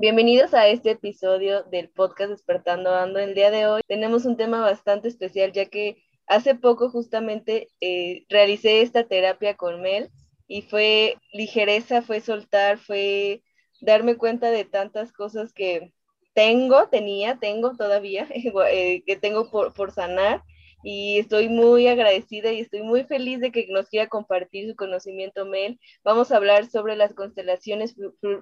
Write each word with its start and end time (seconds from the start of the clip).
Bienvenidos 0.00 0.54
a 0.54 0.66
este 0.66 0.92
episodio 0.92 1.62
del 1.64 1.90
podcast 1.90 2.30
Despertando 2.30 2.94
Ando. 2.94 3.18
El 3.18 3.34
día 3.34 3.50
de 3.50 3.66
hoy 3.66 3.82
tenemos 3.86 4.24
un 4.24 4.38
tema 4.38 4.62
bastante 4.62 5.08
especial 5.08 5.52
ya 5.52 5.66
que 5.66 6.02
hace 6.26 6.54
poco 6.54 6.88
justamente 6.88 7.68
eh, 7.82 8.24
realicé 8.30 8.80
esta 8.80 9.06
terapia 9.06 9.58
con 9.58 9.82
Mel 9.82 10.08
y 10.48 10.62
fue 10.62 11.18
ligereza, 11.34 12.00
fue 12.00 12.20
soltar, 12.20 12.78
fue 12.78 13.42
darme 13.82 14.16
cuenta 14.16 14.50
de 14.50 14.64
tantas 14.64 15.12
cosas 15.12 15.52
que 15.52 15.92
tengo, 16.32 16.88
tenía, 16.88 17.38
tengo 17.38 17.76
todavía, 17.76 18.26
eh, 18.70 19.02
que 19.04 19.16
tengo 19.16 19.50
por, 19.50 19.74
por 19.74 19.92
sanar 19.92 20.42
y 20.82 21.18
estoy 21.18 21.50
muy 21.50 21.88
agradecida 21.88 22.52
y 22.52 22.60
estoy 22.60 22.80
muy 22.80 23.04
feliz 23.04 23.38
de 23.40 23.52
que 23.52 23.66
nos 23.68 23.90
quiera 23.90 24.08
compartir 24.08 24.66
su 24.66 24.76
conocimiento, 24.76 25.44
Mel. 25.44 25.78
Vamos 26.04 26.32
a 26.32 26.36
hablar 26.36 26.70
sobre 26.70 26.96
las 26.96 27.12
constelaciones 27.12 27.94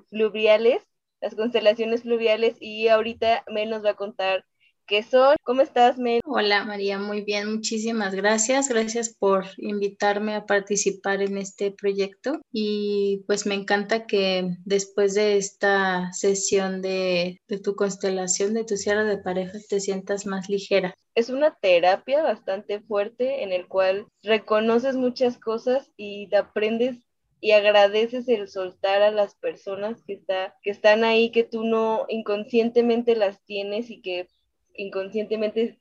fluviales 0.09 0.87
las 1.20 1.34
constelaciones 1.34 2.02
fluviales 2.02 2.56
y 2.60 2.88
ahorita 2.88 3.45
Mel 3.48 3.70
nos 3.70 3.84
va 3.84 3.90
a 3.90 3.96
contar 3.96 4.45
qué 4.88 5.02
son. 5.02 5.36
¿Cómo 5.45 5.62
estás, 5.62 5.98
Mel? 5.98 6.20
Hola, 6.24 6.65
María, 6.65 6.98
muy 6.98 7.20
bien, 7.20 7.52
muchísimas 7.52 8.15
gracias. 8.15 8.68
Gracias 8.68 9.15
por 9.15 9.45
invitarme 9.59 10.34
a 10.34 10.46
participar 10.46 11.23
en 11.23 11.37
este 11.37 11.70
proyecto 11.70 12.40
y 12.51 13.23
pues 13.26 13.46
me 13.46 13.54
encanta 13.54 14.06
que 14.06 14.56
después 14.65 15.15
de 15.15 15.37
esta 15.37 16.10
sesión 16.12 16.80
de, 16.80 17.40
de 17.46 17.59
tu 17.60 17.76
constelación, 17.76 18.54
de 18.54 18.65
tu 18.65 18.76
cierre 18.76 19.04
de 19.04 19.18
pareja, 19.18 19.59
te 19.68 19.78
sientas 19.78 20.26
más 20.26 20.48
ligera. 20.48 20.95
Es 21.15 21.28
una 21.28 21.54
terapia 21.54 22.23
bastante 22.23 22.80
fuerte 22.80 23.43
en 23.43 23.52
el 23.52 23.68
cual 23.68 24.06
reconoces 24.23 24.96
muchas 24.96 25.38
cosas 25.38 25.93
y 25.96 26.28
te 26.28 26.37
aprendes 26.37 27.07
y 27.40 27.52
agradeces 27.52 28.28
el 28.28 28.48
soltar 28.48 29.02
a 29.02 29.10
las 29.10 29.34
personas 29.36 30.02
que, 30.04 30.14
está, 30.14 30.54
que 30.62 30.70
están 30.70 31.04
ahí, 31.04 31.30
que 31.30 31.44
tú 31.44 31.64
no 31.64 32.06
inconscientemente 32.08 33.14
las 33.16 33.44
tienes 33.44 33.90
y 33.90 34.00
que 34.00 34.28
inconscientemente 34.74 35.78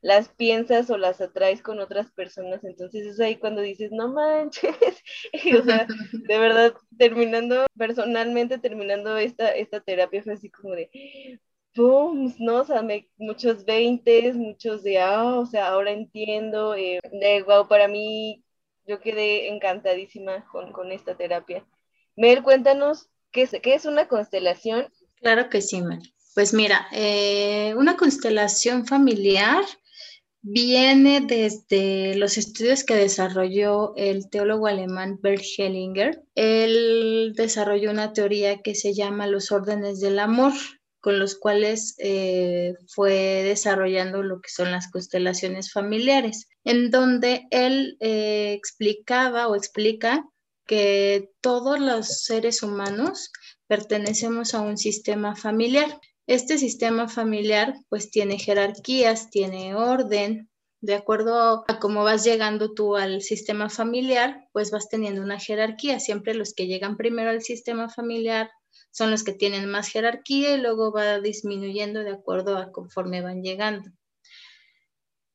las 0.00 0.28
piensas 0.28 0.90
o 0.90 0.96
las 0.96 1.20
atraes 1.20 1.62
con 1.62 1.80
otras 1.80 2.10
personas. 2.12 2.64
Entonces 2.64 3.06
es 3.06 3.20
ahí 3.20 3.36
cuando 3.36 3.62
dices, 3.62 3.90
no 3.92 4.08
manches. 4.08 4.76
o 5.60 5.64
sea, 5.64 5.86
de 6.12 6.38
verdad, 6.38 6.74
terminando, 6.96 7.66
personalmente 7.76 8.58
terminando 8.58 9.16
esta, 9.16 9.50
esta 9.50 9.80
terapia 9.80 10.22
fue 10.22 10.34
así 10.34 10.50
como 10.50 10.74
de, 10.74 10.90
¡pum! 11.74 12.32
¿no? 12.38 12.62
O 12.62 12.64
sea, 12.64 12.82
muchos 13.18 13.64
veintes, 13.64 14.36
muchos 14.36 14.82
de, 14.82 14.98
ah, 14.98 15.38
o 15.38 15.46
sea, 15.46 15.68
ahora 15.68 15.90
entiendo, 15.92 16.74
eh, 16.74 17.00
de, 17.12 17.42
wow, 17.42 17.68
para 17.68 17.88
mí 17.88 18.44
yo 18.88 19.00
quedé 19.00 19.48
encantadísima 19.48 20.46
con, 20.50 20.90
esta 20.90 21.14
terapia. 21.14 21.64
Mel, 22.16 22.42
cuéntanos, 22.42 23.08
¿qué 23.30 23.42
es, 23.42 23.50
qué 23.62 23.74
es 23.74 23.84
una 23.84 24.08
constelación? 24.08 24.88
Claro 25.16 25.50
que 25.50 25.60
sí, 25.60 25.82
Mel. 25.82 26.00
Pues 26.34 26.54
mira, 26.54 26.88
eh, 26.92 27.74
una 27.76 27.96
constelación 27.96 28.86
familiar 28.86 29.62
viene 30.40 31.20
desde 31.20 32.14
los 32.14 32.38
estudios 32.38 32.84
que 32.84 32.94
desarrolló 32.94 33.92
el 33.96 34.30
teólogo 34.30 34.66
alemán 34.66 35.18
Bert 35.20 35.42
Hellinger. 35.58 36.22
Él 36.34 37.34
desarrolló 37.36 37.90
una 37.90 38.12
teoría 38.12 38.62
que 38.62 38.74
se 38.74 38.94
llama 38.94 39.26
los 39.26 39.52
órdenes 39.52 40.00
del 40.00 40.18
amor, 40.18 40.52
con 41.00 41.18
los 41.18 41.36
cuales 41.36 41.94
eh, 41.98 42.74
fue 42.88 43.42
desarrollando 43.44 44.22
lo 44.22 44.40
que 44.40 44.50
son 44.50 44.70
las 44.72 44.90
constelaciones 44.90 45.72
familiares, 45.72 46.48
en 46.64 46.90
donde 46.90 47.46
él 47.50 47.96
eh, 48.00 48.52
explicaba 48.52 49.48
o 49.48 49.54
explica 49.54 50.24
que 50.66 51.30
todos 51.40 51.80
los 51.80 52.24
seres 52.24 52.62
humanos 52.62 53.32
pertenecemos 53.66 54.54
a 54.54 54.60
un 54.60 54.76
sistema 54.76 55.34
familiar. 55.36 56.00
Este 56.26 56.58
sistema 56.58 57.08
familiar 57.08 57.74
pues 57.88 58.10
tiene 58.10 58.38
jerarquías, 58.38 59.30
tiene 59.30 59.74
orden, 59.74 60.50
de 60.80 60.94
acuerdo 60.94 61.64
a 61.66 61.78
cómo 61.80 62.04
vas 62.04 62.24
llegando 62.24 62.72
tú 62.72 62.96
al 62.96 63.22
sistema 63.22 63.68
familiar, 63.68 64.46
pues 64.52 64.70
vas 64.70 64.88
teniendo 64.88 65.22
una 65.22 65.40
jerarquía. 65.40 65.98
Siempre 66.00 66.34
los 66.34 66.54
que 66.54 66.66
llegan 66.66 66.96
primero 66.96 67.30
al 67.30 67.42
sistema 67.42 67.88
familiar 67.88 68.50
son 68.98 69.12
los 69.12 69.22
que 69.22 69.32
tienen 69.32 69.70
más 69.70 69.88
jerarquía 69.88 70.54
y 70.54 70.60
luego 70.60 70.92
va 70.92 71.20
disminuyendo 71.20 72.00
de 72.00 72.10
acuerdo 72.10 72.58
a 72.58 72.72
conforme 72.72 73.22
van 73.22 73.42
llegando. 73.42 73.90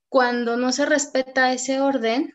Cuando 0.09 0.57
no 0.57 0.73
se 0.73 0.85
respeta 0.85 1.53
ese 1.53 1.79
orden, 1.79 2.33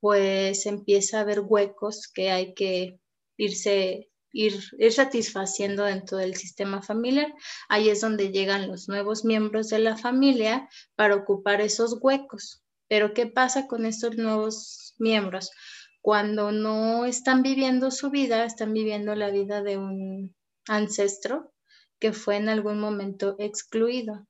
pues 0.00 0.66
empieza 0.66 1.18
a 1.18 1.20
haber 1.20 1.40
huecos 1.40 2.10
que 2.12 2.30
hay 2.30 2.54
que 2.54 2.98
irse 3.36 4.10
ir, 4.32 4.54
ir, 4.78 4.92
satisfaciendo 4.92 5.84
dentro 5.84 6.18
del 6.18 6.34
sistema 6.34 6.82
familiar. 6.82 7.32
Ahí 7.68 7.88
es 7.88 8.00
donde 8.00 8.32
llegan 8.32 8.66
los 8.66 8.88
nuevos 8.88 9.24
miembros 9.24 9.68
de 9.68 9.78
la 9.78 9.96
familia 9.96 10.68
para 10.96 11.14
ocupar 11.14 11.60
esos 11.60 11.98
huecos. 12.00 12.64
Pero 12.88 13.14
¿qué 13.14 13.26
pasa 13.26 13.68
con 13.68 13.86
estos 13.86 14.16
nuevos 14.16 14.96
miembros? 14.98 15.52
Cuando 16.00 16.50
no 16.50 17.04
están 17.06 17.42
viviendo 17.44 17.92
su 17.92 18.10
vida, 18.10 18.44
están 18.44 18.72
viviendo 18.72 19.14
la 19.14 19.30
vida 19.30 19.62
de 19.62 19.78
un 19.78 20.34
ancestro 20.68 21.52
que 21.98 22.12
fue 22.12 22.36
en 22.36 22.48
algún 22.48 22.80
momento 22.80 23.36
excluido. 23.38 24.26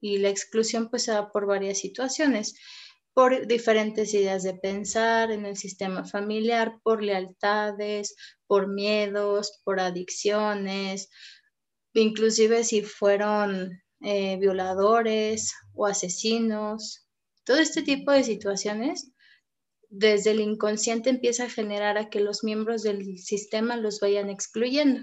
Y 0.00 0.18
la 0.18 0.30
exclusión 0.30 0.90
pues 0.90 1.04
se 1.04 1.12
da 1.12 1.30
por 1.30 1.46
varias 1.46 1.78
situaciones, 1.78 2.54
por 3.14 3.46
diferentes 3.46 4.14
ideas 4.14 4.42
de 4.42 4.54
pensar 4.54 5.30
en 5.30 5.46
el 5.46 5.56
sistema 5.56 6.04
familiar, 6.04 6.80
por 6.82 7.02
lealtades, 7.02 8.16
por 8.46 8.68
miedos, 8.68 9.60
por 9.64 9.80
adicciones, 9.80 11.08
inclusive 11.94 12.64
si 12.64 12.82
fueron 12.82 13.82
eh, 14.00 14.36
violadores 14.38 15.52
o 15.74 15.86
asesinos. 15.86 17.06
Todo 17.44 17.58
este 17.58 17.82
tipo 17.82 18.10
de 18.10 18.24
situaciones 18.24 19.12
desde 19.88 20.30
el 20.30 20.40
inconsciente 20.40 21.10
empieza 21.10 21.44
a 21.44 21.50
generar 21.50 21.98
a 21.98 22.08
que 22.08 22.20
los 22.20 22.42
miembros 22.42 22.82
del 22.82 23.18
sistema 23.18 23.76
los 23.76 24.00
vayan 24.00 24.30
excluyendo. 24.30 25.02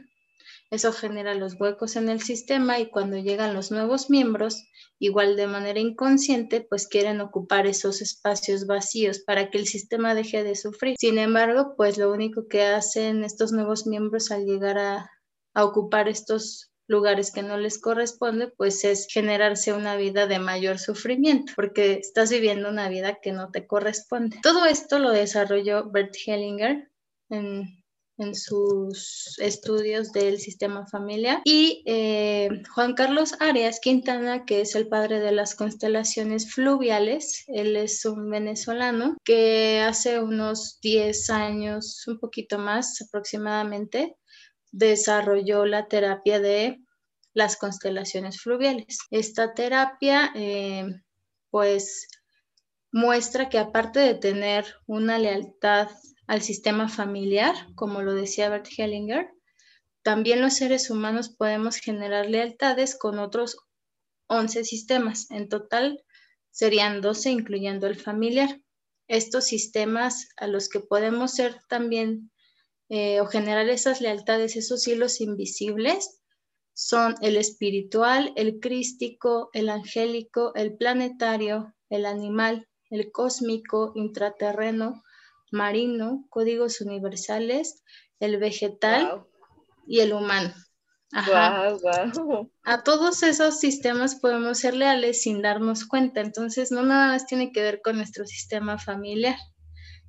Eso 0.72 0.94
genera 0.94 1.34
los 1.34 1.60
huecos 1.60 1.96
en 1.96 2.10
el 2.10 2.22
sistema 2.22 2.80
y 2.80 2.90
cuando 2.90 3.18
llegan 3.18 3.56
los 3.56 3.72
nuevos 3.72 4.12
miembros, 4.12 4.68
igual 5.00 5.36
de 5.36 5.48
manera 5.48 5.80
inconsciente, 5.80 6.62
pues 6.62 6.88
quieren 6.88 7.22
ocupar 7.22 7.66
esos 7.66 8.02
espacios 8.02 8.68
vacíos 8.68 9.20
para 9.20 9.50
que 9.50 9.58
el 9.58 9.66
sistema 9.66 10.14
deje 10.14 10.44
de 10.44 10.56
sufrir. 10.56 10.96
Sin 11.00 11.18
embargo, 11.18 11.74
pues 11.76 11.98
lo 11.98 12.12
único 12.12 12.48
que 12.48 12.64
hacen 12.64 13.24
estos 13.24 13.52
nuevos 13.52 13.88
miembros 13.88 14.30
al 14.30 14.46
llegar 14.46 14.78
a, 14.78 15.10
ocupar 15.56 16.08
estos 16.08 16.72
lugares 16.88 17.32
que 17.32 17.42
no 17.42 17.58
les 17.58 17.82
corresponde, 17.82 18.48
pues 18.56 18.86
es 18.86 19.08
generarse 19.12 19.74
una 19.74 19.98
vida 19.98 20.26
de 20.26 20.40
mayor 20.40 20.80
sufrimiento, 20.80 21.52
porque 21.56 21.94
estás 21.94 22.30
viviendo 22.30 22.70
una 22.70 22.88
vida 22.88 23.20
que 23.22 23.34
no 23.34 23.50
te 23.52 23.68
corresponde. 23.68 24.40
Todo 24.42 24.66
esto 24.66 25.00
lo 25.00 25.10
desarrolló 25.10 25.90
Bert 25.90 26.16
Hellinger 26.26 26.90
en 27.30 27.79
en 28.20 28.36
sus 28.36 29.36
estudios 29.40 30.12
del 30.12 30.40
sistema 30.40 30.86
familiar. 30.88 31.42
Y 31.46 31.84
eh, 31.86 32.50
Juan 32.74 32.94
Carlos 32.94 33.36
Arias 33.40 33.80
Quintana, 33.82 34.46
que 34.46 34.62
es 34.62 34.76
el 34.76 34.88
padre 34.88 35.20
de 35.20 35.32
las 35.32 35.56
constelaciones 35.56 36.54
fluviales, 36.54 37.44
él 37.48 37.76
es 37.76 38.06
un 38.06 38.30
venezolano 38.30 39.18
que 39.24 39.82
hace 39.82 40.20
unos 40.20 40.80
10 40.82 41.30
años, 41.30 42.06
un 42.08 42.20
poquito 42.20 42.60
más 42.60 43.02
aproximadamente, 43.02 44.16
desarrolló 44.72 45.66
la 45.66 45.88
terapia 45.88 46.40
de 46.40 46.80
las 47.34 47.58
constelaciones 47.58 48.42
fluviales. 48.42 49.00
Esta 49.12 49.54
terapia, 49.54 50.32
eh, 50.36 50.86
pues, 51.50 52.08
muestra 52.92 53.50
que 53.50 53.60
aparte 53.60 54.00
de 54.00 54.16
tener 54.16 54.66
una 54.88 55.18
lealtad 55.20 55.90
al 56.30 56.44
sistema 56.44 56.88
familiar, 56.88 57.56
como 57.74 58.04
lo 58.04 58.14
decía 58.14 58.50
Bert 58.50 58.68
Hellinger, 58.78 59.32
también 60.04 60.42
los 60.42 60.54
seres 60.54 60.92
humanos 60.92 61.30
podemos 61.30 61.78
generar 61.78 62.30
lealtades 62.30 62.96
con 62.96 63.18
otros 63.18 63.58
11 64.28 64.64
sistemas. 64.64 65.32
En 65.32 65.50
total 65.50 66.04
serían 66.52 67.02
12, 67.02 67.32
incluyendo 67.32 67.88
el 67.88 67.96
familiar. 67.96 68.62
Estos 69.08 69.46
sistemas 69.46 70.30
a 70.38 70.46
los 70.46 70.70
que 70.70 70.80
podemos 70.80 71.34
ser 71.34 71.62
también 71.68 72.30
eh, 72.90 73.22
o 73.22 73.26
generar 73.26 73.68
esas 73.68 74.00
lealtades, 74.00 74.56
esos 74.56 74.88
hilos 74.88 75.22
invisibles, 75.22 76.22
son 76.76 77.16
el 77.24 77.38
espiritual, 77.38 78.34
el 78.36 78.60
crístico, 78.60 79.50
el 79.54 79.68
angélico, 79.68 80.54
el 80.54 80.78
planetario, 80.78 81.74
el 81.90 82.06
animal, 82.06 82.68
el 82.92 83.12
cósmico, 83.12 83.94
intraterreno, 83.96 85.02
marino, 85.52 86.26
códigos 86.30 86.82
universales, 86.82 87.84
el 88.20 88.38
vegetal 88.38 89.26
y 89.88 90.02
el 90.02 90.14
humano. 90.14 90.54
A 92.64 92.84
todos 92.84 93.24
esos 93.24 93.60
sistemas 93.60 94.16
podemos 94.16 94.60
ser 94.60 94.76
leales 94.76 95.24
sin 95.24 95.42
darnos 95.42 95.86
cuenta. 95.86 96.22
Entonces, 96.22 96.72
no 96.72 96.84
nada 96.84 97.08
más 97.08 97.26
tiene 97.26 97.52
que 97.52 97.62
ver 97.62 97.82
con 97.82 97.98
nuestro 97.98 98.26
sistema 98.26 98.78
familiar, 98.78 99.38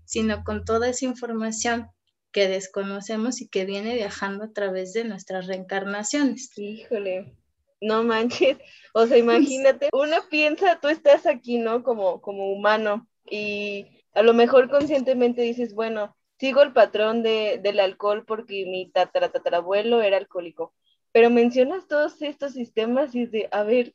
sino 0.05 0.45
con 0.45 0.65
toda 0.65 0.89
esa 0.89 1.07
información 1.07 1.89
que 2.33 2.49
desconocemos 2.49 3.41
y 3.41 3.49
que 3.49 3.65
viene 3.65 3.95
viajando 3.95 4.45
a 4.45 4.53
través 4.53 4.93
de 4.93 5.05
nuestras 5.05 5.47
reencarnaciones. 5.47 6.57
Híjole, 6.57 7.35
no 7.81 8.05
manches. 8.05 8.59
O 8.93 9.07
sea, 9.07 9.17
imagínate, 9.19 9.89
uno 9.93 10.17
piensa, 10.31 10.79
tú 10.81 10.89
estás 10.89 11.27
aquí, 11.27 11.59
¿no? 11.59 11.83
Como, 11.83 12.21
como 12.21 12.53
humano 12.53 13.09
y 13.29 14.00
a 14.15 14.23
lo 14.23 14.35
mejor 14.35 14.71
conscientemente 14.71 15.43
dices, 15.43 15.75
bueno, 15.75 16.17
sigo 16.39 16.63
el 16.63 16.73
patrón 16.73 17.23
de, 17.23 17.61
del 17.63 17.81
alcohol 17.81 18.25
porque 18.27 18.65
mi 18.67 18.91
tatarabuelo 18.91 20.03
era 20.03 20.17
alcohólico 20.17 20.75
pero 21.13 21.29
mencionas 21.31 21.89
todos 21.89 22.23
estos 22.23 22.53
sistemas 22.53 23.15
y 23.15 23.23
es 23.23 23.33
de, 23.33 23.49
a 23.53 23.65
ver, 23.65 23.93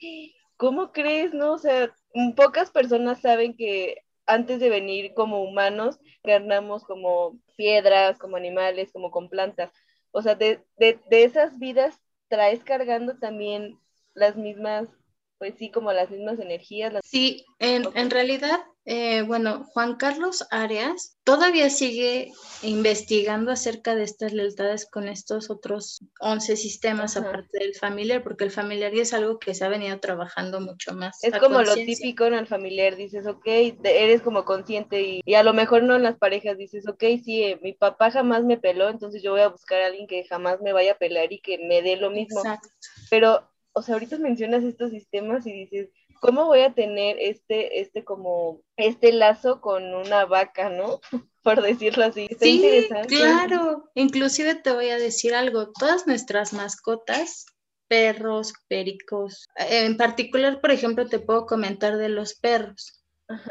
¿cómo 0.58 0.92
crees, 0.92 1.34
no? 1.34 1.54
O 1.54 1.58
sea, 1.58 1.94
pocas 2.36 2.72
personas 2.72 3.22
saben 3.22 3.56
que 3.56 3.98
antes 4.26 4.60
de 4.60 4.70
venir 4.70 5.14
como 5.14 5.44
humanos, 5.44 6.00
encarnamos 6.24 6.84
como 6.84 7.40
piedras, 7.58 8.18
como 8.18 8.38
animales, 8.38 8.92
como 8.92 9.12
con 9.12 9.30
plantas. 9.30 9.72
O 10.12 10.22
sea, 10.22 10.36
de, 10.36 10.64
de, 10.78 11.00
de 11.10 11.24
esas 11.24 11.60
vidas 11.60 12.02
traes 12.28 12.64
cargando 12.64 13.18
también 13.18 13.80
las 14.14 14.36
mismas, 14.36 14.90
pues 15.38 15.56
sí, 15.58 15.72
como 15.72 15.92
las 15.94 16.10
mismas 16.10 16.40
energías. 16.40 16.94
Sí, 17.04 17.46
en, 17.60 17.84
en 17.96 18.10
realidad 18.10 18.60
eh, 18.88 19.24
bueno, 19.24 19.66
Juan 19.74 19.96
Carlos 19.96 20.46
Arias 20.52 21.18
todavía 21.24 21.72
sigue 21.72 22.32
investigando 22.62 23.52
acerca 23.52 23.96
de 23.96 24.04
estas 24.04 24.32
lealtades 24.32 24.88
con 24.88 25.08
estos 25.08 25.50
otros 25.50 26.02
11 26.20 26.56
sistemas 26.56 27.18
aparte 27.18 27.58
del 27.58 27.74
familiar, 27.74 28.24
porque 28.24 28.44
el 28.44 28.52
familiar 28.52 28.94
ya 28.94 29.02
es 29.02 29.14
algo 29.14 29.40
que 29.40 29.56
se 29.56 29.66
ha 29.66 29.70
venido 29.70 30.00
trabajando 30.00 30.62
mucho 30.62 30.94
más. 30.94 31.24
Es 31.24 31.36
como 31.40 31.64
lo 31.64 31.74
típico 31.74 32.26
en 32.26 32.36
el 32.36 32.46
familiar, 32.46 32.96
dices, 32.96 33.26
ok, 33.26 33.48
eres 33.84 34.22
como 34.22 34.46
consciente 34.46 35.22
y, 35.26 35.34
a 35.34 35.42
lo 35.42 35.54
mejor 35.54 35.81
no 35.81 35.96
en 35.96 36.04
las 36.04 36.18
parejas 36.18 36.56
dices, 36.56 36.88
ok, 36.88 37.04
sí, 37.24 37.42
eh, 37.42 37.60
mi 37.64 37.74
papá 37.74 38.12
jamás 38.12 38.44
me 38.44 38.58
peló, 38.58 38.90
entonces 38.90 39.24
yo 39.24 39.31
voy 39.31 39.42
a 39.42 39.50
buscar 39.50 39.81
a 39.81 39.88
alguien 39.88 40.06
que 40.06 40.26
jamás 40.26 40.62
me 40.62 40.74
vaya 40.74 40.92
a 40.92 40.98
pelar 41.00 41.34
y 41.34 41.40
que 41.40 41.58
me 41.58 41.81
dé 41.81 41.96
lo 41.96 42.12
mismo. 42.12 42.42
Exacto. 42.42 42.70
Pero, 43.10 43.50
o 43.75 43.81
sea, 43.81 43.95
ahorita 43.95 44.18
mencionas 44.18 44.63
estos 44.63 44.92
sistemas 44.92 45.45
y 45.45 45.51
dices, 45.51 45.89
¿cómo 46.22 46.45
voy 46.45 46.62
a 46.62 46.74
tener 46.74 47.18
este, 47.19 47.81
este 47.81 48.06
como, 48.06 48.62
este 48.77 49.12
lazo 49.12 49.60
con 49.60 49.94
una 49.94 50.25
vaca, 50.25 50.69
¿no? 50.69 51.01
Por 51.44 51.62
decirlo 51.62 52.06
así. 52.06 52.27
sí, 52.39 52.88
claro. 53.07 53.92
Inclusive 53.94 54.56
te 54.56 54.72
voy 54.72 54.89
a 54.89 54.98
decir 54.98 55.36
algo, 55.36 55.72
todas 55.77 56.07
nuestras 56.07 56.54
mascotas, 56.54 57.45
perros, 57.88 58.54
pericos, 58.68 59.45
en 59.57 59.98
particular, 59.98 60.62
por 60.62 60.71
ejemplo, 60.71 61.07
te 61.07 61.19
puedo 61.19 61.45
comentar 61.45 61.98
de 61.98 62.10
los 62.10 62.33
perros. 62.33 63.04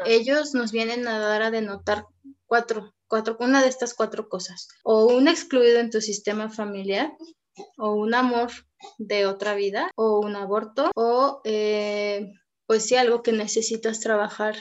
Ellos 0.05 0.53
nos 0.53 0.71
vienen 0.71 1.07
a 1.07 1.19
dar 1.19 1.41
a 1.43 1.51
denotar 1.51 2.05
cuatro, 2.47 2.95
cuatro, 3.07 3.37
una 3.39 3.61
de 3.61 3.69
estas 3.69 3.93
cuatro 3.93 4.27
cosas. 4.27 4.67
O 4.83 5.05
un 5.05 5.27
excluido 5.27 5.79
en 5.79 5.91
tu 5.91 6.01
sistema 6.01 6.49
familiar, 6.49 7.13
o 7.77 7.93
un 7.93 8.13
amor 8.13 8.51
de 8.97 9.25
otra 9.25 9.55
vida, 9.55 9.91
o 9.95 10.19
un 10.19 10.35
aborto, 10.35 10.91
o 10.95 11.41
eh, 11.43 12.31
pues 12.65 12.85
sí, 12.85 12.95
algo 12.95 13.23
que 13.23 13.31
necesitas 13.31 13.99
trabajar 13.99 14.55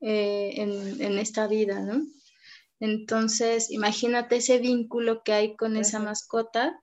eh, 0.00 0.54
en, 0.56 1.18
esta 1.18 1.46
vida, 1.46 1.80
¿no? 1.80 2.02
Entonces, 2.80 3.70
imagínate 3.70 4.36
ese 4.36 4.58
vínculo 4.58 5.22
que 5.22 5.32
hay 5.34 5.56
con 5.56 5.76
esa 5.76 5.98
mascota, 5.98 6.80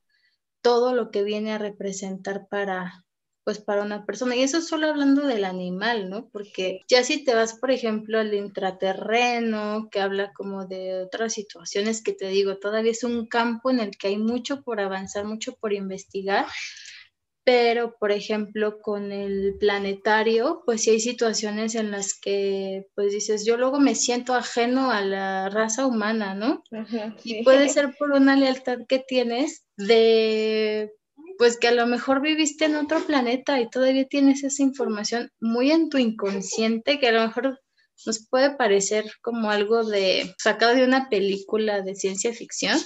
todo 0.62 0.94
lo 0.94 1.10
que 1.10 1.24
viene 1.24 1.54
a 1.54 1.58
representar 1.58 2.48
para, 2.50 3.06
pues 3.48 3.60
para 3.60 3.82
una 3.82 4.06
persona. 4.06 4.36
Y 4.36 4.44
eso 4.44 4.60
solo 4.60 4.88
hablando 4.88 5.26
del 5.26 5.46
animal, 5.46 6.10
¿no? 6.10 6.28
Porque 6.34 6.82
ya 6.90 7.06
si 7.06 7.24
te 7.24 7.34
vas, 7.34 7.54
por 7.54 7.72
ejemplo, 7.72 8.20
al 8.20 8.34
intraterreno, 8.34 9.88
que 9.90 10.02
habla 10.02 10.34
como 10.34 10.66
de 10.66 11.04
otras 11.04 11.32
situaciones 11.32 12.04
que 12.04 12.12
te 12.12 12.28
digo, 12.28 12.58
todavía 12.58 12.92
es 12.92 13.06
un 13.06 13.26
campo 13.26 13.70
en 13.70 13.80
el 13.80 13.92
que 13.98 14.10
hay 14.10 14.18
mucho 14.18 14.64
por 14.64 14.82
avanzar, 14.82 15.24
mucho 15.24 15.56
por 15.56 15.72
investigar 15.72 16.46
pero 17.46 17.96
por 17.98 18.12
ejemplo 18.12 18.82
con 18.82 19.14
el 19.14 19.56
planetario, 19.58 20.64
pues 20.66 20.84
sí 20.84 20.90
hay 20.90 21.00
situaciones 21.00 21.76
en 21.76 21.92
las 21.92 22.14
que 22.20 22.88
pues 22.94 23.14
dices, 23.14 23.46
yo 23.46 23.56
luego 23.56 23.80
me 23.80 23.96
siento 23.96 24.36
ajeno 24.36 24.92
a 24.92 25.00
la 25.00 25.48
raza 25.48 25.86
humana, 25.86 26.36
¿no? 26.36 26.62
Y 27.24 27.46
puede 27.46 27.70
ser 27.70 27.96
por 27.98 28.12
una 28.12 28.36
lealtad 28.36 28.80
que 28.86 29.00
tienes 29.00 29.66
de, 29.78 30.92
pues 31.38 31.58
que 31.58 31.68
a 31.68 31.74
lo 31.74 31.86
mejor 31.88 32.22
viviste 32.22 32.66
en 32.66 32.76
otro 32.76 33.00
planeta 33.06 33.60
y 33.60 33.70
todavía 33.70 34.06
tienes 34.06 34.44
esa 34.44 34.64
información 34.64 35.32
muy 35.40 35.72
en 35.72 35.90
tu 35.90 35.98
inconsciente 35.98 37.00
que 37.00 37.08
a 37.08 37.12
lo 37.12 37.22
mejor 37.22 37.60
nos 38.06 38.28
puede 38.30 38.56
parecer 38.56 39.06
como 39.22 39.50
algo 39.50 39.84
de 39.84 40.36
sacado 40.38 40.76
de 40.76 40.84
una 40.84 41.10
película 41.10 41.82
de 41.82 41.96
ciencia 41.96 42.32
ficción, 42.34 42.78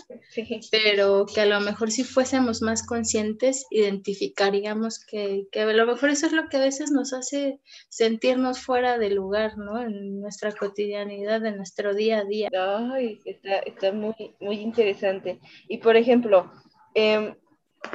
pero 0.71 1.25
que 1.25 1.41
a 1.41 1.45
lo 1.45 1.59
mejor 1.59 1.91
si 1.91 2.03
fuésemos 2.03 2.61
más 2.61 2.85
conscientes, 2.85 3.65
identificaríamos 3.71 5.03
que, 5.05 5.47
que, 5.51 5.61
a 5.61 5.73
lo 5.73 5.85
mejor 5.85 6.09
eso 6.09 6.27
es 6.27 6.31
lo 6.31 6.47
que 6.47 6.57
a 6.57 6.61
veces 6.61 6.91
nos 6.91 7.13
hace 7.13 7.59
sentirnos 7.89 8.59
fuera 8.59 8.97
de 8.97 9.09
lugar, 9.09 9.57
¿no? 9.57 9.81
En 9.81 10.21
nuestra 10.21 10.51
cotidianidad, 10.53 11.45
en 11.45 11.57
nuestro 11.57 11.93
día 11.93 12.19
a 12.19 12.25
día. 12.25 12.49
Ay, 12.53 13.19
está, 13.25 13.59
está 13.59 13.91
muy, 13.91 14.15
muy 14.39 14.59
interesante. 14.59 15.39
Y 15.67 15.79
por 15.79 15.97
ejemplo, 15.97 16.51
eh, 16.95 17.35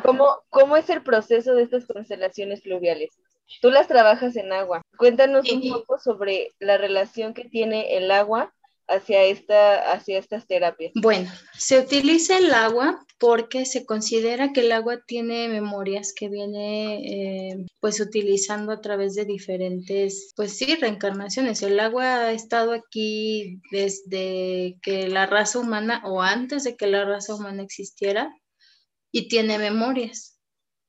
¿cómo, 0.03 0.43
¿cómo 0.51 0.77
es 0.77 0.89
el 0.91 1.03
proceso 1.03 1.55
de 1.55 1.63
estas 1.63 1.87
constelaciones 1.87 2.63
fluviales? 2.63 3.11
Tú 3.61 3.71
las 3.71 3.87
trabajas 3.87 4.37
en 4.37 4.53
agua. 4.53 4.83
Cuéntanos 4.97 5.51
un 5.51 5.69
poco 5.71 5.99
sobre 5.99 6.53
la 6.59 6.79
relación 6.79 7.33
que 7.33 7.45
tiene 7.45 7.97
el 7.97 8.11
agua 8.11 8.53
hacia, 8.89 9.25
esta, 9.25 9.93
hacia 9.93 10.19
estas 10.19 10.47
terapias. 10.47 10.93
Bueno, 10.95 11.31
se 11.57 11.79
utiliza 11.79 12.39
el 12.39 12.53
agua 12.53 13.05
porque 13.19 13.65
se 13.65 13.85
considera 13.85 14.53
que 14.53 14.61
el 14.61 14.73
agua 14.73 15.01
tiene 15.07 15.49
memorias 15.49 16.13
que 16.15 16.29
viene 16.29 17.51
eh, 17.51 17.67
pues 17.81 18.01
utilizando 18.01 18.73
a 18.73 18.81
través 18.81 19.15
de 19.15 19.25
diferentes, 19.25 20.33
pues 20.37 20.57
sí, 20.57 20.77
reencarnaciones. 20.77 21.63
El 21.63 21.81
agua 21.81 22.27
ha 22.27 22.33
estado 22.33 22.73
aquí 22.73 23.61
desde 23.71 24.77
que 24.83 25.09
la 25.09 25.27
raza 25.27 25.59
humana 25.59 26.03
o 26.05 26.23
antes 26.23 26.65
de 26.65 26.77
que 26.77 26.87
la 26.87 27.05
raza 27.05 27.35
humana 27.35 27.63
existiera 27.63 28.33
y 29.17 29.29
tiene 29.29 29.57
memorias, 29.59 30.39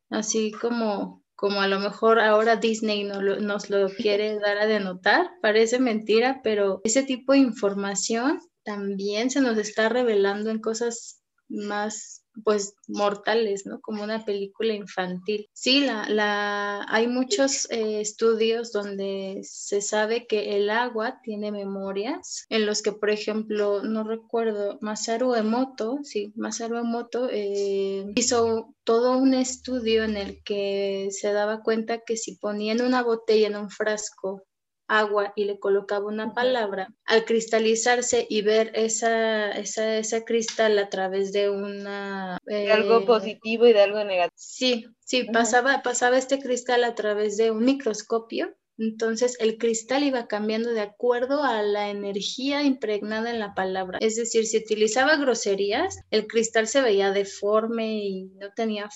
así 0.10 0.52
como 0.52 1.24
como 1.34 1.62
a 1.62 1.68
lo 1.68 1.80
mejor 1.80 2.20
ahora 2.20 2.58
Disney 2.58 3.06
nos 3.06 3.70
lo 3.70 3.88
quiere 3.98 4.38
dar 4.40 4.58
a 4.58 4.68
denotar, 4.68 5.30
parece 5.42 5.80
mentira, 5.80 6.42
pero 6.44 6.82
ese 6.84 7.04
tipo 7.04 7.32
de 7.32 7.38
información 7.38 8.42
también 8.66 9.30
se 9.30 9.40
nos 9.40 9.58
está 9.58 9.88
revelando 9.88 10.50
en 10.50 10.60
cosas 10.60 11.22
más 11.48 12.26
pues 12.44 12.76
mortales, 12.88 13.66
¿no? 13.66 13.80
Como 13.82 14.04
una 14.04 14.26
película 14.26 14.74
infantil. 14.74 15.50
Sí, 15.54 15.82
la, 15.82 16.08
la, 16.10 16.86
hay 16.90 17.08
muchos 17.08 17.70
eh, 17.72 18.02
estudios 18.02 18.72
donde 18.72 19.42
se 19.44 19.82
sabe 19.82 20.28
que 20.28 20.58
el 20.58 20.70
agua 20.70 21.20
tiene 21.24 21.52
memorias, 21.52 22.46
en 22.50 22.66
los 22.66 22.82
que, 22.82 22.92
por 22.92 23.10
ejemplo, 23.10 23.84
no 23.84 24.04
recuerdo, 24.04 24.78
Masaru 24.82 25.36
Emoto, 25.36 26.00
sí, 26.04 26.34
Masaru 26.36 26.78
Emoto 26.78 27.30
eh, 27.32 28.06
hizo 28.16 28.74
todo 28.84 29.18
un 29.18 29.34
estudio 29.34 30.04
en 30.04 30.18
el 30.18 30.44
que 30.44 31.10
se 31.12 31.34
daba 31.34 31.62
cuenta 31.62 32.00
que 32.06 32.18
si 32.18 32.36
ponían 32.36 32.82
una 32.82 33.04
botella 33.04 33.48
en 33.48 33.56
un 33.56 33.70
frasco 33.70 34.44
agua 34.88 35.34
y 35.36 35.46
le 35.46 35.60
colocaba 35.60 36.06
una 36.06 36.34
palabra, 36.34 36.94
al 37.06 37.26
cristalizarse 37.26 38.26
y 38.30 38.42
ver 38.42 38.72
esa, 38.74 39.52
esa, 39.52 39.98
esa 39.98 40.26
cristal 40.26 40.80
a 40.80 40.90
través 40.90 41.32
de 41.34 41.50
una... 41.50 42.40
de 42.46 42.72
algo 42.72 43.00
eh, 43.00 43.06
positivo 43.06 43.68
y 43.68 43.74
de 43.74 43.82
algo 43.82 44.04
negativo. 44.04 44.34
Sí, 44.36 44.86
sí, 45.06 45.24
pasaba, 45.32 45.82
pasaba 45.84 46.18
este 46.18 46.40
cristal 46.40 46.84
a 46.84 46.96
través 46.96 47.38
de 47.38 47.52
un 47.52 47.66
microscopio. 47.66 48.56
Entonces 48.80 49.38
el 49.40 49.58
cristal 49.58 50.04
iba 50.04 50.28
cambiando 50.28 50.70
de 50.70 50.82
acuerdo 50.82 51.44
a 51.44 51.64
la 51.64 51.90
energía 51.90 52.62
impregnada 52.62 53.32
en 53.32 53.40
la 53.40 53.56
palabra. 53.56 53.98
Es 54.02 54.16
decir, 54.16 54.46
si 54.46 54.58
utilizaba 54.58 55.18
groserías, 55.18 56.00
el 56.12 56.28
cristal 56.28 56.68
se 56.68 56.82
veía 56.82 57.12
deforme 57.12 57.98
y 57.98 58.26
no 58.36 58.52
tenía, 58.56 58.88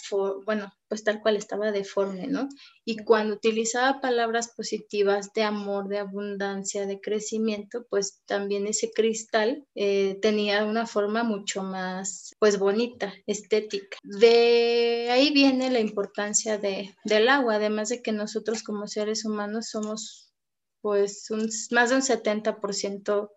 bueno, 0.45 0.71
pues 0.91 1.05
tal 1.05 1.21
cual 1.21 1.37
estaba 1.37 1.71
deforme, 1.71 2.27
¿no? 2.27 2.49
Y 2.83 2.97
cuando 2.97 3.35
utilizaba 3.35 4.01
palabras 4.01 4.51
positivas 4.53 5.31
de 5.31 5.43
amor, 5.43 5.87
de 5.87 5.99
abundancia, 5.99 6.85
de 6.85 6.99
crecimiento, 6.99 7.85
pues 7.89 8.19
también 8.25 8.67
ese 8.67 8.91
cristal 8.91 9.65
eh, 9.73 10.19
tenía 10.21 10.65
una 10.65 10.85
forma 10.85 11.23
mucho 11.23 11.63
más, 11.63 12.35
pues 12.39 12.59
bonita, 12.59 13.13
estética. 13.25 13.99
De 14.03 15.07
ahí 15.11 15.31
viene 15.31 15.71
la 15.71 15.79
importancia 15.79 16.57
de, 16.57 16.93
del 17.05 17.29
agua, 17.29 17.55
además 17.55 17.87
de 17.87 18.01
que 18.01 18.11
nosotros 18.11 18.61
como 18.61 18.85
seres 18.85 19.23
humanos 19.23 19.69
somos 19.69 20.33
pues 20.81 21.31
un, 21.31 21.47
más 21.71 21.91
de 21.91 21.95
un 21.95 22.01
70% 22.01 23.29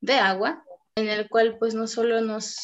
de 0.00 0.14
agua, 0.14 0.64
en 0.96 1.08
el 1.08 1.28
cual 1.28 1.56
pues 1.60 1.72
no 1.76 1.86
solo 1.86 2.20
nos 2.20 2.56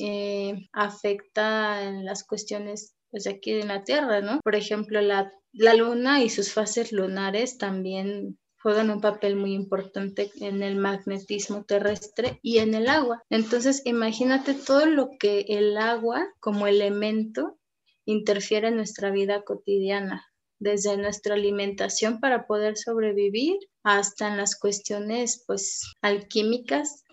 eh, 0.00 0.68
afecta 0.72 1.82
en 1.82 2.04
las 2.04 2.22
cuestiones 2.22 2.94
pues 3.10 3.26
aquí 3.26 3.52
en 3.52 3.68
la 3.68 3.84
Tierra, 3.84 4.20
¿no? 4.20 4.40
Por 4.42 4.54
ejemplo, 4.54 5.00
la, 5.00 5.32
la 5.52 5.74
luna 5.74 6.22
y 6.22 6.30
sus 6.30 6.52
fases 6.52 6.92
lunares 6.92 7.58
también 7.58 8.38
juegan 8.62 8.90
un 8.90 9.00
papel 9.00 9.36
muy 9.36 9.54
importante 9.54 10.30
en 10.40 10.62
el 10.62 10.76
magnetismo 10.76 11.64
terrestre 11.64 12.38
y 12.42 12.58
en 12.58 12.74
el 12.74 12.88
agua. 12.88 13.22
Entonces, 13.30 13.82
imagínate 13.84 14.54
todo 14.54 14.86
lo 14.86 15.10
que 15.18 15.46
el 15.48 15.76
agua 15.78 16.26
como 16.40 16.66
elemento 16.66 17.58
interfiere 18.04 18.68
en 18.68 18.76
nuestra 18.76 19.10
vida 19.10 19.42
cotidiana, 19.42 20.26
desde 20.58 20.96
nuestra 20.96 21.34
alimentación 21.34 22.20
para 22.20 22.46
poder 22.46 22.76
sobrevivir 22.76 23.56
hasta 23.82 24.28
en 24.28 24.36
las 24.36 24.58
cuestiones 24.58 25.44
pues 25.46 25.92
alquímicas 26.02 27.04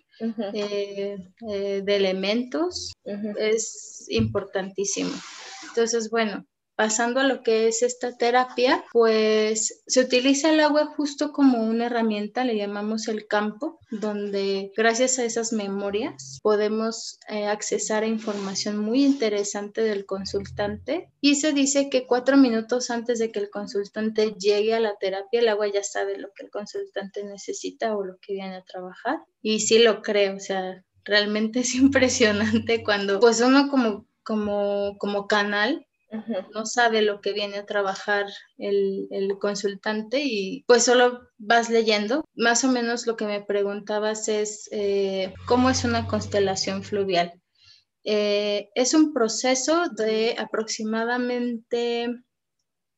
eh, 0.54 1.18
eh, 1.50 1.82
de 1.84 1.96
elementos, 1.96 2.94
es 3.38 4.06
importantísimo. 4.10 5.12
Entonces, 5.70 6.10
bueno, 6.10 6.46
pasando 6.76 7.22
a 7.22 7.24
lo 7.24 7.42
que 7.42 7.68
es 7.68 7.82
esta 7.82 8.18
terapia, 8.18 8.84
pues 8.92 9.82
se 9.88 10.02
utiliza 10.02 10.52
el 10.52 10.60
agua 10.60 10.88
justo 10.96 11.32
como 11.32 11.64
una 11.64 11.86
herramienta, 11.86 12.44
le 12.44 12.58
llamamos 12.58 13.08
el 13.08 13.28
campo, 13.28 13.80
donde 13.90 14.72
gracias 14.76 15.18
a 15.18 15.24
esas 15.24 15.54
memorias 15.54 16.40
podemos 16.44 17.20
eh, 17.30 17.48
accesar 17.48 18.04
a 18.04 18.08
información 18.08 18.78
muy 18.78 19.06
interesante 19.06 19.82
del 19.82 20.06
consultante. 20.06 21.10
Y 21.22 21.36
se 21.36 21.54
dice 21.54 21.90
que 21.90 22.06
cuatro 22.06 22.38
minutos 22.38 22.90
antes 22.90 23.20
de 23.20 23.32
que 23.32 23.40
el 23.40 23.50
consultante 23.50 24.34
llegue 24.34 24.76
a 24.76 24.80
la 24.80 24.96
terapia, 24.98 25.40
el 25.40 25.48
agua 25.48 25.68
ya 25.72 25.84
sabe 25.84 26.18
lo 26.18 26.30
que 26.36 26.44
el 26.44 26.52
consultante 26.52 27.24
necesita 27.24 27.96
o 27.96 28.04
lo 28.04 28.18
que 28.20 28.34
viene 28.34 28.56
a 28.56 28.64
trabajar. 28.64 29.20
Y 29.42 29.62
sí 29.62 29.80
lo 29.80 30.02
creo, 30.02 30.36
o 30.36 30.40
sea, 30.40 30.84
realmente 31.06 31.62
es 31.62 31.74
impresionante 31.76 32.84
cuando 32.84 33.20
pues 33.22 33.40
uno 33.40 33.70
como 33.70 34.06
como, 34.26 34.98
como 34.98 35.28
canal 35.28 35.86
no 36.54 36.66
sabe 36.66 37.02
lo 37.02 37.22
que 37.22 37.34
viene 37.34 37.58
a 37.58 37.66
trabajar 37.66 38.26
el, 38.58 39.38
consultante 39.40 40.22
y 40.24 40.64
pues 40.68 40.84
solo 40.84 41.30
vas 41.38 41.70
leyendo. 41.70 42.24
Más 42.36 42.64
o 42.64 42.70
menos 42.70 43.06
lo 43.08 43.16
que 43.16 43.26
me 43.26 43.42
preguntabas 43.42 44.28
es 44.28 44.70
eh, 44.72 45.34
cómo 45.48 45.70
es 45.70 45.84
una 45.84 46.08
constelación 46.08 46.84
fluvial. 46.84 47.42
Eh, 48.04 48.70
es 48.76 48.94
un 48.94 49.14
proceso 49.14 49.90
de 49.90 50.36
aproximadamente 50.38 52.08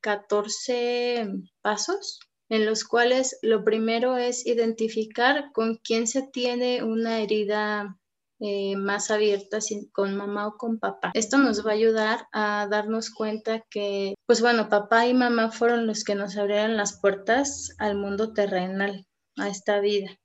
14 0.02 1.28
pasos 1.62 2.20
en 2.50 2.66
los 2.66 2.84
cuales 2.84 3.38
lo 3.42 3.64
primero 3.64 4.18
es 4.18 4.46
identificar 4.46 5.52
con 5.54 5.78
quién 5.84 6.08
se 6.08 6.24
tiene 6.24 6.84
una 6.84 7.20
herida 7.20 7.98
eh, 8.40 8.76
más 8.76 9.10
abiertas 9.10 9.68
con 9.92 10.16
mamá 10.16 10.48
o 10.48 10.58
con 10.58 10.80
papá. 10.80 11.12
Esto 11.14 11.38
nos 11.38 11.66
va 11.66 11.72
a 11.72 11.76
ayudar 11.76 12.28
a 12.32 12.68
darnos 12.70 13.10
cuenta 13.10 13.64
que, 13.70 14.14
pues 14.26 14.42
bueno, 14.42 14.70
papá 14.70 15.08
y 15.08 15.14
mamá 15.14 15.52
fueron 15.52 15.88
los 15.88 16.04
que 16.04 16.16
nos 16.16 16.38
abrieron 16.38 16.78
las 16.78 17.00
puertas 17.00 17.76
al 17.80 17.98
mundo 17.98 18.34
terrenal, 18.34 19.08
a 19.38 19.50
esta 19.50 19.80
vida. 19.80 20.18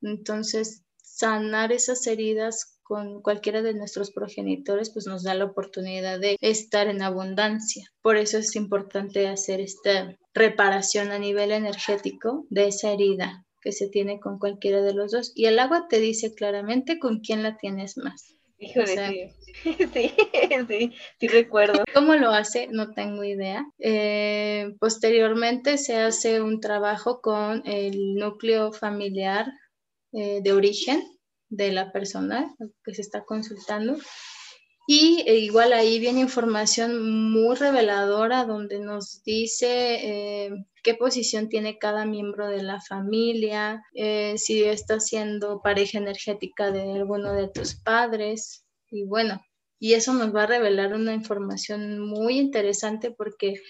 Entonces, 0.00 0.84
sanar 1.02 1.72
esas 1.72 2.06
heridas 2.06 2.78
con 2.82 3.20
cualquiera 3.22 3.62
de 3.62 3.74
nuestros 3.74 4.10
progenitores, 4.10 4.90
pues 4.92 5.06
nos 5.06 5.22
da 5.22 5.34
la 5.34 5.44
oportunidad 5.44 6.18
de 6.18 6.36
estar 6.40 6.88
en 6.88 7.02
abundancia. 7.02 7.88
Por 8.02 8.16
eso 8.16 8.38
es 8.38 8.56
importante 8.56 9.28
hacer 9.28 9.60
esta 9.60 10.16
reparación 10.34 11.12
a 11.12 11.18
nivel 11.18 11.52
energético 11.52 12.46
de 12.48 12.68
esa 12.68 12.90
herida 12.90 13.44
que 13.60 13.72
se 13.72 13.88
tiene 13.88 14.20
con 14.20 14.38
cualquiera 14.38 14.82
de 14.82 14.94
los 14.94 15.12
dos. 15.12 15.32
Y 15.34 15.46
el 15.46 15.58
agua 15.58 15.86
te 15.88 16.00
dice 16.00 16.34
claramente 16.34 16.98
con 16.98 17.20
quién 17.20 17.42
la 17.42 17.56
tienes 17.56 17.96
más. 17.96 18.36
Híjole, 18.58 19.34
sí. 19.54 19.54
sí, 19.94 20.14
sí, 20.68 20.92
sí 21.18 21.28
recuerdo. 21.28 21.82
¿Cómo 21.94 22.14
lo 22.14 22.30
hace? 22.30 22.68
No 22.70 22.92
tengo 22.92 23.24
idea. 23.24 23.64
Eh, 23.78 24.74
posteriormente 24.78 25.78
se 25.78 25.96
hace 25.96 26.42
un 26.42 26.60
trabajo 26.60 27.20
con 27.20 27.62
el 27.66 28.14
núcleo 28.14 28.72
familiar 28.72 29.46
eh, 30.12 30.40
de 30.42 30.52
origen 30.52 31.02
de 31.48 31.72
la 31.72 31.90
persona 31.90 32.54
que 32.84 32.94
se 32.94 33.02
está 33.02 33.24
consultando 33.24 33.96
y 34.92 35.22
e 35.24 35.36
igual 35.36 35.72
ahí 35.72 36.00
viene 36.00 36.18
información 36.18 37.30
muy 37.30 37.54
reveladora 37.54 38.44
donde 38.44 38.80
nos 38.80 39.22
dice 39.22 39.68
eh, 39.68 40.50
qué 40.82 40.94
posición 40.94 41.48
tiene 41.48 41.78
cada 41.78 42.04
miembro 42.06 42.48
de 42.48 42.64
la 42.64 42.80
familia, 42.80 43.84
eh, 43.94 44.34
si 44.36 44.64
está 44.64 44.98
siendo 44.98 45.62
pareja 45.62 45.98
energética 45.98 46.72
de 46.72 46.92
alguno 46.92 47.34
de 47.34 47.46
tus 47.46 47.76
padres. 47.76 48.66
Y 48.90 49.04
bueno, 49.04 49.40
y 49.78 49.92
eso 49.92 50.12
nos 50.12 50.34
va 50.34 50.42
a 50.42 50.46
revelar 50.46 50.92
una 50.92 51.14
información 51.14 52.00
muy 52.00 52.40
interesante 52.40 53.12
porque 53.12 53.60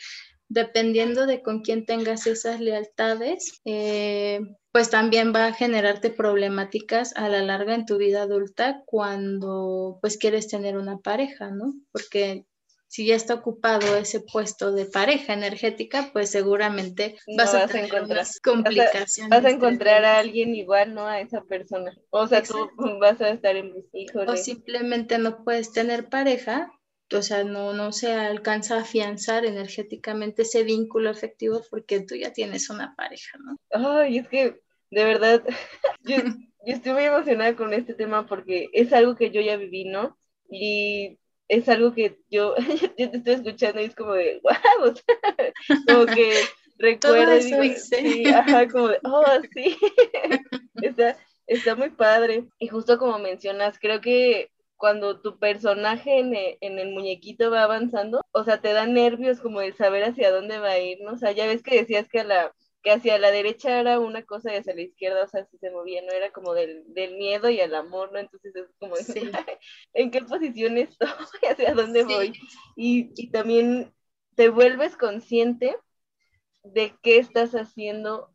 dependiendo 0.48 1.26
de 1.26 1.42
con 1.42 1.60
quién 1.60 1.84
tengas 1.84 2.26
esas 2.26 2.60
lealtades, 2.60 3.60
eh, 3.66 4.40
pues 4.72 4.90
también 4.90 5.32
va 5.34 5.46
a 5.46 5.52
generarte 5.52 6.10
problemáticas 6.10 7.16
a 7.16 7.28
la 7.28 7.42
larga 7.42 7.74
en 7.74 7.86
tu 7.86 7.96
vida 7.96 8.22
adulta 8.22 8.82
cuando 8.86 9.98
pues 10.00 10.16
quieres 10.16 10.48
tener 10.48 10.76
una 10.76 10.98
pareja, 10.98 11.50
¿no? 11.50 11.74
Porque 11.90 12.46
si 12.90 13.06
ya 13.06 13.14
está 13.14 13.34
ocupado 13.34 13.96
ese 13.96 14.20
puesto 14.20 14.72
de 14.72 14.84
pareja 14.84 15.32
energética, 15.32 16.10
pues 16.12 16.30
seguramente 16.30 17.16
vas, 17.36 17.54
a, 17.54 17.68
tener 17.68 17.84
encontrar 17.84 18.26
complicaciones. 18.42 19.30
Vas 19.30 19.44
a, 19.44 19.50
encontrar 19.50 20.04
a 20.04 20.18
alguien 20.18 20.56
igual, 20.56 20.94
¿no? 20.94 21.06
A 21.06 21.20
esa 21.20 21.42
persona. 21.42 21.96
O 22.10 22.26
sea, 22.26 22.42
tú 22.42 22.68
vas 23.00 23.20
a 23.20 23.30
estar 23.30 23.54
en 23.54 23.72
mis 23.72 23.86
hijos. 23.92 24.24
O 24.26 24.36
simplemente 24.36 25.18
no 25.18 25.44
puedes 25.44 25.72
tener 25.72 26.08
pareja 26.08 26.72
o 27.12 27.22
sea, 27.22 27.44
no, 27.44 27.72
no 27.72 27.92
se 27.92 28.12
alcanza 28.12 28.76
a 28.76 28.82
afianzar 28.82 29.44
energéticamente 29.44 30.42
ese 30.42 30.62
vínculo 30.62 31.10
afectivo 31.10 31.60
porque 31.70 32.00
tú 32.00 32.14
ya 32.14 32.32
tienes 32.32 32.70
una 32.70 32.94
pareja, 32.94 33.38
¿no? 33.38 33.56
Ay, 33.70 34.18
es 34.18 34.28
que 34.28 34.60
de 34.90 35.04
verdad, 35.04 35.42
yo, 36.02 36.16
estoy 36.66 36.92
muy 36.92 37.04
emocionada 37.04 37.56
con 37.56 37.72
este 37.72 37.94
tema 37.94 38.26
porque 38.26 38.68
es 38.72 38.92
algo 38.92 39.16
que 39.16 39.30
yo 39.30 39.40
ya 39.40 39.56
viví, 39.56 39.84
¿no? 39.84 40.18
Y 40.50 41.18
es 41.48 41.68
algo 41.68 41.94
que 41.94 42.18
yo, 42.30 42.54
yo 42.98 43.10
te 43.10 43.16
estoy 43.18 43.34
escuchando 43.34 43.80
y 43.80 43.84
es 43.84 43.94
como 43.94 44.14
de, 44.14 44.40
wow, 44.78 44.94
como 45.86 46.06
que 46.06 46.34
recuerdo, 46.78 47.64
y 47.64 47.74
sí, 47.74 48.24
ajá, 48.26 48.68
como 48.68 48.88
de, 48.88 48.98
oh, 49.04 49.24
sí, 49.54 49.76
está, 50.82 51.16
está 51.46 51.74
muy 51.76 51.90
padre. 51.90 52.48
Y 52.58 52.68
justo 52.68 52.98
como 52.98 53.18
mencionas, 53.18 53.78
creo 53.78 54.00
que 54.00 54.50
cuando 54.80 55.20
tu 55.20 55.38
personaje 55.38 56.18
en 56.18 56.78
el, 56.78 56.88
muñequito 56.88 57.50
va 57.50 57.64
avanzando, 57.64 58.22
o 58.32 58.44
sea, 58.44 58.62
te 58.62 58.72
da 58.72 58.86
nervios 58.86 59.38
como 59.40 59.60
de 59.60 59.74
saber 59.74 60.04
hacia 60.04 60.32
dónde 60.32 60.58
va 60.58 60.70
a 60.70 60.78
ir, 60.78 61.02
¿no? 61.02 61.12
O 61.12 61.16
sea, 61.18 61.32
ya 61.32 61.46
ves 61.46 61.62
que 61.62 61.76
decías 61.76 62.08
que 62.08 62.20
a 62.20 62.24
la 62.24 62.54
que 62.82 62.92
hacia 62.92 63.18
la 63.18 63.30
derecha 63.30 63.78
era 63.78 64.00
una 64.00 64.24
cosa 64.24 64.54
y 64.54 64.56
hacia 64.56 64.74
la 64.74 64.80
izquierda, 64.80 65.24
o 65.24 65.28
sea, 65.28 65.44
si 65.44 65.58
se 65.58 65.70
movía, 65.70 66.00
no 66.00 66.12
era 66.12 66.32
como 66.32 66.54
del, 66.54 66.86
miedo 66.94 67.50
y 67.50 67.60
el 67.60 67.74
amor, 67.74 68.10
¿no? 68.10 68.20
Entonces 68.20 68.56
es 68.56 68.70
como, 68.78 68.94
¿en 69.92 70.10
qué 70.10 70.22
posición 70.22 70.78
estoy? 70.78 71.08
¿Hacia 71.50 71.74
dónde 71.74 72.04
voy? 72.04 72.32
Y, 72.74 73.12
y 73.22 73.30
también 73.30 73.92
te 74.34 74.48
vuelves 74.48 74.96
consciente 74.96 75.76
de 76.62 76.94
qué 77.02 77.18
estás 77.18 77.52
haciendo 77.52 78.34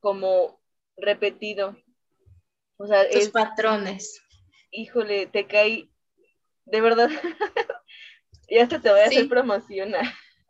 como 0.00 0.60
repetido. 0.98 1.74
O 2.76 2.86
sea, 2.86 3.08
Tus 3.08 3.30
patrones 3.30 4.22
híjole, 4.70 5.26
te 5.26 5.46
cae, 5.46 5.88
de 6.64 6.80
verdad, 6.80 7.08
ya 8.50 8.62
hasta 8.62 8.80
te 8.80 8.90
voy 8.90 9.00
a 9.00 9.04
hacer 9.06 9.28
promoción. 9.28 9.92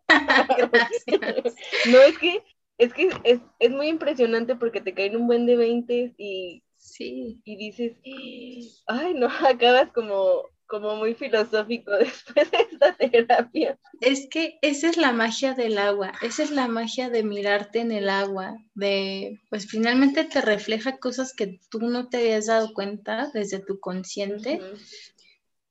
no, 1.87 1.99
es 2.01 2.19
que, 2.19 2.43
es 2.79 2.95
que 2.95 3.11
es, 3.25 3.71
muy 3.71 3.89
impresionante 3.89 4.57
porque 4.57 4.81
te 4.81 4.95
caen 4.95 5.17
un 5.17 5.27
buen 5.27 5.47
de 5.47 5.57
20 5.57 6.15
y, 6.17 6.63
sí. 6.77 7.41
y 7.45 7.57
dices, 7.57 7.97
ay, 8.87 9.15
no, 9.15 9.29
acabas 9.47 9.93
como 9.93 10.49
como 10.71 10.97
muy 10.97 11.15
filosófico 11.15 11.91
después 11.99 12.51
de 12.51 12.59
esta 12.71 12.95
terapia. 12.95 13.79
Es 14.01 14.29
que 14.31 14.59
esa 14.63 14.89
es 14.89 14.97
la 14.97 15.13
magia 15.13 15.55
del 15.55 15.77
agua, 15.77 16.13
esa 16.23 16.45
es 16.45 16.53
la 16.53 16.69
magia 16.69 17.11
de 17.11 17.25
mirarte 17.25 17.81
en 17.81 17.93
el 17.93 18.09
agua, 18.09 18.57
de, 18.75 19.41
pues 19.51 19.67
finalmente 19.67 20.25
te 20.25 20.41
refleja 20.41 20.99
cosas 20.99 21.35
que 21.35 21.59
tú 21.69 21.81
no 21.81 22.09
te 22.09 22.19
habías 22.19 22.47
dado 22.47 22.73
cuenta 22.73 23.31
desde 23.35 23.59
tu 23.59 23.81
consciente, 23.81 24.61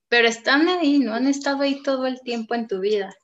pero 0.09 0.27
están 0.27 0.67
ahí, 0.67 0.99
no 0.99 1.13
han 1.13 1.27
estado 1.27 1.61
ahí 1.61 1.81
todo 1.81 2.05
el 2.05 2.21
tiempo 2.21 2.53
en 2.53 2.67
tu 2.67 2.81
vida. 2.81 3.15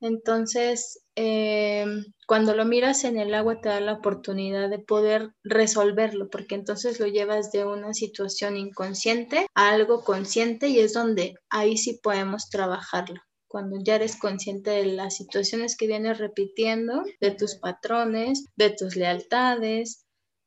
Entonces, 0.00 1.01
eh, 1.16 1.84
cuando 2.26 2.54
lo 2.54 2.64
miras 2.64 3.04
en 3.04 3.18
el 3.18 3.34
agua 3.34 3.60
te 3.60 3.68
da 3.68 3.80
la 3.80 3.94
oportunidad 3.94 4.70
de 4.70 4.78
poder 4.78 5.34
resolverlo, 5.44 6.30
porque 6.30 6.54
entonces 6.54 7.00
lo 7.00 7.06
llevas 7.06 7.52
de 7.52 7.64
una 7.64 7.94
situación 7.94 8.56
inconsciente 8.56 9.46
a 9.54 9.70
algo 9.70 10.04
consciente 10.04 10.68
y 10.68 10.78
es 10.78 10.92
donde 10.92 11.34
ahí 11.50 11.76
sí 11.76 12.00
podemos 12.02 12.48
trabajarlo 12.48 13.20
cuando 13.52 13.76
ya 13.84 13.96
eres 13.96 14.16
consciente 14.16 14.70
de 14.70 14.86
las 14.86 15.14
situaciones 15.14 15.76
que 15.76 15.86
vienes 15.86 16.16
repitiendo, 16.16 17.02
de 17.20 17.32
tus 17.32 17.56
patrones, 17.56 18.46
de 18.56 18.70
tus 18.70 18.96
lealtades, 18.96 20.01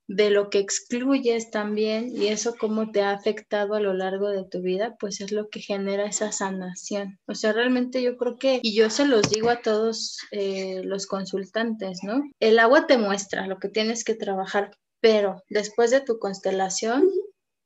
de 0.08 0.30
lo 0.30 0.50
que 0.50 0.60
excluyes 0.60 1.50
también 1.50 2.10
y 2.16 2.28
eso 2.28 2.56
cómo 2.60 2.92
te 2.92 3.02
ha 3.02 3.12
afectado 3.12 3.74
a 3.74 3.80
lo 3.80 3.94
largo 3.94 4.30
de 4.30 4.46
tu 4.46 4.62
vida, 4.62 4.96
pues 5.00 5.22
es 5.22 5.32
lo 5.32 5.50
que 5.50 5.62
genera 5.62 6.06
esa 6.06 6.32
sanación. 6.32 7.20
O 7.28 7.36
sea, 7.36 7.54
realmente 7.54 8.02
yo 8.04 8.18
creo 8.18 8.38
que, 8.38 8.60
y 8.62 8.76
yo 8.76 8.90
se 8.90 9.08
los 9.08 9.30
digo 9.30 9.50
a 9.50 9.62
todos 9.62 10.18
eh, 10.32 10.82
los 10.84 11.08
consultantes, 11.08 12.00
¿no? 12.04 12.24
El 12.40 12.60
agua 12.60 12.88
te 12.88 12.98
muestra 12.98 13.48
lo 13.48 13.58
que 13.58 13.70
tienes 13.70 14.04
que 14.04 14.16
trabajar, 14.16 14.72
pero 15.02 15.44
después 15.50 15.92
de 15.92 16.02
tu 16.02 16.20
constelación, 16.20 17.10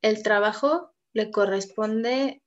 el 0.01 0.23
trabajo 0.23 0.91
le 1.13 1.31
corresponde 1.31 2.41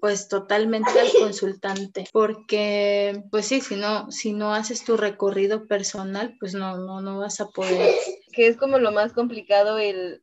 pues 0.00 0.28
totalmente 0.28 0.90
al 0.98 1.08
consultante, 1.18 2.04
porque 2.12 3.24
pues 3.30 3.46
sí, 3.46 3.60
si 3.60 3.74
no, 3.74 4.10
si 4.12 4.32
no 4.32 4.54
haces 4.54 4.84
tu 4.84 4.96
recorrido 4.96 5.66
personal, 5.66 6.36
pues 6.38 6.54
no, 6.54 6.76
no, 6.78 7.00
no 7.00 7.18
vas 7.18 7.40
a 7.40 7.48
poder. 7.48 7.94
Que 8.32 8.46
es 8.46 8.56
como 8.56 8.78
lo 8.78 8.92
más 8.92 9.12
complicado 9.12 9.78
el, 9.78 10.22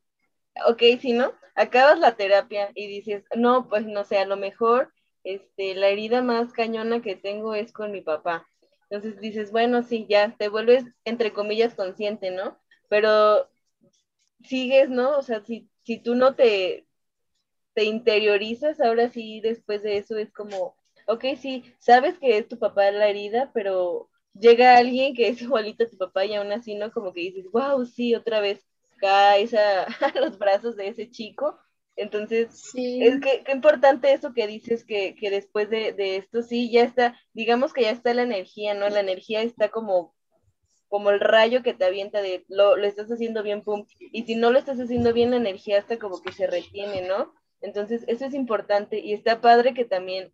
ok, 0.68 0.82
si 1.00 1.14
no, 1.14 1.34
acabas 1.56 2.00
la 2.00 2.16
terapia 2.16 2.72
y 2.76 2.88
dices, 2.88 3.26
no, 3.36 3.68
pues 3.70 3.86
no 3.86 4.04
sé, 4.04 4.18
a 4.18 4.26
lo 4.26 4.38
mejor 4.38 4.94
este, 5.24 5.76
la 5.76 5.90
herida 5.90 6.22
más 6.22 6.54
cañona 6.54 7.02
que 7.02 7.16
tengo 7.16 7.56
es 7.56 7.72
con 7.74 7.92
mi 7.92 8.02
papá. 8.02 8.48
Entonces 8.90 9.20
dices, 9.20 9.52
bueno, 9.52 9.84
sí, 9.84 10.06
ya, 10.08 10.36
te 10.38 10.50
vuelves, 10.50 10.86
entre 11.06 11.34
comillas, 11.34 11.76
consciente, 11.76 12.32
¿no? 12.32 12.60
Pero 12.90 13.50
sigues, 14.44 14.90
¿no? 14.90 15.18
O 15.18 15.22
sea, 15.24 15.42
si, 15.44 15.70
si 15.84 16.00
tú 16.00 16.16
no 16.16 16.36
te, 16.36 16.88
te 17.74 17.84
interiorizas, 17.86 18.80
ahora 18.80 19.10
sí, 19.10 19.42
después 19.42 19.84
de 19.84 19.98
eso 19.98 20.18
es 20.18 20.32
como, 20.32 20.78
ok, 21.08 21.26
sí, 21.38 21.64
sabes 21.80 22.18
que 22.20 22.38
es 22.38 22.48
tu 22.48 22.60
papá 22.60 22.92
la 22.92 23.08
herida, 23.10 23.52
pero 23.54 24.10
llega 24.40 24.78
alguien 24.78 25.14
que 25.16 25.30
es 25.30 25.42
igualito 25.42 25.84
a 25.84 25.90
tu 25.90 25.98
papá 25.98 26.26
y 26.26 26.36
aún 26.36 26.52
así, 26.52 26.76
¿no? 26.76 26.92
Como 26.92 27.14
que 27.14 27.22
dices, 27.22 27.46
wow, 27.52 27.86
sí, 27.86 28.16
otra 28.16 28.40
vez 28.42 28.66
caes 28.98 29.54
a, 29.54 29.88
los 30.16 30.38
brazos 30.38 30.76
de 30.76 30.90
ese 30.90 31.10
chico. 31.10 31.58
Entonces, 31.98 32.74
es 32.76 33.22
que 33.22 33.44
qué 33.46 33.52
importante 33.54 34.12
eso 34.12 34.34
que 34.34 34.48
dices, 34.48 34.84
que, 34.84 35.16
que 35.16 35.30
después 35.30 35.70
de, 35.70 35.94
de, 35.94 36.18
esto 36.18 36.42
sí, 36.42 36.70
ya 36.70 36.84
está, 36.84 37.18
digamos 37.34 37.72
que 37.72 37.84
ya 37.84 37.92
está 37.92 38.14
la 38.14 38.24
energía, 38.24 38.74
¿no? 38.74 38.90
La 38.90 39.00
energía 39.00 39.42
está 39.42 39.70
como, 39.70 40.14
como 40.90 41.12
el 41.12 41.22
rayo 41.22 41.64
que 41.64 41.74
te 41.74 41.86
avienta 41.86 42.22
de, 42.22 42.44
lo, 42.50 42.76
lo 42.76 42.86
estás 42.86 43.10
haciendo 43.10 43.44
bien, 43.44 43.64
pum, 43.64 43.86
y 44.12 44.24
si 44.24 44.36
no 44.36 44.52
lo 44.52 44.60
estás 44.60 44.78
haciendo 44.78 45.14
bien, 45.14 45.32
la 45.32 45.38
energía 45.38 45.78
está 45.78 45.98
como 45.98 46.22
que 46.22 46.34
se 46.34 46.48
retiene, 46.48 47.08
¿no? 47.08 47.34
Entonces, 47.62 48.04
eso 48.08 48.26
es 48.26 48.34
importante 48.34 49.00
y 49.00 49.14
está 49.14 49.40
padre 49.40 49.74
que 49.74 49.86
también 49.86 50.34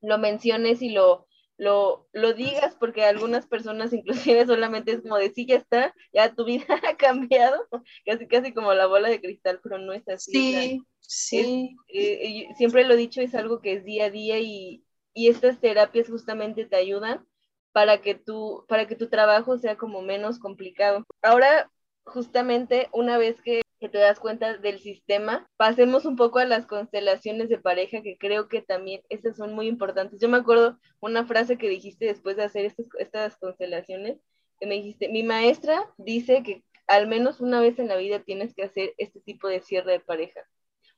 lo 0.00 0.18
menciones 0.18 0.80
y 0.80 0.90
lo, 0.90 1.26
lo, 1.56 2.08
lo 2.12 2.32
digas, 2.34 2.76
porque 2.78 3.04
algunas 3.04 3.46
personas 3.46 3.92
inclusive 3.92 4.46
solamente 4.46 4.92
es 4.92 5.02
como 5.02 5.16
de 5.18 5.32
sí, 5.32 5.46
ya 5.46 5.56
está, 5.56 5.94
ya 6.12 6.34
tu 6.34 6.44
vida 6.44 6.64
ha 6.88 6.96
cambiado, 6.96 7.66
casi 8.06 8.26
casi 8.28 8.52
como 8.52 8.74
la 8.74 8.86
bola 8.86 9.08
de 9.08 9.20
cristal, 9.20 9.60
pero 9.62 9.78
no 9.78 9.92
es 9.92 10.06
así. 10.08 10.42
Sí, 10.42 10.82
sí. 11.00 11.76
Eh, 11.88 12.48
siempre 12.56 12.84
lo 12.84 12.94
he 12.94 12.96
dicho, 12.96 13.20
es 13.20 13.34
algo 13.34 13.60
que 13.60 13.74
es 13.74 13.84
día 13.84 14.06
a 14.06 14.10
día 14.10 14.38
y, 14.40 14.84
y 15.12 15.28
estas 15.28 15.60
terapias 15.60 16.08
justamente 16.08 16.66
te 16.66 16.76
ayudan 16.76 17.26
para 17.72 18.00
que 18.00 18.14
tu, 18.14 18.64
para 18.68 18.86
que 18.86 18.96
tu 18.96 19.08
trabajo 19.08 19.58
sea 19.58 19.76
como 19.76 20.02
menos 20.02 20.38
complicado. 20.38 21.04
Ahora, 21.22 21.70
justamente 22.04 22.88
una 22.92 23.18
vez 23.18 23.40
que 23.42 23.62
que 23.84 23.90
te 23.90 23.98
das 23.98 24.18
cuenta 24.18 24.56
del 24.56 24.80
sistema. 24.80 25.46
Pasemos 25.58 26.06
un 26.06 26.16
poco 26.16 26.38
a 26.38 26.46
las 26.46 26.64
constelaciones 26.64 27.50
de 27.50 27.58
pareja, 27.58 28.00
que 28.00 28.16
creo 28.16 28.48
que 28.48 28.62
también 28.62 29.02
estas 29.10 29.36
son 29.36 29.52
muy 29.52 29.66
importantes. 29.66 30.18
Yo 30.22 30.30
me 30.30 30.38
acuerdo 30.38 30.78
una 31.00 31.26
frase 31.26 31.58
que 31.58 31.68
dijiste 31.68 32.06
después 32.06 32.38
de 32.38 32.44
hacer 32.44 32.64
estas, 32.64 32.86
estas 32.98 33.36
constelaciones, 33.36 34.16
que 34.58 34.66
me 34.66 34.76
dijiste, 34.76 35.10
mi 35.10 35.22
maestra 35.22 35.84
dice 35.98 36.42
que 36.42 36.64
al 36.86 37.08
menos 37.08 37.42
una 37.42 37.60
vez 37.60 37.78
en 37.78 37.88
la 37.88 37.96
vida 37.96 38.20
tienes 38.20 38.54
que 38.54 38.62
hacer 38.62 38.94
este 38.96 39.20
tipo 39.20 39.48
de 39.48 39.60
cierre 39.60 39.92
de 39.92 40.00
pareja. 40.00 40.40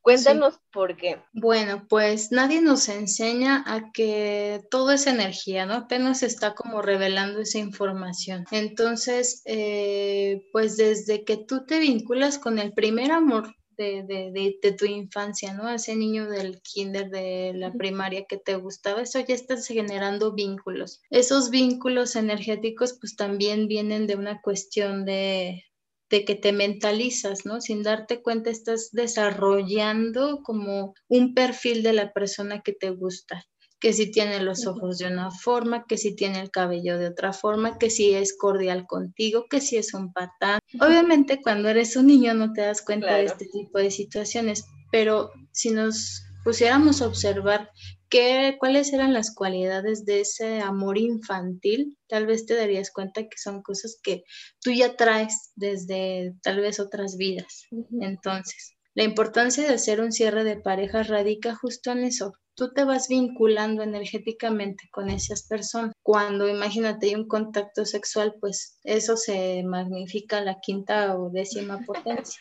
Cuéntanos 0.06 0.60
por 0.72 0.96
qué. 0.96 1.18
Bueno, 1.32 1.84
pues 1.88 2.30
nadie 2.30 2.60
nos 2.62 2.88
enseña 2.88 3.64
a 3.66 3.90
que 3.90 4.60
todo 4.70 4.92
es 4.92 5.08
energía, 5.08 5.66
¿no? 5.66 5.74
Apenas 5.74 6.22
está 6.22 6.54
como 6.54 6.80
revelando 6.80 7.40
esa 7.40 7.58
información. 7.58 8.44
Entonces, 8.52 9.42
eh, 9.46 10.46
pues 10.52 10.76
desde 10.76 11.24
que 11.24 11.38
tú 11.38 11.66
te 11.66 11.80
vinculas 11.80 12.38
con 12.38 12.60
el 12.60 12.72
primer 12.72 13.10
amor 13.10 13.56
de, 13.76 14.04
de, 14.04 14.58
de, 14.62 14.72
tu 14.74 14.84
infancia, 14.84 15.54
¿no? 15.54 15.68
Ese 15.68 15.96
niño 15.96 16.30
del 16.30 16.62
kinder, 16.62 17.10
de 17.10 17.52
la 17.56 17.72
primaria 17.72 18.26
que 18.28 18.36
te 18.36 18.54
gustaba, 18.54 19.02
eso 19.02 19.18
ya 19.18 19.34
estás 19.34 19.66
generando 19.66 20.34
vínculos. 20.34 21.02
Esos 21.10 21.50
vínculos 21.50 22.14
energéticos 22.14 22.96
pues 23.00 23.16
también 23.16 23.66
vienen 23.66 24.06
de 24.06 24.14
una 24.14 24.40
cuestión 24.40 25.04
de, 25.04 25.64
de 26.10 26.24
que 26.24 26.34
te 26.34 26.52
mentalizas, 26.52 27.46
¿no? 27.46 27.60
Sin 27.60 27.82
darte 27.82 28.22
cuenta 28.22 28.50
estás 28.50 28.90
desarrollando 28.92 30.40
como 30.42 30.94
un 31.08 31.34
perfil 31.34 31.82
de 31.82 31.92
la 31.92 32.12
persona 32.12 32.60
que 32.62 32.72
te 32.72 32.90
gusta, 32.90 33.44
que 33.80 33.92
si 33.92 34.10
tiene 34.10 34.40
los 34.40 34.66
ojos 34.66 34.98
de 34.98 35.06
una 35.06 35.30
forma, 35.30 35.84
que 35.86 35.98
si 35.98 36.14
tiene 36.14 36.40
el 36.40 36.50
cabello 36.50 36.98
de 36.98 37.08
otra 37.08 37.32
forma, 37.32 37.78
que 37.78 37.90
si 37.90 38.14
es 38.14 38.36
cordial 38.36 38.86
contigo, 38.86 39.46
que 39.50 39.60
si 39.60 39.76
es 39.76 39.94
un 39.94 40.12
patán. 40.12 40.60
Obviamente 40.80 41.40
cuando 41.42 41.68
eres 41.68 41.96
un 41.96 42.06
niño 42.06 42.34
no 42.34 42.52
te 42.52 42.62
das 42.62 42.82
cuenta 42.82 43.14
de 43.14 43.24
este 43.24 43.46
tipo 43.46 43.78
de 43.78 43.90
situaciones, 43.90 44.64
pero 44.92 45.30
si 45.52 45.70
nos 45.70 46.22
pusiéramos 46.44 47.02
a 47.02 47.08
observar 47.08 47.70
qué, 48.16 48.56
cuáles 48.58 48.92
eran 48.94 49.12
las 49.12 49.34
cualidades 49.34 50.06
de 50.06 50.20
ese 50.20 50.60
amor 50.60 50.96
infantil, 50.96 51.98
tal 52.08 52.26
vez 52.26 52.46
te 52.46 52.54
darías 52.54 52.90
cuenta 52.90 53.24
que 53.24 53.36
son 53.36 53.62
cosas 53.62 53.98
que 54.02 54.24
tú 54.62 54.70
ya 54.70 54.96
traes 54.96 55.52
desde 55.54 56.34
tal 56.42 56.60
vez 56.60 56.80
otras 56.80 57.18
vidas. 57.18 57.66
Entonces, 58.00 58.74
la 58.94 59.04
importancia 59.04 59.64
de 59.64 59.74
hacer 59.74 60.00
un 60.00 60.12
cierre 60.12 60.44
de 60.44 60.56
pareja 60.56 61.02
radica 61.02 61.54
justo 61.54 61.92
en 61.92 62.04
eso. 62.04 62.32
Tú 62.54 62.72
te 62.72 62.84
vas 62.84 63.08
vinculando 63.08 63.82
energéticamente 63.82 64.84
con 64.90 65.10
esas 65.10 65.46
personas. 65.46 65.92
Cuando 66.02 66.48
imagínate 66.48 67.08
hay 67.08 67.14
un 67.16 67.28
contacto 67.28 67.84
sexual, 67.84 68.36
pues 68.40 68.78
eso 68.82 69.18
se 69.18 69.62
magnifica 69.62 70.38
a 70.38 70.44
la 70.44 70.58
quinta 70.62 71.18
o 71.18 71.28
décima 71.28 71.80
potencia. 71.86 72.40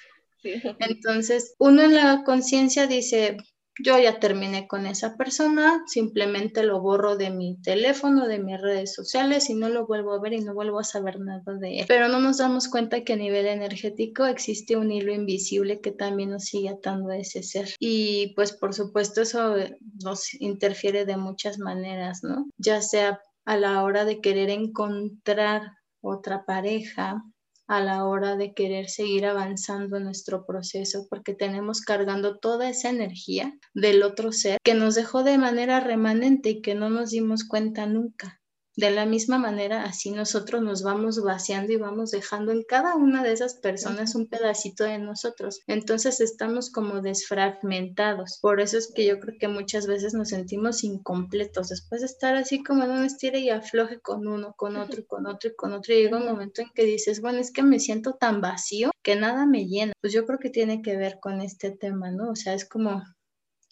Entonces, 0.79 1.53
uno 1.59 1.81
en 1.81 1.95
la 1.95 2.23
conciencia 2.23 2.87
dice, 2.87 3.35
yo 3.79 3.99
ya 3.99 4.19
terminé 4.19 4.67
con 4.67 4.85
esa 4.85 5.17
persona, 5.17 5.83
simplemente 5.87 6.63
lo 6.63 6.81
borro 6.81 7.17
de 7.17 7.29
mi 7.29 7.57
teléfono, 7.61 8.27
de 8.27 8.39
mis 8.39 8.59
redes 8.59 8.93
sociales 8.93 9.49
y 9.49 9.55
no 9.55 9.69
lo 9.69 9.85
vuelvo 9.85 10.13
a 10.13 10.19
ver 10.19 10.33
y 10.33 10.41
no 10.41 10.53
vuelvo 10.53 10.79
a 10.79 10.83
saber 10.83 11.19
nada 11.19 11.53
de 11.59 11.79
él. 11.79 11.85
Pero 11.87 12.07
no 12.07 12.19
nos 12.19 12.37
damos 12.37 12.69
cuenta 12.69 13.03
que 13.03 13.13
a 13.13 13.17
nivel 13.17 13.45
energético 13.47 14.25
existe 14.25 14.77
un 14.77 14.91
hilo 14.91 15.13
invisible 15.13 15.81
que 15.81 15.91
también 15.91 16.31
nos 16.31 16.45
sigue 16.45 16.69
atando 16.69 17.09
a 17.09 17.17
ese 17.17 17.43
ser. 17.43 17.69
Y 17.79 18.33
pues 18.35 18.53
por 18.53 18.73
supuesto 18.73 19.21
eso 19.21 19.55
nos 20.03 20.33
interfiere 20.35 21.05
de 21.05 21.17
muchas 21.17 21.59
maneras, 21.59 22.23
¿no? 22.23 22.47
Ya 22.57 22.81
sea 22.81 23.19
a 23.45 23.57
la 23.57 23.83
hora 23.83 24.05
de 24.05 24.21
querer 24.21 24.49
encontrar 24.49 25.73
otra 26.01 26.45
pareja, 26.45 27.23
a 27.67 27.81
la 27.81 28.05
hora 28.05 28.35
de 28.35 28.53
querer 28.53 28.89
seguir 28.89 29.25
avanzando 29.25 29.97
en 29.97 30.03
nuestro 30.03 30.45
proceso, 30.45 31.07
porque 31.09 31.33
tenemos 31.33 31.81
cargando 31.81 32.37
toda 32.37 32.69
esa 32.69 32.89
energía 32.89 33.57
del 33.73 34.03
otro 34.03 34.31
ser 34.31 34.59
que 34.63 34.73
nos 34.73 34.95
dejó 34.95 35.23
de 35.23 35.37
manera 35.37 35.79
remanente 35.79 36.49
y 36.49 36.61
que 36.61 36.75
no 36.75 36.89
nos 36.89 37.11
dimos 37.11 37.43
cuenta 37.43 37.85
nunca. 37.85 38.41
De 38.75 38.91
la 38.91 39.05
misma 39.05 39.37
manera, 39.37 39.83
así 39.83 40.11
nosotros 40.11 40.61
nos 40.61 40.83
vamos 40.83 41.23
vaciando 41.23 41.71
y 41.71 41.77
vamos 41.77 42.11
dejando 42.11 42.51
en 42.51 42.63
cada 42.63 42.95
una 42.95 43.23
de 43.23 43.31
esas 43.31 43.55
personas 43.55 44.15
un 44.15 44.27
pedacito 44.27 44.83
de 44.83 44.99
nosotros. 44.99 45.61
Entonces 45.67 46.19
estamos 46.19 46.69
como 46.69 47.01
desfragmentados. 47.01 48.39
Por 48.41 48.59
eso 48.59 48.77
es 48.77 48.91
que 48.93 49.05
yo 49.05 49.19
creo 49.19 49.35
que 49.39 49.47
muchas 49.47 49.87
veces 49.87 50.13
nos 50.13 50.29
sentimos 50.29 50.83
incompletos. 50.83 51.69
Después 51.69 52.01
de 52.01 52.07
estar 52.07 52.35
así 52.35 52.63
como 52.63 52.83
en 52.83 52.91
un 52.91 53.05
estira 53.05 53.37
y 53.37 53.49
afloje 53.49 53.99
con 53.99 54.27
uno, 54.27 54.53
con 54.57 54.75
otro 54.75 55.05
con 55.07 55.25
otro 55.27 55.49
y 55.49 55.55
con 55.55 55.73
otro, 55.73 55.93
y 55.93 55.97
llega 55.97 56.17
un 56.17 56.25
momento 56.25 56.61
en 56.61 56.69
que 56.73 56.83
dices, 56.83 57.21
bueno, 57.21 57.39
es 57.39 57.51
que 57.51 57.63
me 57.63 57.79
siento 57.79 58.13
tan 58.13 58.41
vacío 58.41 58.91
que 59.03 59.15
nada 59.15 59.45
me 59.45 59.67
llena. 59.67 59.93
Pues 60.01 60.13
yo 60.13 60.25
creo 60.25 60.39
que 60.39 60.49
tiene 60.49 60.81
que 60.81 60.97
ver 60.97 61.19
con 61.19 61.41
este 61.41 61.71
tema, 61.71 62.11
¿no? 62.11 62.31
O 62.31 62.35
sea, 62.35 62.53
es 62.53 62.67
como 62.67 63.03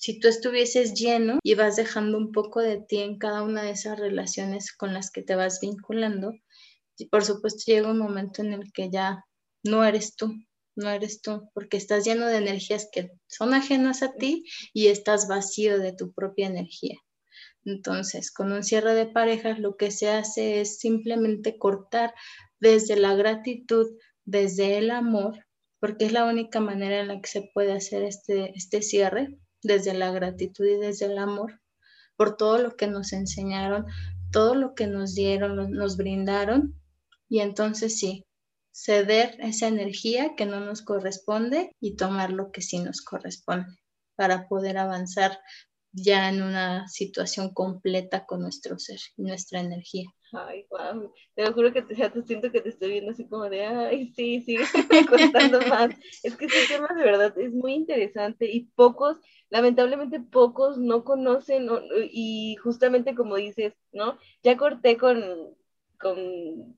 si 0.04 0.20
tú 0.20 0.28
estuvieses 0.28 0.96
lleno 0.96 1.40
y 1.44 1.56
vas 1.56 1.78
dejando 1.78 2.18
un 2.18 2.34
poco 2.34 2.60
de 2.60 2.82
ti 2.82 2.98
en 2.98 3.18
cada 3.18 3.42
una 3.42 3.64
de 3.64 3.72
esas 3.72 3.98
relaciones 3.98 4.74
con 4.74 4.94
las 4.94 5.12
que 5.12 5.22
te 5.22 5.34
vas 5.34 5.62
vinculando, 5.62 6.34
y 6.98 7.08
por 7.08 7.24
supuesto 7.24 7.64
llega 7.68 7.90
un 7.90 8.00
momento 8.00 8.42
en 8.42 8.52
el 8.52 8.74
que 8.74 8.90
ya 8.92 9.24
no 9.64 9.86
eres 9.86 10.18
tú, 10.18 10.34
no 10.76 10.90
eres 10.90 11.22
tú, 11.22 11.50
porque 11.54 11.78
estás 11.78 12.04
lleno 12.04 12.28
de 12.28 12.36
energías 12.36 12.90
que 12.92 13.12
son 13.28 13.54
ajenas 13.54 14.04
a 14.04 14.14
ti 14.16 14.44
y 14.74 14.88
estás 14.88 15.30
vacío 15.30 15.80
de 15.80 15.94
tu 15.94 16.12
propia 16.12 16.48
energía. 16.48 16.98
Entonces, 17.64 18.30
con 18.30 18.52
un 18.52 18.66
cierre 18.66 18.96
de 18.96 19.06
parejas 19.06 19.58
lo 19.58 19.78
que 19.78 19.90
se 19.90 20.10
hace 20.10 20.60
es 20.60 20.80
simplemente 20.80 21.58
cortar 21.58 22.14
desde 22.60 22.98
la 22.98 23.16
gratitud, 23.16 23.88
desde 24.26 24.80
el 24.80 24.92
amor, 24.92 25.46
porque 25.80 26.04
es 26.04 26.12
la 26.12 26.26
única 26.26 26.60
manera 26.60 27.00
en 27.00 27.08
la 27.08 27.22
que 27.22 27.30
se 27.30 27.50
puede 27.54 27.72
hacer 27.72 28.04
este, 28.04 28.52
este 28.54 28.82
cierre, 28.82 29.38
desde 29.64 29.94
la 29.94 30.12
gratitud 30.12 30.66
y 30.66 30.78
desde 30.78 31.08
el 31.08 31.18
amor, 31.18 31.62
por 32.16 32.38
todo 32.38 32.58
lo 32.60 32.76
que 32.76 32.88
nos 32.88 33.14
enseñaron, 33.14 33.86
todo 34.32 34.56
lo 34.56 34.76
que 34.76 34.88
nos 34.88 35.16
dieron, 35.16 35.72
nos 35.72 35.98
brindaron, 35.98 36.80
y 37.28 37.40
entonces 37.40 37.98
sí, 37.98 38.26
ceder 38.72 39.38
esa 39.40 39.68
energía 39.68 40.36
que 40.36 40.46
no 40.46 40.60
nos 40.60 40.82
corresponde 40.82 41.76
y 41.80 41.96
tomar 41.96 42.32
lo 42.32 42.52
que 42.52 42.62
sí 42.62 42.80
nos 42.80 43.02
corresponde 43.02 43.76
para 44.16 44.48
poder 44.48 44.78
avanzar 44.78 45.40
ya 45.94 46.30
en 46.30 46.42
una 46.42 46.88
situación 46.88 47.54
completa 47.54 48.26
con 48.26 48.42
nuestro 48.42 48.78
ser 48.80 49.00
y 49.16 49.24
nuestra 49.24 49.60
energía. 49.60 50.10
Ay, 50.34 50.66
wow. 50.70 51.14
Te 51.36 51.46
lo 51.46 51.54
juro 51.54 51.72
que 51.72 51.84
te, 51.84 51.96
siento 51.96 52.52
que 52.52 52.62
te 52.62 52.70
estoy 52.70 52.90
viendo 52.90 53.12
así 53.12 53.28
como 53.28 53.48
de, 53.50 53.66
ay, 53.66 54.12
sí, 54.16 54.42
sí, 54.42 54.58
contando 55.10 55.62
más. 55.68 55.92
Es 56.24 56.36
que 56.36 56.46
este 56.46 56.76
tema 56.76 56.88
de 56.96 57.04
verdad 57.04 57.38
es 57.38 57.54
muy 57.54 57.74
interesante 57.74 58.52
y 58.52 58.66
pocos, 58.76 59.20
lamentablemente 59.50 60.20
pocos 60.20 60.80
no 60.80 61.04
conocen 61.04 61.70
y 62.12 62.56
justamente 62.56 63.14
como 63.14 63.36
dices, 63.36 63.74
¿no? 63.92 64.18
Ya 64.42 64.58
corté 64.58 64.98
con, 64.98 65.56
con 66.00 66.78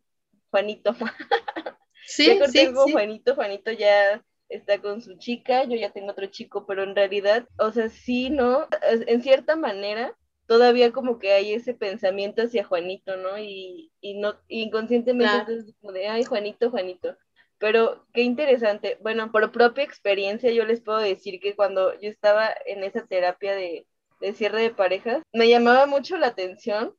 Juanito. 0.51 0.95
Sí, 2.07 2.27
ya 2.27 2.37
corté 2.37 2.71
con 2.71 2.91
Juanito, 2.91 3.33
Juanito 3.33 3.71
ya 3.71 4.23
está 4.49 4.81
con 4.81 5.01
su 5.01 5.17
chica, 5.17 5.63
yo 5.63 5.75
ya 5.75 5.91
tengo 5.91 6.11
otro 6.11 6.27
chico, 6.27 6.65
pero 6.65 6.83
en 6.83 6.95
realidad, 6.95 7.47
o 7.57 7.71
sea, 7.71 7.89
sí, 7.89 8.29
¿no? 8.29 8.67
En 8.81 9.21
cierta 9.21 9.55
manera, 9.55 10.15
todavía 10.47 10.91
como 10.91 11.19
que 11.19 11.31
hay 11.31 11.53
ese 11.53 11.73
pensamiento 11.73 12.43
hacia 12.43 12.63
Juanito, 12.63 13.17
¿no? 13.17 13.37
Y, 13.37 13.91
y 14.01 14.19
no, 14.19 14.35
inconscientemente 14.47 15.53
es 15.53 15.75
como 15.81 15.91
de, 15.93 16.07
ay, 16.07 16.23
Juanito, 16.23 16.69
Juanito. 16.69 17.17
Pero 17.57 18.05
qué 18.13 18.21
interesante. 18.21 18.97
Bueno, 19.01 19.31
por 19.31 19.51
propia 19.51 19.83
experiencia 19.83 20.51
yo 20.51 20.65
les 20.65 20.81
puedo 20.81 20.99
decir 20.99 21.39
que 21.39 21.55
cuando 21.55 21.99
yo 21.99 22.09
estaba 22.09 22.49
en 22.65 22.83
esa 22.83 23.05
terapia 23.07 23.55
de, 23.55 23.87
de 24.19 24.33
cierre 24.33 24.61
de 24.61 24.71
parejas, 24.71 25.23
me 25.33 25.49
llamaba 25.49 25.85
mucho 25.85 26.17
la 26.17 26.27
atención 26.27 26.93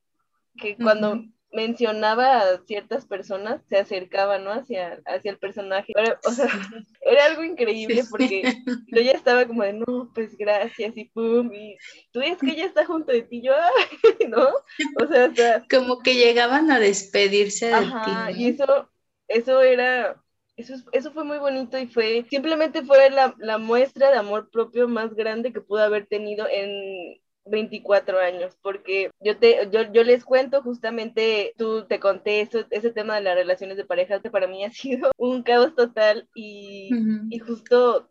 que 0.59 0.77
cuando 0.77 1.23
mencionaba 1.53 2.41
a 2.41 2.59
ciertas 2.67 3.07
personas, 3.07 3.63
se 3.69 3.79
acercaba, 3.79 4.39
¿no? 4.39 4.53
Hacia, 4.53 5.01
hacia 5.07 5.31
el 5.31 5.39
personaje. 5.39 5.93
Pero, 5.95 6.19
o 6.25 6.31
sea, 6.31 6.49
era 7.01 7.27
algo 7.27 7.45
increíble 7.45 8.05
porque 8.11 8.43
yo 8.89 9.01
ya 9.01 9.13
estaba 9.13 9.47
como 9.47 9.63
de, 9.63 9.73
no, 9.75 10.11
pues 10.15 10.37
gracias, 10.37 10.97
y 10.97 11.05
pum, 11.05 11.53
y 11.53 11.77
tú 12.13 12.21
ves 12.21 12.39
que 12.39 12.51
ella 12.51 12.67
está 12.67 12.85
junto 12.85 13.13
de 13.13 13.23
ti, 13.23 13.43
yo, 13.43 13.55
¿no? 14.29 14.49
O 15.03 15.07
sea, 15.09 15.27
o 15.27 15.35
sea, 15.35 15.65
como 15.71 16.01
que 16.01 16.15
llegaban 16.15 16.71
a 16.71 16.79
despedirse 16.81 17.67
de 17.67 17.75
ajá, 17.75 18.31
Y 18.33 18.49
eso, 18.49 18.91
eso 19.29 19.63
era, 19.63 20.23
eso, 20.57 20.75
eso 20.93 21.13
fue 21.13 21.25
muy 21.25 21.39
bonito 21.39 21.79
y 21.79 21.87
fue, 21.87 22.27
simplemente 22.29 22.83
fue 22.83 23.11
la, 23.11 23.35
la 23.39 23.59
muestra 23.59 24.11
de 24.11 24.19
amor 24.19 24.51
propio 24.51 24.89
más 24.89 25.15
grande 25.15 25.53
que 25.53 25.61
pude 25.61 25.83
haber 25.83 26.07
tenido 26.07 26.47
en, 26.51 27.21
24 27.47 28.19
años, 28.19 28.57
porque 28.63 29.11
yo 29.21 29.39
te, 29.39 29.69
yo, 29.71 29.93
yo 29.93 30.05
les 30.05 30.25
cuento 30.25 30.63
justamente, 30.63 31.53
tú 31.57 31.87
te 31.87 32.01
conté 32.01 32.41
eso, 32.41 32.65
ese 32.71 32.93
tema 32.93 33.17
de 33.17 33.23
las 33.23 33.35
relaciones 33.35 33.77
de 33.77 33.85
pareja, 33.85 34.21
que 34.21 34.31
para 34.31 34.47
mí 34.47 34.65
ha 34.65 34.71
sido 34.73 35.11
un 35.17 35.43
caos 35.43 35.75
total 35.75 36.29
y, 36.35 36.91
y 37.31 37.39
justo 37.39 38.11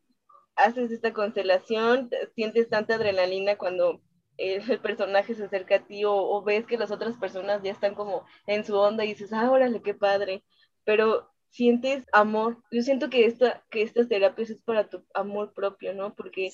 haces 0.55 0.91
esta 0.91 1.13
constelación, 1.13 2.09
sientes 2.33 2.69
tanta 2.69 2.95
adrenalina 2.95 3.57
cuando 3.57 4.01
el 4.37 4.79
personaje 4.81 5.33
se 5.33 5.45
acerca 5.45 5.75
a 5.75 5.85
ti 5.85 6.03
o, 6.05 6.41
ves 6.43 6.65
que 6.65 6.77
las 6.77 6.91
otras 6.91 7.17
personas 7.17 7.61
ya 7.63 7.71
están 7.71 7.95
como 7.95 8.25
en 8.47 8.63
su 8.63 8.75
onda 8.75 9.05
y 9.05 9.09
dices, 9.09 9.31
ah, 9.33 9.51
órale, 9.51 9.81
qué 9.81 9.93
padre, 9.93 10.43
pero 10.83 11.29
sientes 11.49 12.05
amor. 12.11 12.61
Yo 12.71 12.81
siento 12.81 13.09
que, 13.09 13.25
esta, 13.25 13.63
que 13.69 13.81
estas 13.81 14.09
terapias 14.09 14.49
es 14.49 14.61
para 14.61 14.89
tu 14.89 15.05
amor 15.13 15.53
propio, 15.53 15.93
¿no? 15.93 16.13
Porque 16.15 16.51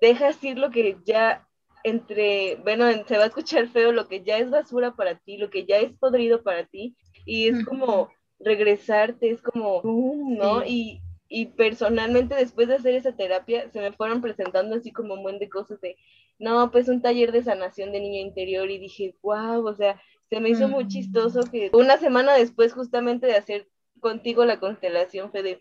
dejas 0.00 0.42
ir 0.44 0.58
lo 0.58 0.70
que 0.70 0.98
ya 1.04 1.48
entre, 1.84 2.56
bueno, 2.62 2.86
se 3.06 3.16
va 3.16 3.24
a 3.24 3.26
escuchar 3.26 3.68
feo 3.68 3.92
lo 3.92 4.08
que 4.08 4.22
ya 4.22 4.38
es 4.38 4.50
basura 4.50 4.94
para 4.94 5.18
ti, 5.18 5.36
lo 5.36 5.50
que 5.50 5.64
ya 5.64 5.78
es 5.78 5.92
podrido 5.98 6.42
para 6.42 6.66
ti, 6.66 6.96
y 7.24 7.48
es 7.48 7.64
como 7.64 8.10
regresarte, 8.38 9.30
es 9.30 9.42
como, 9.42 9.80
¿no? 9.84 10.64
Y, 10.64 11.00
y 11.28 11.46
personalmente 11.46 12.34
después 12.34 12.68
de 12.68 12.74
hacer 12.74 12.94
esa 12.94 13.16
terapia 13.16 13.70
se 13.70 13.80
me 13.80 13.92
fueron 13.92 14.20
presentando 14.20 14.76
así 14.76 14.92
como 14.92 15.14
un 15.14 15.22
buen 15.22 15.38
de 15.38 15.48
cosas 15.48 15.80
de, 15.80 15.96
no, 16.38 16.70
pues 16.70 16.88
un 16.88 17.00
taller 17.00 17.32
de 17.32 17.42
sanación 17.42 17.92
de 17.92 18.00
niña 18.00 18.20
interior 18.20 18.70
y 18.70 18.78
dije, 18.78 19.14
wow, 19.22 19.66
o 19.66 19.74
sea, 19.74 20.00
se 20.28 20.40
me 20.40 20.50
hizo 20.50 20.68
muy 20.68 20.88
chistoso 20.88 21.42
que 21.50 21.70
una 21.72 21.98
semana 21.98 22.34
después 22.34 22.72
justamente 22.72 23.26
de 23.26 23.36
hacer 23.36 23.68
contigo 24.00 24.44
la 24.44 24.58
constelación 24.58 25.30
fue 25.30 25.42
de, 25.42 25.58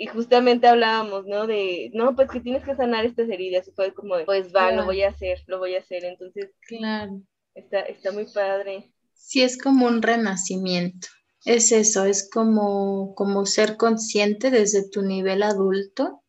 y 0.00 0.06
justamente 0.06 0.68
hablábamos, 0.68 1.26
¿no? 1.26 1.48
De, 1.48 1.90
no, 1.92 2.14
pues 2.14 2.30
que 2.30 2.40
tienes 2.40 2.64
que 2.64 2.76
sanar 2.76 3.04
estas 3.04 3.28
heridas. 3.28 3.66
Y 3.66 3.72
fue 3.72 3.92
como, 3.92 4.14
pues 4.24 4.54
va, 4.54 4.70
lo 4.70 4.84
voy 4.84 5.02
a 5.02 5.08
hacer, 5.08 5.42
lo 5.48 5.58
voy 5.58 5.74
a 5.74 5.80
hacer. 5.80 6.04
Entonces, 6.04 6.52
claro. 6.60 7.20
Está, 7.52 7.80
está 7.80 8.12
muy 8.12 8.26
padre. 8.26 8.92
Sí, 9.12 9.42
es 9.42 9.60
como 9.60 9.86
un 9.86 10.00
renacimiento. 10.00 11.08
Es 11.44 11.72
eso, 11.72 12.04
es 12.04 12.30
como, 12.30 13.14
como 13.16 13.44
ser 13.44 13.76
consciente 13.76 14.52
desde 14.52 14.88
tu 14.88 15.02
nivel 15.02 15.42
adulto 15.42 16.22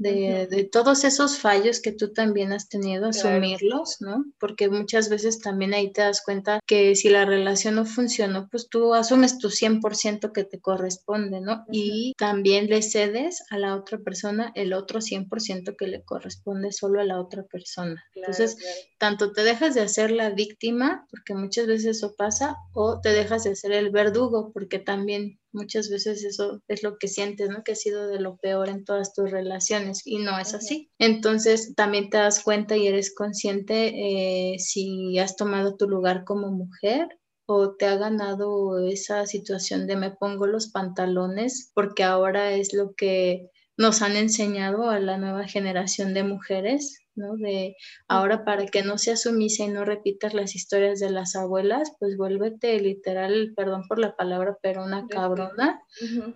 de, 0.00 0.68
todos 0.70 1.04
esos 1.04 1.38
fallos 1.38 1.80
que 1.80 1.92
tú 1.92 2.12
también 2.12 2.52
has 2.52 2.68
tenido, 2.68 3.08
asumirlos, 3.08 3.98
¿no? 4.00 4.24
Porque 4.38 4.68
muchas 4.68 5.08
veces 5.08 5.40
también 5.40 5.74
ahí 5.74 5.92
te 5.92 6.02
das 6.02 6.22
cuenta 6.22 6.60
que 6.66 6.94
si 6.96 7.10
la 7.10 7.24
relación 7.24 7.74
no 7.74 7.84
funcionó, 7.84 8.48
pues 8.50 8.68
tú 8.68 8.94
asumes 8.94 9.38
tu 9.38 9.48
100% 9.48 10.32
que 10.32 10.44
te 10.44 10.60
corresponde, 10.60 11.40
¿no? 11.40 11.64
Y 11.70 12.14
también 12.16 12.68
le 12.68 12.82
cedes 12.82 13.42
a 13.50 13.58
la 13.58 13.76
otra 13.76 13.98
persona 13.98 14.52
el 14.54 14.72
otro 14.72 15.00
100% 15.00 15.76
que 15.76 15.86
le 15.86 16.02
corresponde 16.02 16.72
solo 16.72 17.00
a 17.00 17.04
la 17.04 17.20
otra 17.20 17.42
persona. 17.42 18.02
Entonces, 18.14 18.56
tanto 18.98 19.32
te 19.32 19.42
dejas 19.42 19.74
de 19.74 19.82
hacer 19.82 20.10
la 20.10 20.30
víctima, 20.30 21.06
porque 21.10 21.34
muchas 21.34 21.66
veces 21.66 21.98
eso 21.98 22.14
pasa, 22.16 22.56
o 22.72 23.00
te 23.00 23.10
dejas 23.10 23.44
de 23.44 23.54
ser 23.56 23.72
el 23.72 23.90
verdugo, 23.90 24.50
porque 24.52 24.78
también 24.78 25.39
Muchas 25.52 25.90
veces 25.90 26.24
eso 26.24 26.62
es 26.68 26.82
lo 26.82 26.96
que 26.98 27.08
sientes, 27.08 27.48
¿no? 27.48 27.62
Que 27.64 27.72
ha 27.72 27.76
sido 27.76 28.06
de 28.06 28.20
lo 28.20 28.36
peor 28.36 28.68
en 28.68 28.84
todas 28.84 29.12
tus 29.12 29.30
relaciones 29.30 30.02
y 30.04 30.18
no 30.18 30.38
es 30.38 30.54
así. 30.54 30.90
Entonces 30.98 31.74
también 31.74 32.08
te 32.08 32.18
das 32.18 32.42
cuenta 32.42 32.76
y 32.76 32.86
eres 32.86 33.14
consciente 33.14 33.92
eh, 33.94 34.58
si 34.58 35.18
has 35.18 35.36
tomado 35.36 35.76
tu 35.76 35.88
lugar 35.88 36.24
como 36.24 36.50
mujer 36.50 37.08
o 37.46 37.74
te 37.74 37.86
ha 37.86 37.96
ganado 37.96 38.78
esa 38.78 39.26
situación 39.26 39.88
de 39.88 39.96
me 39.96 40.12
pongo 40.12 40.46
los 40.46 40.68
pantalones 40.68 41.72
porque 41.74 42.04
ahora 42.04 42.52
es 42.52 42.72
lo 42.72 42.94
que 42.94 43.48
nos 43.76 44.02
han 44.02 44.14
enseñado 44.14 44.88
a 44.88 45.00
la 45.00 45.18
nueva 45.18 45.48
generación 45.48 46.14
de 46.14 46.22
mujeres 46.22 46.99
¿no? 47.14 47.36
De 47.36 47.76
ahora 48.08 48.44
para 48.44 48.66
que 48.66 48.82
no 48.82 48.98
seas 48.98 49.22
sumisa 49.22 49.64
y 49.64 49.68
no 49.68 49.84
repitas 49.84 50.34
las 50.34 50.54
historias 50.54 51.00
de 51.00 51.10
las 51.10 51.36
abuelas, 51.36 51.92
pues 51.98 52.16
vuélvete 52.16 52.78
literal, 52.80 53.52
perdón 53.56 53.82
por 53.88 53.98
la 53.98 54.16
palabra, 54.16 54.56
pero 54.62 54.84
una 54.84 55.06
cabrona, 55.06 55.82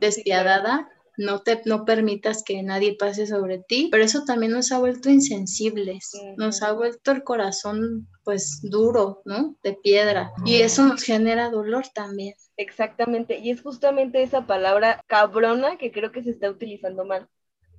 despiadada, 0.00 0.88
no 1.16 1.42
te 1.42 1.62
no 1.64 1.84
permitas 1.84 2.42
que 2.42 2.62
nadie 2.62 2.96
pase 2.98 3.26
sobre 3.26 3.58
ti, 3.58 3.88
pero 3.90 4.04
eso 4.04 4.24
también 4.24 4.52
nos 4.52 4.72
ha 4.72 4.78
vuelto 4.78 5.10
insensibles, 5.10 6.10
nos 6.36 6.62
ha 6.62 6.72
vuelto 6.72 7.12
el 7.12 7.22
corazón 7.22 8.08
pues 8.24 8.60
duro, 8.62 9.22
¿no? 9.24 9.56
De 9.62 9.74
piedra 9.74 10.32
y 10.44 10.56
eso 10.56 10.84
nos 10.84 11.02
genera 11.02 11.50
dolor 11.50 11.84
también. 11.94 12.34
Exactamente, 12.56 13.38
y 13.38 13.50
es 13.50 13.62
justamente 13.62 14.22
esa 14.22 14.46
palabra 14.46 15.02
cabrona 15.06 15.76
que 15.76 15.92
creo 15.92 16.12
que 16.12 16.22
se 16.22 16.30
está 16.30 16.50
utilizando 16.50 17.04
mal, 17.04 17.28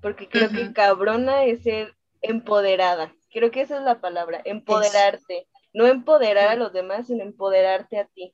porque 0.01 0.27
creo 0.29 0.49
que 0.49 0.73
cabrona 0.73 1.45
es 1.45 1.63
ser 1.63 1.93
empoderada. 2.29 3.13
Creo 3.31 3.51
que 3.51 3.61
esa 3.61 3.77
es 3.77 3.83
la 3.83 4.01
palabra, 4.01 4.41
empoderarte. 4.45 5.47
No 5.73 5.85
empoderar 5.87 6.47
a 6.49 6.55
los 6.55 6.71
demás, 6.71 7.07
sino 7.07 7.23
empoderarte 7.23 7.99
a 7.99 8.05
ti. 8.05 8.33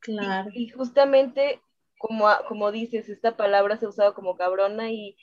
Claro. 0.00 0.50
Y, 0.52 0.68
justamente, 0.70 1.60
como, 1.98 2.26
como 2.48 2.72
dices, 2.72 3.08
esta 3.08 3.36
palabra 3.36 3.76
se 3.76 3.86
ha 3.86 3.90
usado 3.90 4.14
como 4.14 4.36
cabrona 4.36 4.90
y 4.90 5.16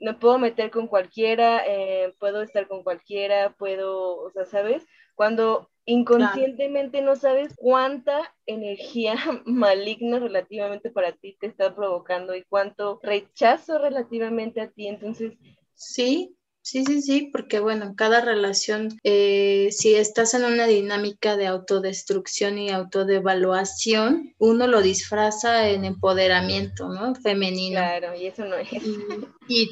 me 0.00 0.14
puedo 0.14 0.38
meter 0.38 0.70
con 0.70 0.86
cualquiera, 0.86 1.62
eh, 1.66 2.14
puedo 2.18 2.42
estar 2.42 2.68
con 2.68 2.82
cualquiera, 2.82 3.54
puedo, 3.58 4.18
o 4.18 4.30
sea, 4.30 4.44
¿sabes? 4.44 4.86
Cuando 5.14 5.70
inconscientemente 5.84 7.00
no 7.00 7.16
sabes 7.16 7.54
cuánta 7.56 8.34
energía 8.46 9.14
maligna 9.46 10.18
relativamente 10.18 10.90
para 10.90 11.12
ti 11.12 11.36
te 11.40 11.46
está 11.46 11.74
provocando 11.74 12.34
y 12.34 12.44
cuánto 12.44 13.00
rechazo 13.02 13.78
relativamente 13.78 14.60
a 14.60 14.70
ti. 14.70 14.86
Entonces, 14.86 15.32
sí, 15.74 16.36
Sí, 16.62 16.84
sí, 16.84 17.00
sí, 17.00 17.30
porque 17.32 17.60
bueno, 17.60 17.94
cada 17.96 18.20
relación, 18.20 18.98
eh, 19.02 19.68
si 19.70 19.94
estás 19.94 20.34
en 20.34 20.44
una 20.44 20.66
dinámica 20.66 21.36
de 21.36 21.46
autodestrucción 21.46 22.58
y 22.58 22.70
autodevaluación, 22.70 24.34
uno 24.38 24.66
lo 24.66 24.82
disfraza 24.82 25.68
en 25.68 25.84
empoderamiento, 25.86 26.88
¿no? 26.88 27.14
Femenino. 27.14 27.78
Claro, 27.78 28.14
y 28.14 28.26
eso 28.26 28.44
no 28.44 28.56
es. 28.56 28.70
Y, 28.72 28.98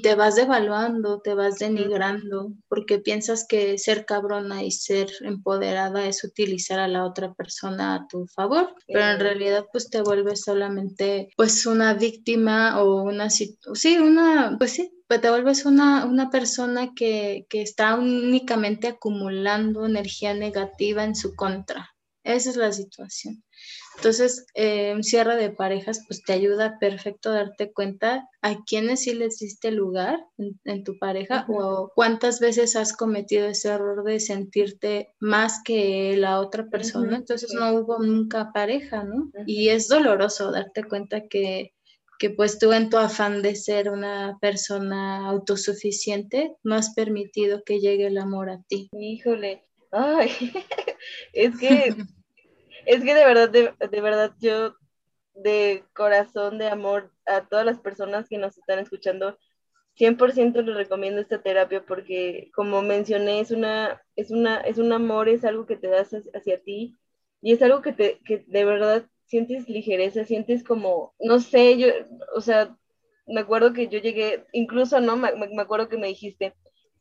te 0.03 0.15
vas 0.15 0.37
devaluando, 0.37 1.21
te 1.21 1.35
vas 1.35 1.59
denigrando, 1.59 2.53
porque 2.69 2.99
piensas 2.99 3.47
que 3.47 3.79
ser 3.79 4.07
cabrona 4.07 4.65
y 4.65 4.71
ser 4.71 5.11
empoderada 5.21 6.07
es 6.07 6.25
utilizar 6.25 6.79
a 6.79 6.89
la 6.89 7.05
otra 7.05 7.35
persona 7.35 7.95
a 7.95 8.07
tu 8.09 8.27
favor, 8.27 8.75
pero 8.87 9.05
en 9.05 9.21
realidad 9.21 9.67
pues 9.73 9.91
te 9.91 10.03
vuelves 10.03 10.43
solamente 10.43 11.29
pues 11.37 11.67
una 11.67 11.95
víctima 11.95 12.83
o 12.83 13.03
una, 13.03 13.31
sí, 13.31 13.59
una, 13.99 14.57
pues 14.59 14.73
sí, 14.73 14.93
pues 15.07 15.21
te 15.21 15.31
vuelves 15.31 15.65
una, 15.67 16.05
una 16.07 16.31
persona 16.31 16.93
que, 16.95 17.47
que, 17.49 17.63
está 17.63 17.95
únicamente 17.95 18.89
acumulando 18.89 19.87
energía 19.87 20.35
negativa 20.35 21.05
en 21.05 21.15
su 21.15 21.35
contra. 21.35 21.91
Esa 22.25 22.51
es 22.51 22.57
la 22.57 22.73
situación. 22.73 23.45
Entonces, 23.97 24.47
eh, 24.55 24.93
un 24.95 25.03
cierre 25.03 25.37
de 25.37 25.51
parejas, 25.51 26.05
pues 26.07 26.23
te 26.23 26.33
ayuda 26.33 26.79
perfecto 26.79 27.31
a 27.31 27.35
darte 27.35 27.73
cuenta 27.73 28.29
a 28.43 28.63
quiénes 28.65 29.03
sí 29.03 29.15
les 29.15 29.39
diste 29.39 29.71
lugar 29.71 30.25
en, 30.65 30.85
tu 30.85 30.99
pareja 30.99 31.47
o 31.49 31.91
cuántas 31.95 32.39
veces 32.39 32.77
has 32.77 32.93
cometido 32.93 33.47
ese 33.47 33.71
error 33.71 34.05
de 34.05 34.21
sentirte 34.21 35.15
más 35.19 35.63
que 35.65 36.17
la 36.17 36.41
otra 36.41 36.69
persona. 36.69 37.17
Entonces, 37.17 37.53
no 37.55 37.73
hubo 37.73 37.99
nunca 37.99 38.53
pareja, 38.53 39.03
¿no? 39.05 39.31
Y 39.47 39.71
es 39.71 39.89
doloroso 39.89 40.53
darte 40.53 40.85
cuenta 40.85 41.27
que 41.29 41.73
que 42.19 42.31
pues 42.31 42.59
tú 42.59 42.73
en 42.73 42.91
tu 42.91 42.97
afán 42.97 43.43
de 43.43 43.55
ser 43.57 43.91
una 43.91 44.39
persona 44.41 45.29
autosuficiente 45.29 46.57
no 46.63 46.75
has 46.75 46.95
permitido 46.95 47.63
que 47.65 47.81
llegue 47.81 48.07
el 48.07 48.19
amor 48.19 48.51
a 48.51 48.63
ti. 48.69 48.89
Híjole, 48.93 49.63
ay, 49.93 50.31
es 51.33 51.59
que, 51.59 51.95
es 52.87 53.05
que 53.05 53.15
de 53.15 53.25
verdad, 53.25 53.51
de, 53.51 54.01
verdad 54.01 54.35
yo 54.41 54.75
de 55.35 55.85
corazón, 55.95 56.59
de 56.59 56.69
amor 56.69 57.13
a 57.27 57.47
todas 57.49 57.67
las 57.67 57.79
personas 57.81 58.29
que 58.29 58.39
nos 58.39 58.57
están 58.59 58.79
escuchando, 58.79 59.39
100% 59.97 60.63
les 60.63 60.77
recomiendo 60.77 61.21
esta 61.21 61.43
terapia 61.43 61.85
porque 61.87 62.51
como 62.55 62.83
mencioné 62.83 63.41
es 63.41 63.51
una 63.51 64.03
es 64.15 64.31
una 64.31 64.61
es 64.61 64.79
un 64.79 64.93
amor 64.93 65.29
es 65.29 65.45
algo 65.45 65.67
que 65.67 65.77
te 65.77 65.89
das 65.89 66.15
hacia 66.35 66.63
ti 66.63 66.99
y 67.41 67.53
es 67.53 67.63
algo 67.63 67.83
que 67.83 67.93
te 67.93 68.21
que 68.25 68.45
de 68.47 68.65
verdad 68.67 69.07
sientes 69.27 69.69
ligereza, 69.69 70.25
sientes 70.25 70.65
como, 70.65 71.15
no 71.19 71.41
sé, 71.41 71.79
yo, 71.79 71.89
o 72.35 72.41
sea, 72.41 72.77
me 73.27 73.41
acuerdo 73.41 73.73
que 73.73 73.89
yo 73.89 73.99
llegué, 73.99 74.47
incluso, 74.53 75.01
¿no? 75.01 75.17
Me, 75.17 75.33
me 75.35 75.63
acuerdo 75.63 75.89
que 75.89 75.99
me 75.99 76.09
dijiste, 76.09 76.55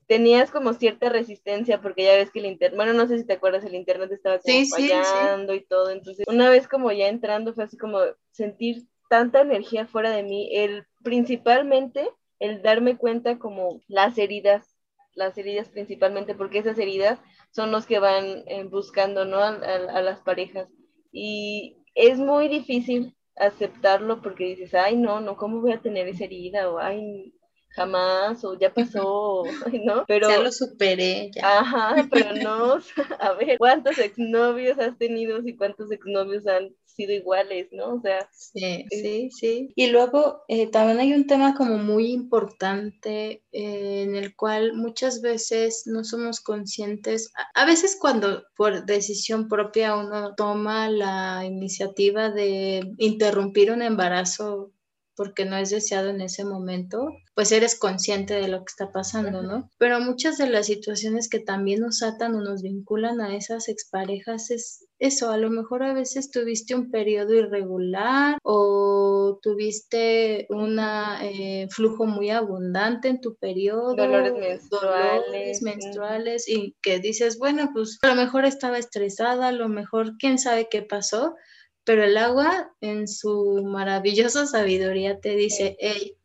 tenías 0.07 0.51
como 0.51 0.73
cierta 0.73 1.09
resistencia 1.09 1.81
porque 1.81 2.03
ya 2.03 2.15
ves 2.15 2.31
que 2.31 2.39
el 2.39 2.45
internet, 2.45 2.75
bueno, 2.75 2.93
no 2.93 3.07
sé 3.07 3.17
si 3.17 3.25
te 3.25 3.33
acuerdas, 3.33 3.63
el 3.63 3.75
internet 3.75 4.11
estaba 4.11 4.39
como 4.39 4.65
fallando 4.65 5.53
y 5.53 5.65
todo, 5.65 5.89
entonces 5.89 6.25
una 6.27 6.49
vez 6.49 6.67
como 6.67 6.91
ya 6.91 7.07
entrando 7.07 7.53
fue 7.53 7.63
así 7.63 7.77
como 7.77 7.99
sentir 8.31 8.83
tanta 9.09 9.41
energía 9.41 9.87
fuera 9.87 10.11
de 10.11 10.23
mí, 10.23 10.49
el 10.51 10.85
principalmente 11.03 12.09
el 12.39 12.61
darme 12.61 12.97
cuenta 12.97 13.39
como 13.39 13.81
las 13.87 14.17
heridas, 14.17 14.77
las 15.13 15.37
heridas 15.37 15.69
principalmente, 15.69 16.35
porque 16.35 16.59
esas 16.59 16.77
heridas 16.77 17.19
son 17.51 17.71
los 17.71 17.85
que 17.85 17.99
van 17.99 18.43
eh, 18.47 18.65
buscando, 18.69 19.25
¿no? 19.25 19.37
a 19.39 20.01
las 20.01 20.21
parejas. 20.21 20.67
Y, 21.11 21.77
es 21.95 22.19
muy 22.19 22.49
difícil 22.49 23.15
aceptarlo 23.37 24.21
porque 24.21 24.43
dices, 24.43 24.73
ay, 24.73 24.97
no, 24.97 25.21
no, 25.21 25.37
¿cómo 25.37 25.61
voy 25.61 25.71
a 25.71 25.81
tener 25.81 26.09
esa 26.09 26.25
herida? 26.25 26.69
O, 26.69 26.77
ay, 26.77 27.33
jamás, 27.75 28.43
o 28.45 28.57
ya 28.57 28.73
pasó, 28.73 29.43
¿no? 29.83 30.05
Pero, 30.07 30.29
ya 30.29 30.39
lo 30.39 30.51
superé, 30.51 31.31
ya. 31.35 31.59
Ajá, 31.59 32.07
pero 32.09 32.33
no, 32.43 32.79
a 33.19 33.33
ver, 33.33 33.57
¿cuántos 33.57 33.97
exnovios 33.99 34.79
has 34.79 34.97
tenido 34.97 35.39
y 35.45 35.55
cuántos 35.55 35.91
exnovios 35.91 36.47
han 36.47 36.73
sido 36.85 37.11
iguales, 37.11 37.67
¿no? 37.71 37.95
O 37.95 38.01
sea. 38.01 38.29
Sí, 38.31 38.85
sí, 38.89 39.29
sí. 39.29 39.73
Y 39.75 39.87
luego 39.87 40.43
eh, 40.47 40.67
también 40.67 40.99
hay 40.99 41.13
un 41.13 41.27
tema 41.27 41.53
como 41.55 41.77
muy 41.77 42.13
importante 42.13 43.43
eh, 43.51 44.03
en 44.03 44.15
el 44.15 44.33
cual 44.35 44.73
muchas 44.73 45.21
veces 45.21 45.83
no 45.85 46.05
somos 46.05 46.39
conscientes, 46.39 47.33
a, 47.53 47.65
veces 47.65 47.97
cuando 47.99 48.43
por 48.55 48.85
decisión 48.85 49.49
propia 49.49 49.97
uno 49.97 50.35
toma 50.35 50.89
la 50.89 51.43
iniciativa 51.45 52.29
de 52.29 52.93
interrumpir 52.97 53.71
un 53.71 53.81
embarazo 53.81 54.71
porque 55.15 55.45
no 55.45 55.57
es 55.57 55.69
deseado 55.69 56.09
en 56.09 56.21
ese 56.21 56.45
momento, 56.45 57.09
pues 57.33 57.51
eres 57.51 57.77
consciente 57.77 58.33
de 58.33 58.47
lo 58.47 58.59
que 58.59 58.69
está 58.69 58.91
pasando, 58.91 59.41
¿no? 59.41 59.69
Pero 59.77 59.99
muchas 59.99 60.37
de 60.37 60.49
las 60.49 60.67
situaciones 60.67 61.29
que 61.29 61.39
también 61.39 61.81
nos 61.81 62.03
atan 62.03 62.35
o 62.35 62.41
nos 62.41 62.61
vinculan 62.61 63.21
a 63.21 63.35
esas 63.35 63.67
exparejas 63.69 64.51
es 64.51 64.85
eso, 64.97 65.29
a 65.29 65.37
lo 65.37 65.49
mejor 65.49 65.83
a 65.83 65.93
veces 65.93 66.31
tuviste 66.31 66.73
un 66.73 66.89
periodo 66.89 67.33
irregular 67.33 68.37
o 68.43 69.39
tuviste 69.41 70.47
un 70.49 70.79
eh, 71.21 71.67
flujo 71.69 72.05
muy 72.05 72.29
abundante 72.29 73.09
en 73.09 73.19
tu 73.19 73.35
periodo, 73.35 73.93
dolores 73.93 74.33
menstruales, 74.33 75.61
menstruales 75.61 76.47
y 76.47 76.75
que 76.81 76.99
dices, 76.99 77.37
bueno, 77.37 77.71
pues 77.73 77.99
a 78.03 78.07
lo 78.07 78.15
mejor 78.15 78.45
estaba 78.45 78.77
estresada, 78.77 79.49
a 79.49 79.51
lo 79.51 79.67
mejor 79.67 80.13
quién 80.17 80.39
sabe 80.39 80.69
qué 80.71 80.81
pasó, 80.81 81.35
pero 81.85 82.03
el 82.03 82.17
agua 82.17 82.73
en 82.81 83.07
su 83.07 83.63
maravillosa 83.63 84.47
sabiduría 84.47 85.19
te 85.19 85.35
dice, 85.35 85.77
hey, 85.79 86.17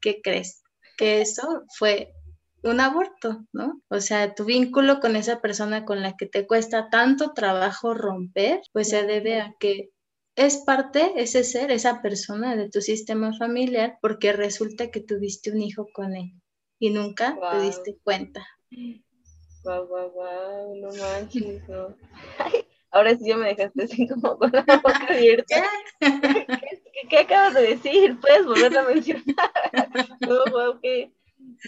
¿qué 0.00 0.20
crees? 0.22 0.62
Que 0.96 1.22
eso 1.22 1.64
fue 1.76 2.12
un 2.62 2.78
aborto, 2.80 3.46
¿no? 3.52 3.80
O 3.88 4.00
sea, 4.00 4.34
tu 4.34 4.44
vínculo 4.44 5.00
con 5.00 5.16
esa 5.16 5.40
persona 5.40 5.86
con 5.86 6.02
la 6.02 6.14
que 6.16 6.26
te 6.26 6.46
cuesta 6.46 6.90
tanto 6.90 7.32
trabajo 7.32 7.94
romper, 7.94 8.60
pues 8.72 8.90
se 8.90 9.04
debe 9.04 9.40
a 9.40 9.54
que 9.58 9.90
es 10.36 10.58
parte, 10.58 11.14
ese 11.16 11.42
ser, 11.42 11.70
esa 11.70 12.02
persona 12.02 12.54
de 12.54 12.68
tu 12.68 12.82
sistema 12.82 13.32
familiar, 13.36 13.98
porque 14.02 14.32
resulta 14.32 14.90
que 14.90 15.00
tuviste 15.00 15.50
un 15.50 15.62
hijo 15.62 15.88
con 15.92 16.14
él 16.14 16.34
y 16.78 16.90
nunca 16.90 17.38
te 17.50 17.62
diste 17.62 17.98
cuenta. 18.04 18.46
Guau, 19.62 19.86
guau, 19.86 20.10
guau, 20.10 20.74
no 20.76 20.88
manches, 20.88 21.66
no. 21.68 21.96
ahora 22.90 23.16
sí 23.16 23.28
ya 23.28 23.36
me 23.36 23.48
dejaste 23.48 23.84
así 23.84 24.08
como 24.08 24.38
con 24.38 24.50
la 24.52 24.62
boca 24.62 25.06
abierta. 25.08 25.64
¿Qué, 27.08 27.18
acabas 27.18 27.54
de 27.54 27.62
decir? 27.62 28.18
¿Puedes 28.20 28.46
volverlo 28.46 28.80
a 28.80 28.84
mencionar? 28.84 29.24
no, 30.20 30.44
wow. 30.52 30.80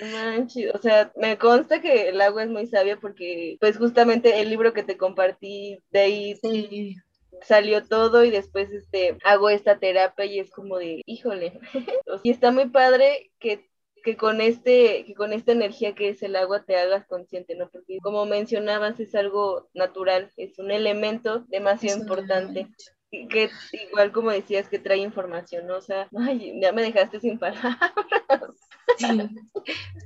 No 0.01 0.07
manches, 0.07 0.75
o 0.75 0.79
sea, 0.79 1.13
me 1.17 1.39
consta 1.39 1.81
que 1.81 2.09
el 2.09 2.21
agua 2.21 2.45
es 2.45 2.51
muy 2.51 2.67
sabia 2.67 2.99
porque, 2.99 3.57
pues, 3.61 3.77
justamente 3.77 4.41
el 4.41 4.51
libro 4.51 4.73
que 4.73 4.83
te 4.83 4.97
compartí, 4.97 5.79
de 5.91 6.01
ahí 6.01 6.97
salió 7.43 7.85
todo 7.87 8.25
y 8.25 8.31
después, 8.31 8.71
este, 8.71 9.17
hago 9.25 9.51
esta 9.51 9.79
terapia 9.79 10.25
y 10.25 10.39
es 10.39 10.51
como 10.51 10.79
de, 10.79 11.03
híjole, 11.07 11.59
y 12.23 12.31
está 12.31 12.53
muy 12.53 12.69
padre 12.69 13.33
que 13.39 13.67
que 14.03 14.17
con 14.17 14.41
este, 14.41 15.05
que 15.07 15.15
con 15.15 15.33
esta 15.33 15.53
energía 15.53 15.95
que 15.95 16.11
es 16.11 16.23
el 16.23 16.37
agua 16.37 16.65
te 16.65 16.77
hagas 16.77 17.07
consciente, 17.07 17.55
¿no? 17.55 17.69
Porque 17.71 17.99
como 18.03 18.27
mencionabas, 18.27 18.99
es 19.01 19.15
algo 19.15 19.69
natural, 19.75 20.31
es 20.37 20.59
un 20.59 20.71
elemento 20.71 21.45
demasiado 21.49 22.01
importante. 22.01 22.69
Que 23.11 23.51
igual 23.89 24.11
como 24.11 24.31
decías 24.31 24.69
que 24.71 24.79
trae 24.79 24.99
información, 24.99 25.67
¿no? 25.67 25.77
O 25.77 25.83
sea, 25.83 26.09
ay, 26.19 26.59
ya 26.61 26.73
me 26.73 26.83
dejaste 26.83 27.21
sin 27.21 27.39
palabras. 27.39 27.79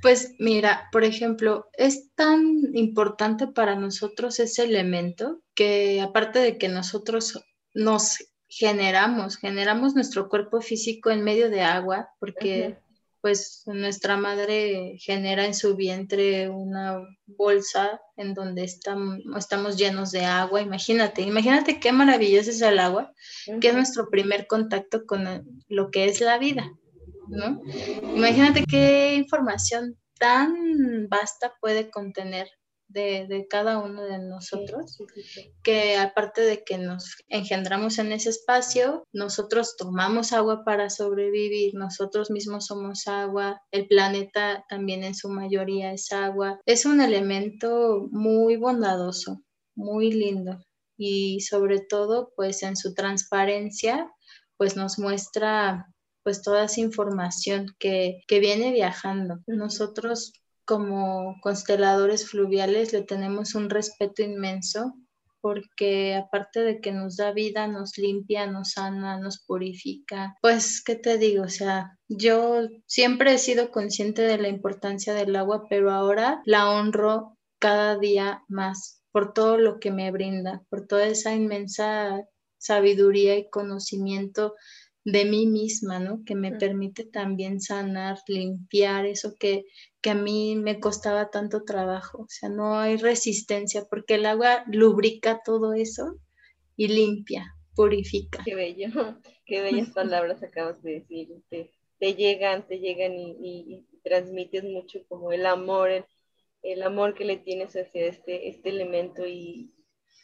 Pues 0.01 0.35
mira, 0.39 0.89
por 0.91 1.03
ejemplo, 1.03 1.69
es 1.73 2.13
tan 2.15 2.75
importante 2.75 3.47
para 3.47 3.75
nosotros 3.75 4.39
ese 4.39 4.63
elemento 4.63 5.41
que 5.55 6.01
aparte 6.01 6.39
de 6.39 6.57
que 6.57 6.67
nosotros 6.67 7.43
nos 7.73 8.17
generamos, 8.49 9.37
generamos 9.37 9.95
nuestro 9.95 10.29
cuerpo 10.29 10.61
físico 10.61 11.09
en 11.09 11.23
medio 11.23 11.49
de 11.49 11.61
agua, 11.61 12.09
porque 12.19 12.77
pues 13.21 13.63
nuestra 13.65 14.17
madre 14.17 14.97
genera 14.99 15.45
en 15.45 15.53
su 15.53 15.75
vientre 15.75 16.49
una 16.49 16.99
bolsa 17.25 17.99
en 18.15 18.33
donde 18.33 18.63
estamos, 18.63 19.19
estamos 19.37 19.77
llenos 19.77 20.11
de 20.11 20.25
agua. 20.25 20.61
Imagínate, 20.61 21.21
imagínate 21.21 21.79
qué 21.79 21.91
maravilloso 21.91 22.51
es 22.51 22.61
el 22.61 22.79
agua, 22.79 23.11
que 23.59 23.69
es 23.69 23.73
nuestro 23.73 24.09
primer 24.09 24.47
contacto 24.47 25.05
con 25.05 25.27
lo 25.67 25.91
que 25.91 26.05
es 26.05 26.21
la 26.21 26.37
vida, 26.37 26.71
¿no? 27.27 27.61
Imagínate 28.15 28.63
qué 28.69 29.15
información 29.15 29.97
tan 30.19 31.07
vasta 31.09 31.53
puede 31.59 31.89
contener 31.89 32.49
de, 32.87 33.47
cada 33.49 33.79
uno 33.79 34.03
de 34.03 34.19
nosotros, 34.19 34.97
que 35.63 35.97
aparte 35.97 36.41
de 36.41 36.63
que 36.63 36.77
nos 36.77 37.15
engendramos 37.27 37.99
en 37.99 38.11
ese 38.11 38.29
espacio, 38.29 39.03
nosotros 39.13 39.75
tomamos 39.77 40.33
agua 40.33 40.63
para 40.63 40.89
sobrevivir, 40.89 41.73
nosotros 41.75 42.31
mismos 42.31 42.67
somos 42.67 43.07
agua, 43.07 43.61
el 43.71 43.87
planeta 43.87 44.65
también 44.69 45.03
en 45.03 45.15
su 45.15 45.29
mayoría 45.29 45.91
es 45.91 46.11
agua. 46.11 46.59
Es 46.65 46.85
un 46.85 47.01
elemento 47.01 48.07
muy 48.11 48.55
bondadoso, 48.55 49.41
muy 49.75 50.11
lindo 50.11 50.59
y 50.97 51.41
sobre 51.41 51.79
todo 51.79 52.33
pues 52.35 52.63
en 52.63 52.75
su 52.75 52.93
transparencia 52.93 54.11
pues 54.57 54.75
nos 54.75 54.97
muestra 54.97 55.93
pues 56.23 56.41
toda 56.41 56.65
esa 56.65 56.81
información 56.81 57.67
que, 57.79 58.21
que 58.27 58.39
viene 58.39 58.71
viajando. 58.73 59.39
Nosotros 59.45 60.33
como 60.67 61.37
consteladores 61.41 62.29
fluviales 62.29 62.93
le 62.93 63.01
tenemos 63.01 63.55
un 63.55 63.69
respeto 63.69 64.21
inmenso 64.21 64.93
porque 65.39 66.15
aparte 66.15 66.59
de 66.59 66.81
que 66.81 66.91
nos 66.91 67.15
da 67.15 67.31
vida, 67.31 67.67
nos 67.67 67.97
limpia, 67.97 68.47
nos 68.47 68.71
sana, 68.71 69.17
nos 69.17 69.43
purifica. 69.45 70.35
Pues, 70.41 70.83
¿qué 70.83 70.95
te 70.95 71.17
digo? 71.17 71.43
O 71.43 71.49
sea, 71.49 71.97
yo 72.09 72.67
siempre 72.85 73.33
he 73.33 73.37
sido 73.37 73.71
consciente 73.71 74.23
de 74.23 74.37
la 74.37 74.49
importancia 74.49 75.13
del 75.13 75.35
agua, 75.37 75.67
pero 75.69 75.91
ahora 75.91 76.41
la 76.45 76.69
honro 76.69 77.37
cada 77.59 77.97
día 77.97 78.43
más 78.49 79.01
por 79.13 79.33
todo 79.33 79.57
lo 79.57 79.79
que 79.79 79.91
me 79.91 80.11
brinda, 80.11 80.63
por 80.69 80.85
toda 80.85 81.05
esa 81.05 81.33
inmensa 81.33 82.25
sabiduría 82.57 83.37
y 83.37 83.49
conocimiento 83.49 84.53
de 85.07 85.23
mí 85.23 85.45
misma, 85.45 85.99
¿no? 85.99 86.25
Que 86.25 86.35
me 86.35 86.51
permite 86.51 87.05
también 87.05 87.61
sanar, 87.61 88.17
limpiar 88.27 89.05
eso 89.05 89.35
que, 89.39 89.63
que 90.01 90.09
a 90.09 90.15
mí 90.15 90.57
me 90.57 90.81
costaba 90.81 91.29
tanto 91.29 91.63
trabajo. 91.63 92.23
O 92.23 92.27
sea, 92.27 92.49
no 92.49 92.77
hay 92.77 92.97
resistencia 92.97 93.85
porque 93.89 94.15
el 94.15 94.25
agua 94.25 94.65
lubrica 94.67 95.39
todo 95.45 95.73
eso 95.73 96.17
y 96.75 96.89
limpia, 96.89 97.55
purifica. 97.73 98.43
Qué 98.43 98.53
bello, 98.53 98.89
qué 99.45 99.61
bellas 99.61 99.91
palabras 99.91 100.43
acabas 100.43 100.83
de 100.83 100.95
decir. 100.95 101.29
Te, 101.47 101.71
te 101.99 102.15
llegan, 102.15 102.67
te 102.67 102.79
llegan 102.79 103.13
y, 103.17 103.31
y, 103.41 103.85
transmites 104.03 104.65
mucho 104.65 104.99
como 105.07 105.31
el 105.31 105.45
amor, 105.45 105.89
el, 105.89 106.05
el, 106.63 106.83
amor 106.83 107.13
que 107.13 107.23
le 107.23 107.37
tienes 107.37 107.77
hacia 107.77 108.07
este, 108.07 108.49
este 108.49 108.69
elemento 108.69 109.25
y, 109.25 109.71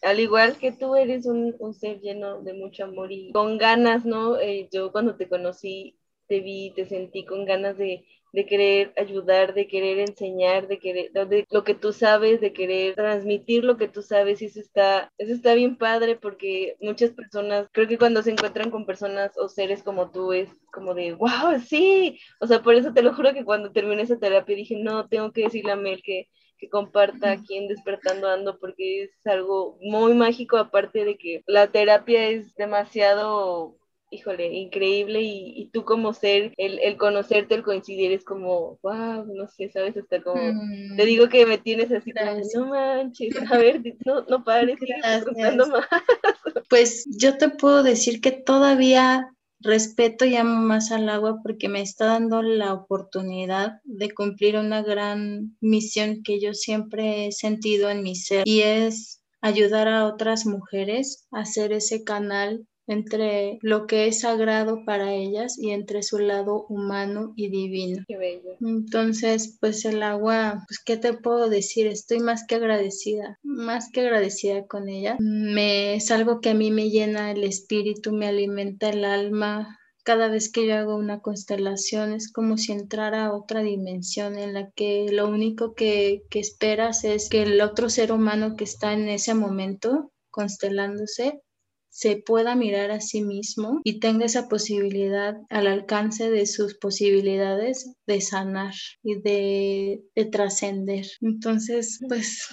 al 0.03 0.19
igual 0.19 0.57
que 0.57 0.71
tú 0.71 0.95
eres 0.95 1.25
un, 1.25 1.73
ser 1.73 1.99
lleno 2.01 2.41
de 2.41 2.53
mucho 2.53 2.83
amor 2.83 3.11
y 3.11 3.31
con 3.31 3.57
ganas, 3.57 4.05
¿no? 4.05 4.37
Eh, 4.39 4.69
yo 4.71 4.91
cuando 4.91 5.15
te 5.15 5.29
conocí, 5.29 5.97
te 6.27 6.41
vi, 6.41 6.71
te 6.75 6.85
sentí 6.85 7.25
con 7.25 7.45
ganas 7.45 7.77
de, 7.77 8.05
querer 8.47 8.93
ayudar, 8.97 9.53
de 9.53 9.67
querer 9.67 9.99
enseñar, 9.99 10.67
de 10.67 10.79
querer, 10.79 11.11
de 11.11 11.45
lo 11.51 11.63
que 11.63 11.75
tú 11.75 11.93
sabes, 11.93 12.41
de 12.41 12.51
querer 12.51 12.95
transmitir 12.95 13.63
lo 13.63 13.77
que 13.77 13.87
tú 13.87 14.01
sabes 14.01 14.41
y 14.41 14.45
eso 14.45 14.59
está, 14.59 15.13
eso 15.19 15.33
está 15.33 15.53
bien 15.53 15.77
padre 15.77 16.15
porque 16.15 16.75
muchas 16.81 17.11
personas, 17.11 17.67
creo 17.71 17.87
que 17.87 17.99
cuando 17.99 18.23
se 18.23 18.31
encuentran 18.31 18.71
con 18.71 18.85
personas 18.87 19.37
o 19.37 19.47
seres 19.49 19.83
como 19.83 20.11
tú 20.11 20.33
es 20.33 20.49
como 20.71 20.95
de, 20.95 21.13
wow, 21.13 21.59
sí, 21.65 22.19
o 22.39 22.47
sea, 22.47 22.61
por 22.63 22.75
eso 22.75 22.91
te 22.93 23.03
lo 23.03 23.13
juro 23.13 23.33
que 23.33 23.45
cuando 23.45 23.71
terminé 23.71 24.01
esa 24.01 24.19
terapia 24.19 24.55
dije, 24.55 24.77
no, 24.77 25.07
tengo 25.07 25.31
que 25.31 25.43
decirle 25.43 25.71
a 25.71 25.75
Mel 25.75 26.01
que 26.03 26.27
que 26.63 26.69
comparta 26.69 27.31
aquí 27.31 27.57
en 27.57 27.67
Despertando 27.67 28.29
Ando 28.29 28.57
porque 28.57 29.03
es 29.03 29.11
algo 29.25 29.77
muy 29.81 30.13
mágico, 30.13 30.55
aparte 30.55 31.03
de 31.03 31.17
que 31.17 31.43
la 31.45 31.67
terapia 31.67 32.29
es 32.29 32.55
demasiado 32.55 33.75
híjole, 34.11 34.53
increíble 34.53 35.21
y, 35.23 35.71
tú 35.73 35.83
como 35.83 36.13
ser, 36.13 36.53
el, 36.57 36.77
el, 36.83 36.97
conocerte, 36.97 37.55
el 37.55 37.63
coincidir 37.63 38.11
es 38.11 38.23
como, 38.23 38.77
wow, 38.83 39.25
no 39.25 39.47
sé, 39.47 39.71
sabes, 39.71 39.97
hasta 39.97 40.21
como, 40.21 40.39
mm. 40.39 40.95
te 40.95 41.05
digo 41.05 41.29
que 41.29 41.47
me 41.47 41.57
tienes 41.57 41.91
así 41.91 42.11
como, 42.13 42.39
no 42.53 42.67
manches, 42.67 43.35
a 43.51 43.57
ver, 43.57 43.81
no, 44.05 44.21
no 44.29 44.43
pares, 44.45 44.77
más. 45.01 45.87
Pues 46.69 47.07
yo 47.09 47.39
te 47.39 47.49
puedo 47.49 47.81
decir 47.81 48.21
que 48.21 48.29
todavía 48.29 49.33
respeto 49.63 50.25
y 50.25 50.35
amo 50.35 50.61
más 50.61 50.91
al 50.91 51.09
agua 51.09 51.39
porque 51.41 51.69
me 51.69 51.81
está 51.81 52.05
dando 52.05 52.41
la 52.41 52.73
oportunidad 52.73 53.79
de 53.83 54.11
cumplir 54.11 54.57
una 54.57 54.81
gran 54.83 55.57
misión 55.61 56.21
que 56.23 56.39
yo 56.39 56.53
siempre 56.53 57.27
he 57.27 57.31
sentido 57.31 57.89
en 57.89 58.03
mi 58.03 58.15
ser 58.15 58.43
y 58.45 58.61
es 58.61 59.23
ayudar 59.41 59.87
a 59.87 60.05
otras 60.05 60.45
mujeres 60.45 61.27
a 61.31 61.41
hacer 61.41 61.73
ese 61.73 62.03
canal 62.03 62.67
entre 62.87 63.59
lo 63.61 63.87
que 63.87 64.07
es 64.07 64.21
sagrado 64.21 64.83
para 64.85 65.13
ellas 65.13 65.57
y 65.57 65.71
entre 65.71 66.03
su 66.03 66.19
lado 66.19 66.65
humano 66.69 67.33
y 67.35 67.49
divino. 67.49 68.03
Qué 68.07 68.17
bello. 68.17 68.57
Entonces, 68.61 69.57
pues 69.59 69.85
el 69.85 70.03
agua, 70.03 70.63
pues 70.67 70.79
qué 70.83 70.97
te 70.97 71.13
puedo 71.13 71.49
decir, 71.49 71.87
estoy 71.87 72.19
más 72.19 72.45
que 72.47 72.55
agradecida, 72.55 73.39
más 73.43 73.89
que 73.91 74.01
agradecida 74.01 74.65
con 74.67 74.89
ella. 74.89 75.15
Me 75.19 75.95
es 75.95 76.11
algo 76.11 76.41
que 76.41 76.49
a 76.49 76.53
mí 76.53 76.71
me 76.71 76.89
llena 76.89 77.31
el 77.31 77.43
espíritu, 77.43 78.11
me 78.11 78.27
alimenta 78.27 78.89
el 78.89 79.05
alma, 79.05 79.79
cada 80.03 80.27
vez 80.27 80.51
que 80.51 80.67
yo 80.67 80.75
hago 80.75 80.97
una 80.97 81.21
constelación 81.21 82.11
es 82.11 82.31
como 82.31 82.57
si 82.57 82.73
entrara 82.73 83.25
a 83.25 83.33
otra 83.33 83.63
dimensión 83.63 84.37
en 84.37 84.53
la 84.53 84.69
que 84.71 85.07
lo 85.09 85.29
único 85.29 85.73
que, 85.73 86.23
que, 86.29 86.39
esperas 86.39 87.05
es 87.05 87.29
que 87.29 87.43
el 87.43 87.61
otro 87.61 87.89
ser 87.89 88.11
humano 88.11 88.55
que 88.57 88.65
está 88.65 88.91
en 88.91 89.07
ese 89.07 89.33
momento 89.33 90.11
constelándose 90.29 91.41
se 91.93 92.17
pueda 92.17 92.55
mirar 92.55 92.89
a 92.89 93.01
sí 93.01 93.21
mismo 93.21 93.79
y 93.83 93.99
tenga 93.99 94.25
esa 94.25 94.49
posibilidad 94.49 95.37
al 95.49 95.67
alcance 95.67 96.31
de 96.31 96.47
sus 96.47 96.73
posibilidades 96.73 97.93
de 98.07 98.19
sanar 98.19 98.73
y 99.03 99.21
de, 99.21 100.03
trascender. 100.31 101.05
Entonces, 101.21 101.99
pues 102.09 102.47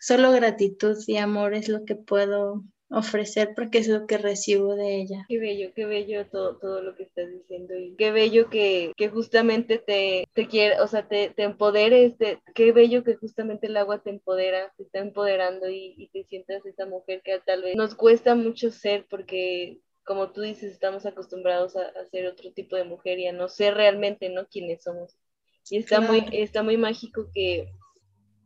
solo 0.00 0.32
gratitud 0.32 0.96
y 1.06 1.18
amor 1.18 1.54
es 1.54 1.68
lo 1.68 1.84
que 1.84 1.96
puedo 1.96 2.64
ofrecer 2.92 3.52
porque 3.56 3.78
es 3.78 3.88
lo 3.88 4.06
que 4.06 4.18
recibo 4.18 4.76
de 4.76 5.00
ella. 5.00 5.24
Qué 5.28 5.38
bello, 5.38 5.72
qué 5.74 5.86
bello 5.86 6.26
todo, 6.26 6.58
todo 6.58 6.82
lo 6.82 6.94
que 6.94 7.04
estás 7.04 7.30
diciendo 7.30 7.74
y 7.74 7.96
qué 7.96 8.12
bello 8.12 8.50
que, 8.50 8.92
que 8.96 9.08
justamente 9.08 9.78
te, 9.78 10.26
te 10.34 10.46
quiere, 10.46 10.80
o 10.80 10.86
sea, 10.86 11.08
te, 11.08 11.30
te 11.30 11.42
empoderes, 11.42 12.14
qué 12.54 12.72
bello 12.72 13.02
que 13.02 13.16
justamente 13.16 13.66
el 13.66 13.76
agua 13.76 14.02
te 14.02 14.10
empodera, 14.10 14.72
te 14.76 14.82
está 14.82 14.98
empoderando 14.98 15.70
y, 15.70 15.94
y 15.96 16.08
te 16.08 16.24
sientas 16.24 16.64
esa 16.66 16.86
mujer 16.86 17.22
que 17.24 17.40
tal 17.44 17.62
vez 17.62 17.76
nos 17.76 17.94
cuesta 17.94 18.34
mucho 18.34 18.70
ser 18.70 19.06
porque 19.08 19.80
como 20.04 20.32
tú 20.32 20.40
dices, 20.40 20.72
estamos 20.72 21.06
acostumbrados 21.06 21.76
a, 21.76 21.82
a, 21.82 22.06
ser 22.10 22.26
otro 22.26 22.52
tipo 22.52 22.76
de 22.76 22.84
mujer 22.84 23.20
y 23.20 23.28
a 23.28 23.32
no 23.32 23.48
ser 23.48 23.74
realmente, 23.74 24.28
¿no? 24.30 24.46
Quienes 24.48 24.82
somos. 24.82 25.16
Y 25.70 25.78
está 25.78 26.00
muy, 26.00 26.24
está 26.32 26.64
muy 26.64 26.76
mágico 26.76 27.30
que 27.32 27.72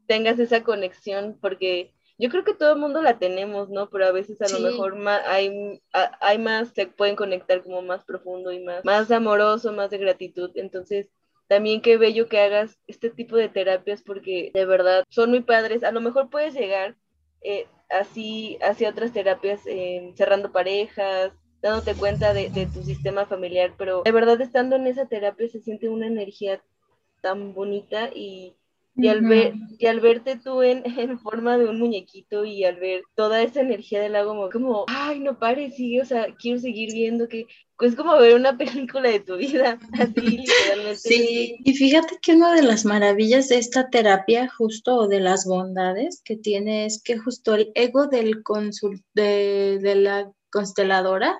tengas 0.06 0.38
esa 0.38 0.62
conexión 0.62 1.38
porque 1.40 1.95
yo 2.18 2.30
creo 2.30 2.44
que 2.44 2.54
todo 2.54 2.72
el 2.72 2.78
mundo 2.78 3.02
la 3.02 3.18
tenemos, 3.18 3.68
¿no? 3.68 3.90
Pero 3.90 4.06
a 4.06 4.12
veces 4.12 4.40
a 4.40 4.48
lo 4.48 4.60
mejor 4.60 4.96
hay, 5.26 5.82
hay 5.92 6.38
más, 6.38 6.70
se 6.74 6.86
pueden 6.86 7.16
conectar 7.16 7.62
como 7.62 7.82
más 7.82 8.04
profundo 8.04 8.52
y 8.52 8.62
más, 8.62 8.84
más 8.84 9.10
amoroso, 9.10 9.72
más 9.72 9.90
de 9.90 9.98
gratitud. 9.98 10.50
Entonces, 10.54 11.08
también 11.46 11.82
qué 11.82 11.96
bello 11.98 12.28
que 12.28 12.40
hagas 12.40 12.78
este 12.86 13.10
tipo 13.10 13.36
de 13.36 13.48
terapias 13.48 14.02
porque 14.02 14.50
de 14.54 14.64
verdad 14.64 15.04
son 15.10 15.30
muy 15.30 15.40
padres. 15.40 15.84
A 15.84 15.92
lo 15.92 16.00
mejor 16.00 16.30
puedes 16.30 16.54
llegar 16.54 16.96
eh, 17.42 17.66
así 17.90 18.58
hacia 18.62 18.90
otras 18.90 19.12
terapias, 19.12 19.60
eh, 19.66 20.12
cerrando 20.16 20.52
parejas, 20.52 21.32
dándote 21.60 21.94
cuenta 21.94 22.32
de, 22.32 22.50
de, 22.50 22.66
tu 22.66 22.82
sistema 22.82 23.26
familiar, 23.26 23.74
pero 23.76 24.02
de 24.02 24.12
verdad 24.12 24.40
estando 24.40 24.76
en 24.76 24.86
esa 24.86 25.06
terapia 25.06 25.48
se 25.48 25.60
siente 25.60 25.88
una 25.88 26.06
energía 26.06 26.62
tan 27.22 27.54
bonita 27.54 28.10
y 28.14 28.56
y 28.96 29.08
al, 29.08 29.20
ver, 29.20 29.54
y 29.78 29.86
al 29.86 30.00
verte 30.00 30.36
tú 30.36 30.62
en, 30.62 30.82
en, 30.98 31.18
forma 31.18 31.58
de 31.58 31.66
un 31.66 31.78
muñequito 31.78 32.44
y 32.44 32.64
al 32.64 32.76
ver 32.76 33.02
toda 33.14 33.42
esa 33.42 33.60
energía 33.60 34.00
del 34.00 34.12
lago, 34.12 34.48
como, 34.50 34.84
ay, 34.88 35.20
no 35.20 35.38
pares, 35.38 35.76
sí, 35.76 36.00
o 36.00 36.04
sea, 36.04 36.34
quiero 36.38 36.58
seguir 36.58 36.92
viendo 36.92 37.28
que 37.28 37.46
es 37.80 37.94
como 37.94 38.16
ver 38.16 38.34
una 38.34 38.56
película 38.58 39.10
de 39.10 39.20
tu 39.20 39.36
vida, 39.36 39.78
así 39.92 40.20
literalmente. 40.20 40.96
Sí, 40.96 41.56
y 41.62 41.74
fíjate 41.74 42.18
que 42.22 42.34
una 42.34 42.54
de 42.54 42.62
las 42.62 42.84
maravillas 42.84 43.48
de 43.48 43.58
esta 43.58 43.90
terapia, 43.90 44.48
justo, 44.48 44.96
o 44.96 45.08
de 45.08 45.20
las 45.20 45.44
bondades 45.44 46.22
que 46.24 46.36
tiene, 46.36 46.86
es 46.86 47.02
que 47.02 47.18
justo 47.18 47.54
el 47.54 47.70
ego 47.74 48.06
del 48.06 48.42
consul 48.42 49.02
de, 49.14 49.78
de 49.80 49.94
la 49.96 50.32
consteladora 50.50 51.38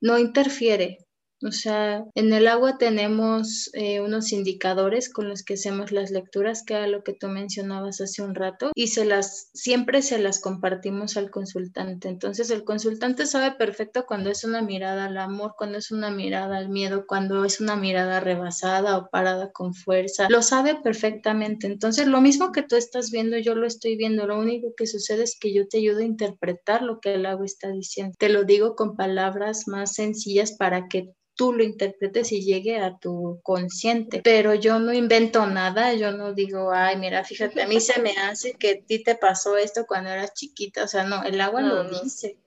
no 0.00 0.18
interfiere. 0.18 0.98
O 1.42 1.52
sea, 1.52 2.04
en 2.14 2.32
el 2.32 2.46
agua 2.48 2.76
tenemos 2.76 3.70
eh, 3.72 4.00
unos 4.00 4.32
indicadores 4.32 5.08
con 5.08 5.28
los 5.28 5.42
que 5.42 5.54
hacemos 5.54 5.90
las 5.90 6.10
lecturas, 6.10 6.62
que 6.62 6.74
era 6.74 6.86
lo 6.86 7.02
que 7.02 7.14
tú 7.14 7.28
mencionabas 7.28 8.00
hace 8.00 8.22
un 8.22 8.34
rato, 8.34 8.70
y 8.74 8.88
se 8.88 9.04
las, 9.06 9.50
siempre 9.54 10.02
se 10.02 10.18
las 10.18 10.40
compartimos 10.40 11.16
al 11.16 11.30
consultante. 11.30 12.08
Entonces, 12.08 12.50
el 12.50 12.64
consultante 12.64 13.26
sabe 13.26 13.52
perfecto 13.56 14.04
cuando 14.06 14.30
es 14.30 14.44
una 14.44 14.60
mirada 14.60 15.06
al 15.06 15.16
amor, 15.16 15.54
cuando 15.56 15.78
es 15.78 15.90
una 15.90 16.10
mirada 16.10 16.58
al 16.58 16.68
miedo, 16.68 17.04
cuando 17.06 17.44
es 17.44 17.60
una 17.60 17.76
mirada 17.76 18.20
rebasada 18.20 18.98
o 18.98 19.08
parada 19.08 19.50
con 19.50 19.74
fuerza. 19.74 20.28
Lo 20.28 20.42
sabe 20.42 20.76
perfectamente. 20.82 21.66
Entonces, 21.66 22.06
lo 22.06 22.20
mismo 22.20 22.52
que 22.52 22.62
tú 22.62 22.76
estás 22.76 23.10
viendo, 23.10 23.38
yo 23.38 23.54
lo 23.54 23.66
estoy 23.66 23.96
viendo. 23.96 24.26
Lo 24.26 24.38
único 24.38 24.74
que 24.76 24.86
sucede 24.86 25.22
es 25.22 25.38
que 25.40 25.54
yo 25.54 25.66
te 25.68 25.78
ayudo 25.78 26.00
a 26.00 26.04
interpretar 26.04 26.82
lo 26.82 27.00
que 27.00 27.14
el 27.14 27.24
agua 27.24 27.46
está 27.46 27.70
diciendo. 27.70 28.14
Te 28.18 28.28
lo 28.28 28.44
digo 28.44 28.76
con 28.76 28.96
palabras 28.96 29.66
más 29.66 29.94
sencillas 29.94 30.52
para 30.52 30.88
que 30.88 31.14
tú 31.40 31.54
lo 31.54 31.64
interpretes 31.64 32.32
y 32.32 32.42
llegue 32.42 32.80
a 32.80 32.98
tu 32.98 33.40
consciente. 33.42 34.20
Pero 34.22 34.54
yo 34.54 34.78
no 34.78 34.92
invento 34.92 35.46
nada, 35.46 35.94
yo 35.94 36.12
no 36.12 36.34
digo, 36.34 36.70
ay, 36.70 36.98
mira, 36.98 37.24
fíjate, 37.24 37.62
a 37.62 37.66
mí 37.66 37.80
se 37.80 37.98
me 38.02 38.10
hace 38.18 38.52
que 38.58 38.70
a 38.72 38.84
ti 38.84 39.02
te 39.02 39.14
pasó 39.14 39.56
esto 39.56 39.86
cuando 39.86 40.10
eras 40.10 40.34
chiquita, 40.34 40.84
o 40.84 40.86
sea, 40.86 41.04
no, 41.04 41.22
el 41.22 41.40
agua 41.40 41.62
lo 41.62 41.88
dice 42.02 42.38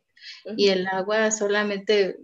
y 0.56 0.67
el 0.67 0.86
agua 0.86 1.32
solamente 1.32 2.19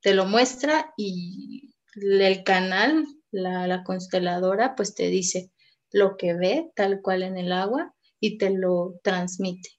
te 0.00 0.14
lo 0.14 0.26
muestra 0.26 0.94
y 0.96 1.74
el 1.96 2.44
canal, 2.44 3.04
la, 3.32 3.66
la 3.66 3.82
consteladora, 3.82 4.76
pues 4.76 4.94
te 4.94 5.08
dice 5.08 5.50
lo 5.90 6.16
que 6.16 6.34
ve 6.34 6.70
tal 6.76 7.02
cual 7.02 7.24
en 7.24 7.36
el 7.36 7.50
agua 7.50 7.96
y 8.20 8.38
te 8.38 8.50
lo 8.50 9.00
transmite. 9.02 9.70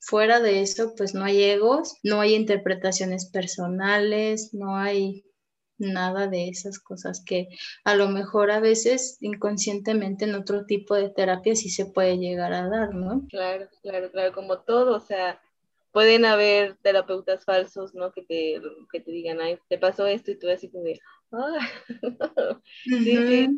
Fuera 0.00 0.38
de 0.38 0.60
eso, 0.60 0.92
pues 0.94 1.14
no 1.14 1.24
hay 1.24 1.44
egos, 1.44 1.94
no 2.02 2.20
hay 2.20 2.34
interpretaciones 2.34 3.30
personales, 3.30 4.52
no 4.52 4.76
hay 4.76 5.25
nada 5.78 6.26
de 6.26 6.48
esas 6.48 6.78
cosas 6.78 7.22
que 7.24 7.48
a 7.84 7.94
lo 7.94 8.08
mejor 8.08 8.50
a 8.50 8.60
veces 8.60 9.18
inconscientemente 9.20 10.24
en 10.24 10.34
otro 10.34 10.64
tipo 10.64 10.94
de 10.94 11.10
terapia 11.10 11.54
sí 11.54 11.68
se 11.68 11.86
puede 11.86 12.18
llegar 12.18 12.52
a 12.52 12.68
dar, 12.68 12.94
¿no? 12.94 13.26
Claro, 13.28 13.68
claro, 13.82 14.10
claro, 14.10 14.32
como 14.32 14.60
todo, 14.60 14.96
o 14.96 15.00
sea, 15.00 15.40
pueden 15.92 16.24
haber 16.24 16.76
terapeutas 16.82 17.44
falsos, 17.44 17.94
¿no? 17.94 18.12
Que 18.12 18.22
te, 18.22 18.60
que 18.92 19.00
te 19.00 19.10
digan, 19.10 19.40
ay, 19.40 19.58
te 19.68 19.78
pasó 19.78 20.06
esto 20.06 20.30
y 20.30 20.38
tú 20.38 20.48
así 20.50 20.68
como 20.68 20.84
de, 20.84 21.00
ah, 21.32 21.70
sí, 22.84 23.48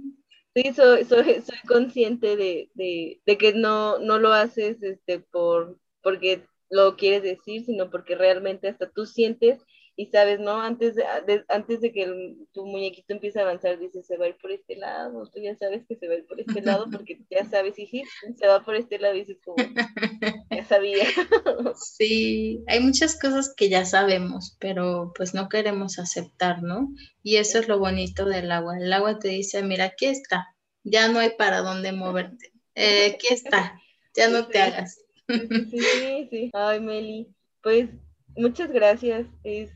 sí, 0.55 0.73
soy, 0.75 1.05
soy, 1.05 1.43
soy 1.43 1.59
consciente 1.67 2.37
de, 2.37 2.71
de, 2.75 3.21
de, 3.27 3.39
que 3.39 3.53
no, 3.55 3.99
no 3.99 4.19
lo 4.19 4.33
haces 4.33 4.83
este, 4.83 5.21
por, 5.21 5.79
porque 6.03 6.47
lo 6.71 6.97
quieres 6.97 7.23
decir, 7.23 7.65
sino 7.65 7.91
porque 7.91 8.15
realmente 8.15 8.69
hasta 8.69 8.91
tú 8.91 9.07
sientes 9.07 9.61
y 9.99 10.07
sabes, 10.07 10.39
¿no? 10.39 10.63
Antes 10.63 10.95
de, 10.95 11.05
antes 11.49 11.81
de 11.81 11.91
que 11.91 12.37
tu 12.53 12.65
muñequito 12.65 13.13
empiece 13.13 13.41
a 13.41 13.43
avanzar, 13.43 13.81
dices, 13.81 14.07
se 14.07 14.17
va 14.17 14.27
a 14.27 14.29
ir 14.29 14.37
por 14.37 14.53
este 14.53 14.77
lado, 14.77 15.27
tú 15.27 15.41
ya 15.41 15.57
sabes 15.57 15.85
que 15.89 15.97
se 15.97 16.07
va 16.07 16.15
a 16.15 16.19
ir 16.19 16.27
por 16.27 16.39
este 16.39 16.63
lado, 16.63 16.87
porque 16.93 17.19
ya 17.29 17.45
sabes, 17.51 17.77
y 17.81 17.87
sí, 17.89 18.05
se 18.39 18.47
va 18.47 18.65
por 18.65 18.77
este 18.77 19.01
lado, 19.01 19.17
y 19.17 19.25
dices, 19.25 19.39
como, 19.45 19.57
ya 20.53 20.65
sabía. 20.65 21.05
Sí, 21.75 22.63
hay 22.69 22.79
muchas 22.79 23.19
cosas 23.19 23.53
que 23.57 23.69
ya 23.69 23.85
sabemos, 23.85 24.57
pero 24.61 25.13
pues 25.17 25.35
no 25.35 25.49
queremos 25.49 25.99
aceptar, 25.99 26.63
¿no? 26.63 26.95
Y 27.25 27.37
eso 27.37 27.59
es 27.59 27.67
lo 27.67 27.81
bonito 27.81 28.25
del 28.25 28.53
agua. 28.53 28.79
El 28.79 28.93
agua 28.93 29.19
te 29.19 29.29
dice, 29.29 29.65
mira, 29.65 29.87
aquí 29.87 30.07
está, 30.07 30.55
ya 30.85 31.09
no 31.09 31.19
hay 31.19 31.31
para 31.31 31.63
dónde 31.63 31.91
moverte, 31.91 32.53
eh, 32.77 33.15
aquí 33.15 33.35
está, 33.35 33.81
ya 34.15 34.29
no 34.29 34.47
te 34.47 34.61
hagas. 34.61 35.05
Sí, 35.27 36.29
sí. 36.31 36.51
Ay, 36.53 36.79
Meli, 36.81 37.35
pues 37.63 37.91
muchas 38.37 38.71
gracias. 38.71 39.27
Es 39.43 39.71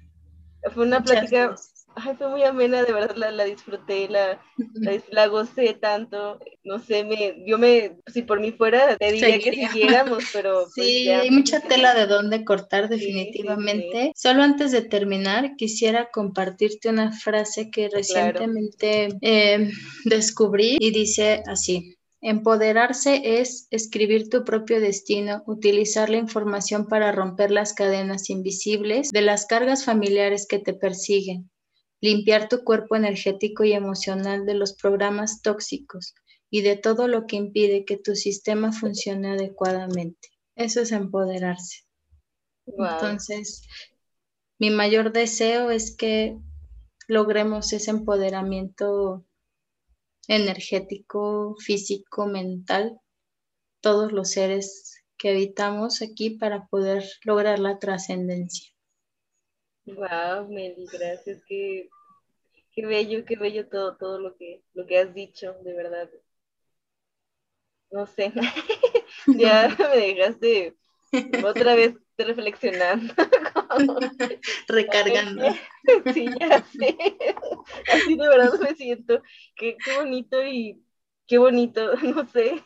fue 0.70 0.84
una 0.84 1.02
plática, 1.02 1.54
ay, 1.94 2.14
fue 2.16 2.28
muy 2.28 2.42
amena, 2.42 2.82
de 2.82 2.92
verdad 2.92 3.16
la, 3.16 3.30
la 3.30 3.44
disfruté, 3.44 4.08
la, 4.08 4.40
la, 5.10 5.26
gocé 5.26 5.74
tanto, 5.74 6.38
no 6.64 6.78
sé, 6.78 7.04
me, 7.04 7.44
yo 7.46 7.58
me, 7.58 7.98
si 8.06 8.22
por 8.22 8.40
mí 8.40 8.52
fuera, 8.52 8.96
te 8.96 9.12
diría 9.12 9.38
que 9.38 9.52
siguiéramos, 9.52 10.24
pero... 10.32 10.66
Pues, 10.74 10.86
sí, 10.86 11.08
hay 11.08 11.30
mucha 11.30 11.60
tela 11.60 11.94
de 11.94 12.06
dónde 12.06 12.44
cortar 12.44 12.88
definitivamente. 12.88 14.12
Solo 14.14 14.42
antes 14.42 14.72
de 14.72 14.82
terminar, 14.82 15.56
quisiera 15.56 16.10
compartirte 16.10 16.88
una 16.88 17.12
frase 17.12 17.70
que 17.70 17.88
recientemente 17.88 19.08
eh, 19.20 19.70
descubrí 20.04 20.76
y 20.80 20.90
dice 20.92 21.42
así. 21.46 21.96
Empoderarse 22.24 23.40
es 23.40 23.66
escribir 23.72 24.28
tu 24.28 24.44
propio 24.44 24.80
destino, 24.80 25.42
utilizar 25.44 26.08
la 26.08 26.18
información 26.18 26.86
para 26.86 27.10
romper 27.10 27.50
las 27.50 27.74
cadenas 27.74 28.30
invisibles 28.30 29.10
de 29.10 29.22
las 29.22 29.46
cargas 29.46 29.84
familiares 29.84 30.46
que 30.48 30.60
te 30.60 30.72
persiguen, 30.72 31.50
limpiar 32.00 32.48
tu 32.48 32.62
cuerpo 32.62 32.94
energético 32.94 33.64
y 33.64 33.72
emocional 33.72 34.46
de 34.46 34.54
los 34.54 34.74
programas 34.74 35.42
tóxicos 35.42 36.14
y 36.48 36.60
de 36.60 36.76
todo 36.76 37.08
lo 37.08 37.26
que 37.26 37.34
impide 37.34 37.84
que 37.84 37.96
tu 37.96 38.14
sistema 38.14 38.70
funcione 38.70 39.32
adecuadamente. 39.32 40.28
Eso 40.54 40.80
es 40.80 40.92
empoderarse. 40.92 41.78
Entonces, 42.66 43.66
mi 44.60 44.70
mayor 44.70 45.12
deseo 45.12 45.72
es 45.72 45.96
que 45.96 46.38
logremos 47.08 47.72
ese 47.72 47.90
empoderamiento 47.90 49.24
energético, 50.28 51.56
físico, 51.58 52.26
mental, 52.26 53.00
todos 53.80 54.12
los 54.12 54.30
seres 54.30 55.02
que 55.18 55.30
habitamos 55.30 56.02
aquí 56.02 56.30
para 56.30 56.66
poder 56.66 57.04
lograr 57.24 57.58
la 57.58 57.78
trascendencia. 57.78 58.72
Wow, 59.86 60.48
Meli, 60.48 60.86
gracias. 60.92 61.42
Qué, 61.46 61.88
qué 62.72 62.86
bello, 62.86 63.24
qué 63.24 63.36
bello 63.36 63.68
todo, 63.68 63.96
todo 63.96 64.18
lo 64.18 64.36
que, 64.36 64.62
lo 64.74 64.86
que 64.86 64.98
has 64.98 65.12
dicho, 65.14 65.54
de 65.64 65.74
verdad. 65.74 66.08
No 67.90 68.06
sé, 68.06 68.32
ya 69.26 69.68
me 69.78 69.96
dejaste 69.96 70.76
otra 71.44 71.74
vez 71.74 71.94
reflexionando. 72.16 73.12
Recargando. 74.68 75.44
Sí, 76.14 76.26
ya 76.38 76.64
sé. 76.64 76.96
Así 77.92 78.16
de 78.16 78.28
verdad 78.28 78.52
me 78.60 78.74
siento. 78.76 79.20
Qué, 79.56 79.76
qué 79.84 79.96
bonito 79.96 80.44
y 80.44 80.80
qué 81.26 81.38
bonito, 81.38 81.96
no 81.96 82.28
sé. 82.28 82.62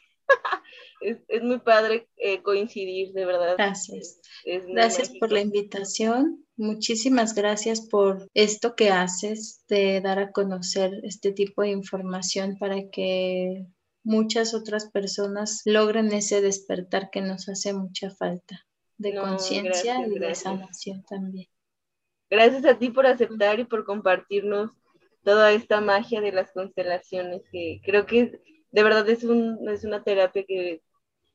Es, 1.01 1.19
es 1.29 1.43
muy 1.43 1.61
padre 1.61 2.09
eh, 2.17 2.43
coincidir, 2.43 3.15
de 3.15 3.25
verdad. 3.25 3.55
Gracias. 3.57 4.21
gracias 4.45 5.13
por 5.19 5.33
la 5.33 5.41
invitación. 5.41 6.45
Muchísimas 6.59 7.35
gracias 7.35 7.89
por 7.89 8.29
esto 8.35 8.75
que 8.75 8.91
haces 8.91 9.65
de 9.67 10.03
dar 10.03 10.19
a 10.19 10.33
conocer 10.33 10.93
este 11.05 11.33
tipo 11.33 11.63
de 11.63 11.71
información 11.71 12.59
para 12.59 12.91
que 12.91 13.67
muchas 14.05 14.53
otras 14.53 14.91
personas 14.91 15.63
logren 15.65 16.13
ese 16.13 16.43
despertar 16.43 17.09
que 17.11 17.23
nos 17.23 17.49
hace 17.49 17.73
mucha 17.73 18.11
falta 18.11 18.66
de 18.99 19.15
conciencia 19.15 20.07
y 20.07 20.19
de 20.19 20.35
sanación 20.35 21.05
también. 21.05 21.49
Gracias 22.31 22.65
a 22.65 22.79
ti 22.79 22.91
por 22.91 23.07
aceptar 23.07 23.61
y 23.61 23.65
por 23.65 23.85
compartirnos 23.85 24.71
toda 25.23 25.53
esta 25.53 25.81
magia 25.81 26.21
de 26.21 26.33
las 26.33 26.53
constelaciones, 26.53 27.43
que 27.51 27.81
creo 27.85 28.07
que 28.07 28.41
de 28.71 28.83
verdad 28.83 29.09
es, 29.09 29.25
un, 29.25 29.69
es 29.69 29.85
una 29.85 30.03
terapia 30.03 30.45
que 30.45 30.83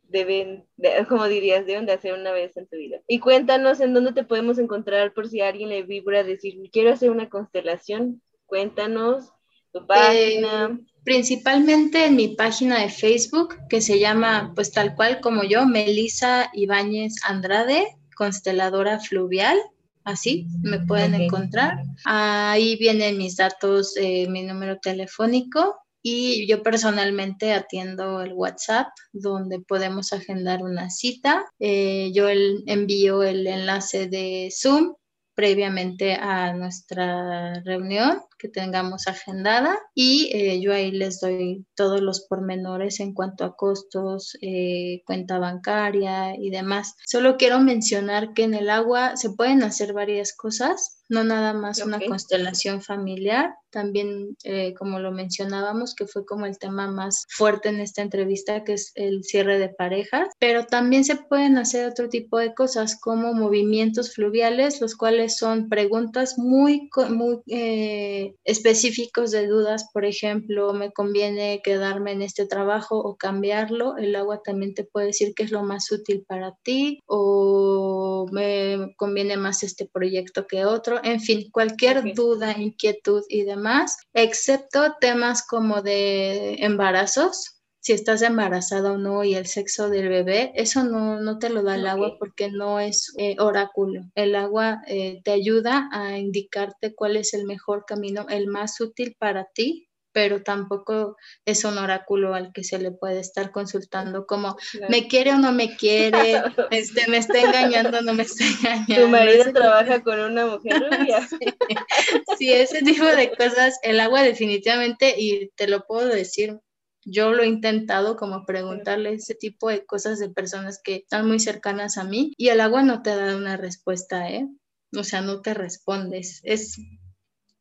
deben, 0.03 0.67
como 1.09 1.27
dirías, 1.27 1.65
deben 1.65 1.85
de 1.85 1.93
hacer 1.93 2.13
una 2.13 2.31
vez 2.31 2.55
en 2.57 2.67
tu 2.67 2.77
vida. 2.77 3.01
Y 3.07 3.19
cuéntanos 3.19 3.79
en 3.79 3.93
dónde 3.93 4.13
te 4.13 4.23
podemos 4.23 4.59
encontrar 4.59 5.13
por 5.13 5.27
si 5.27 5.41
alguien 5.41 5.69
le 5.69 5.83
vibra 5.83 6.23
decir, 6.23 6.57
quiero 6.71 6.91
hacer 6.91 7.09
una 7.09 7.29
constelación. 7.29 8.21
Cuéntanos 8.45 9.31
tu 9.71 9.87
página. 9.87 10.77
Eh, 10.79 10.90
principalmente 11.03 12.05
en 12.05 12.15
mi 12.15 12.29
página 12.29 12.79
de 12.79 12.89
Facebook, 12.89 13.55
que 13.69 13.81
se 13.81 13.99
llama, 13.99 14.51
pues 14.55 14.71
tal 14.71 14.95
cual 14.95 15.19
como 15.21 15.43
yo, 15.43 15.65
Melisa 15.65 16.49
Ibáñez 16.53 17.15
Andrade, 17.23 17.97
consteladora 18.15 18.99
fluvial. 18.99 19.57
Así 20.03 20.47
me 20.63 20.79
pueden 20.79 21.13
encontrar. 21.13 21.83
Ahí 22.05 22.75
vienen 22.77 23.19
mis 23.19 23.35
datos, 23.35 23.95
eh, 23.97 24.27
mi 24.29 24.41
número 24.41 24.79
telefónico 24.79 25.75
y 26.01 26.47
yo 26.47 26.63
personalmente 26.63 27.53
atiendo 27.53 28.21
el 28.21 28.33
WhatsApp 28.33 28.87
donde 29.13 29.59
podemos 29.59 30.11
agendar 30.13 30.63
una 30.63 30.89
cita. 30.89 31.45
Eh, 31.59 32.11
yo 32.13 32.27
envío 32.29 33.21
el 33.21 33.45
enlace 33.45 34.07
de 34.07 34.51
Zoom 34.51 34.95
previamente 35.33 36.15
a 36.15 36.53
nuestra 36.53 37.53
reunión 37.63 38.21
que 38.37 38.49
tengamos 38.49 39.07
agendada 39.07 39.77
y 39.93 40.29
eh, 40.33 40.59
yo 40.61 40.73
ahí 40.73 40.91
les 40.91 41.19
doy 41.19 41.65
todos 41.75 42.01
los 42.01 42.25
pormenores 42.27 42.99
en 42.99 43.13
cuanto 43.13 43.45
a 43.45 43.55
costos, 43.55 44.37
eh, 44.41 45.03
cuenta 45.05 45.39
bancaria 45.39 46.35
y 46.35 46.49
demás. 46.49 46.95
Solo 47.05 47.37
quiero 47.37 47.59
mencionar 47.59 48.33
que 48.33 48.43
en 48.43 48.53
el 48.53 48.69
agua 48.69 49.15
se 49.15 49.29
pueden 49.29 49.63
hacer 49.63 49.93
varias 49.93 50.35
cosas 50.35 51.00
no 51.11 51.25
nada 51.25 51.53
más 51.53 51.83
una 51.83 51.99
constelación 51.99 52.81
familiar, 52.81 53.53
también 53.69 54.37
eh, 54.45 54.73
como 54.73 54.99
lo 54.99 55.11
mencionábamos, 55.11 55.93
que 55.93 56.07
fue 56.07 56.25
como 56.25 56.45
el 56.45 56.57
tema 56.57 56.89
más 56.89 57.25
fuerte 57.29 57.67
en 57.67 57.81
esta 57.81 58.01
entrevista, 58.01 58.63
que 58.63 58.73
es 58.73 58.93
el 58.95 59.25
cierre 59.25 59.59
de 59.59 59.67
parejas, 59.67 60.29
pero 60.39 60.65
también 60.65 61.03
se 61.03 61.17
pueden 61.17 61.57
hacer 61.57 61.85
otro 61.85 62.07
tipo 62.07 62.37
de 62.37 62.53
cosas 62.53 62.97
como 62.97 63.33
movimientos 63.33 64.13
fluviales, 64.13 64.79
los 64.79 64.95
cuales 64.95 65.37
son 65.37 65.67
preguntas 65.67 66.37
muy, 66.37 66.89
muy 67.09 67.39
eh, 67.47 68.33
específicos 68.45 69.31
de 69.31 69.47
dudas, 69.47 69.89
por 69.91 70.05
ejemplo, 70.05 70.73
¿me 70.73 70.93
conviene 70.93 71.61
quedarme 71.61 72.13
en 72.13 72.21
este 72.21 72.45
trabajo 72.45 72.97
o 72.97 73.17
cambiarlo? 73.17 73.97
El 73.97 74.15
agua 74.15 74.41
también 74.41 74.73
te 74.73 74.85
puede 74.85 75.07
decir 75.07 75.33
qué 75.35 75.43
es 75.43 75.51
lo 75.51 75.63
más 75.63 75.91
útil 75.91 76.23
para 76.25 76.55
ti 76.63 77.01
o 77.05 78.27
me 78.31 78.93
conviene 78.95 79.35
más 79.35 79.63
este 79.63 79.89
proyecto 79.91 80.47
que 80.47 80.63
otro 80.63 81.00
en 81.03 81.19
fin, 81.19 81.49
cualquier 81.51 82.13
duda, 82.13 82.57
inquietud 82.57 83.23
y 83.29 83.43
demás, 83.43 83.97
excepto 84.13 84.95
temas 84.99 85.45
como 85.45 85.81
de 85.81 86.55
embarazos, 86.59 87.61
si 87.79 87.93
estás 87.93 88.21
embarazada 88.21 88.91
o 88.91 88.97
no 88.97 89.23
y 89.23 89.33
el 89.33 89.47
sexo 89.47 89.89
del 89.89 90.07
bebé, 90.07 90.51
eso 90.53 90.83
no, 90.83 91.39
te 91.39 91.49
lo 91.49 91.63
da 91.63 91.75
el 91.75 91.87
agua 91.87 92.15
porque 92.19 92.51
no 92.51 92.79
es 92.79 93.11
eh, 93.17 93.35
oráculo. 93.39 94.03
El 94.13 94.35
agua 94.35 94.81
eh, 94.87 95.21
te 95.23 95.31
ayuda 95.31 95.89
a 95.91 96.17
indicarte 96.17 96.93
cuál 96.93 97.17
es 97.17 97.33
el 97.33 97.45
mejor 97.45 97.85
camino, 97.87 98.27
el 98.29 98.47
más 98.47 98.79
útil 98.79 99.15
para 99.17 99.45
ti 99.45 99.90
pero 100.11 100.43
tampoco 100.43 101.17
es 101.45 101.63
un 101.63 101.77
oráculo 101.77 102.33
al 102.33 102.51
que 102.53 102.63
se 102.63 102.79
le 102.79 102.91
puede 102.91 103.19
estar 103.19 103.51
consultando 103.51 104.25
como 104.25 104.57
me 104.89 105.07
quiere 105.07 105.33
o 105.33 105.37
no 105.37 105.51
me 105.51 105.75
quiere, 105.75 106.41
este, 106.71 107.09
me 107.09 107.17
está 107.17 107.39
engañando 107.39 107.99
o 107.99 108.01
no 108.01 108.13
me 108.13 108.23
está 108.23 108.45
engañando. 108.45 109.05
Tu 109.05 109.07
marido 109.07 109.53
trabaja 109.53 110.01
con 110.01 110.19
una 110.19 110.45
mujer 110.45 110.81
rubia. 110.81 111.27
sí, 112.37 112.51
ese 112.51 112.81
tipo 112.81 113.05
de 113.05 113.31
cosas, 113.31 113.79
el 113.83 113.99
agua 113.99 114.23
definitivamente, 114.23 115.15
y 115.17 115.49
te 115.55 115.67
lo 115.67 115.85
puedo 115.85 116.07
decir, 116.07 116.59
yo 117.03 117.33
lo 117.33 117.43
he 117.43 117.47
intentado 117.47 118.15
como 118.15 118.45
preguntarle 118.45 119.13
ese 119.13 119.35
tipo 119.35 119.69
de 119.69 119.85
cosas 119.85 120.19
de 120.19 120.29
personas 120.29 120.79
que 120.83 120.97
están 120.97 121.27
muy 121.27 121.39
cercanas 121.39 121.97
a 121.97 122.03
mí 122.03 122.33
y 122.37 122.49
el 122.49 122.61
agua 122.61 122.83
no 122.83 123.01
te 123.01 123.15
da 123.15 123.35
una 123.35 123.57
respuesta, 123.57 124.29
¿eh? 124.29 124.47
O 124.95 125.03
sea, 125.03 125.21
no 125.21 125.41
te 125.41 125.53
respondes. 125.53 126.41
Es 126.43 126.77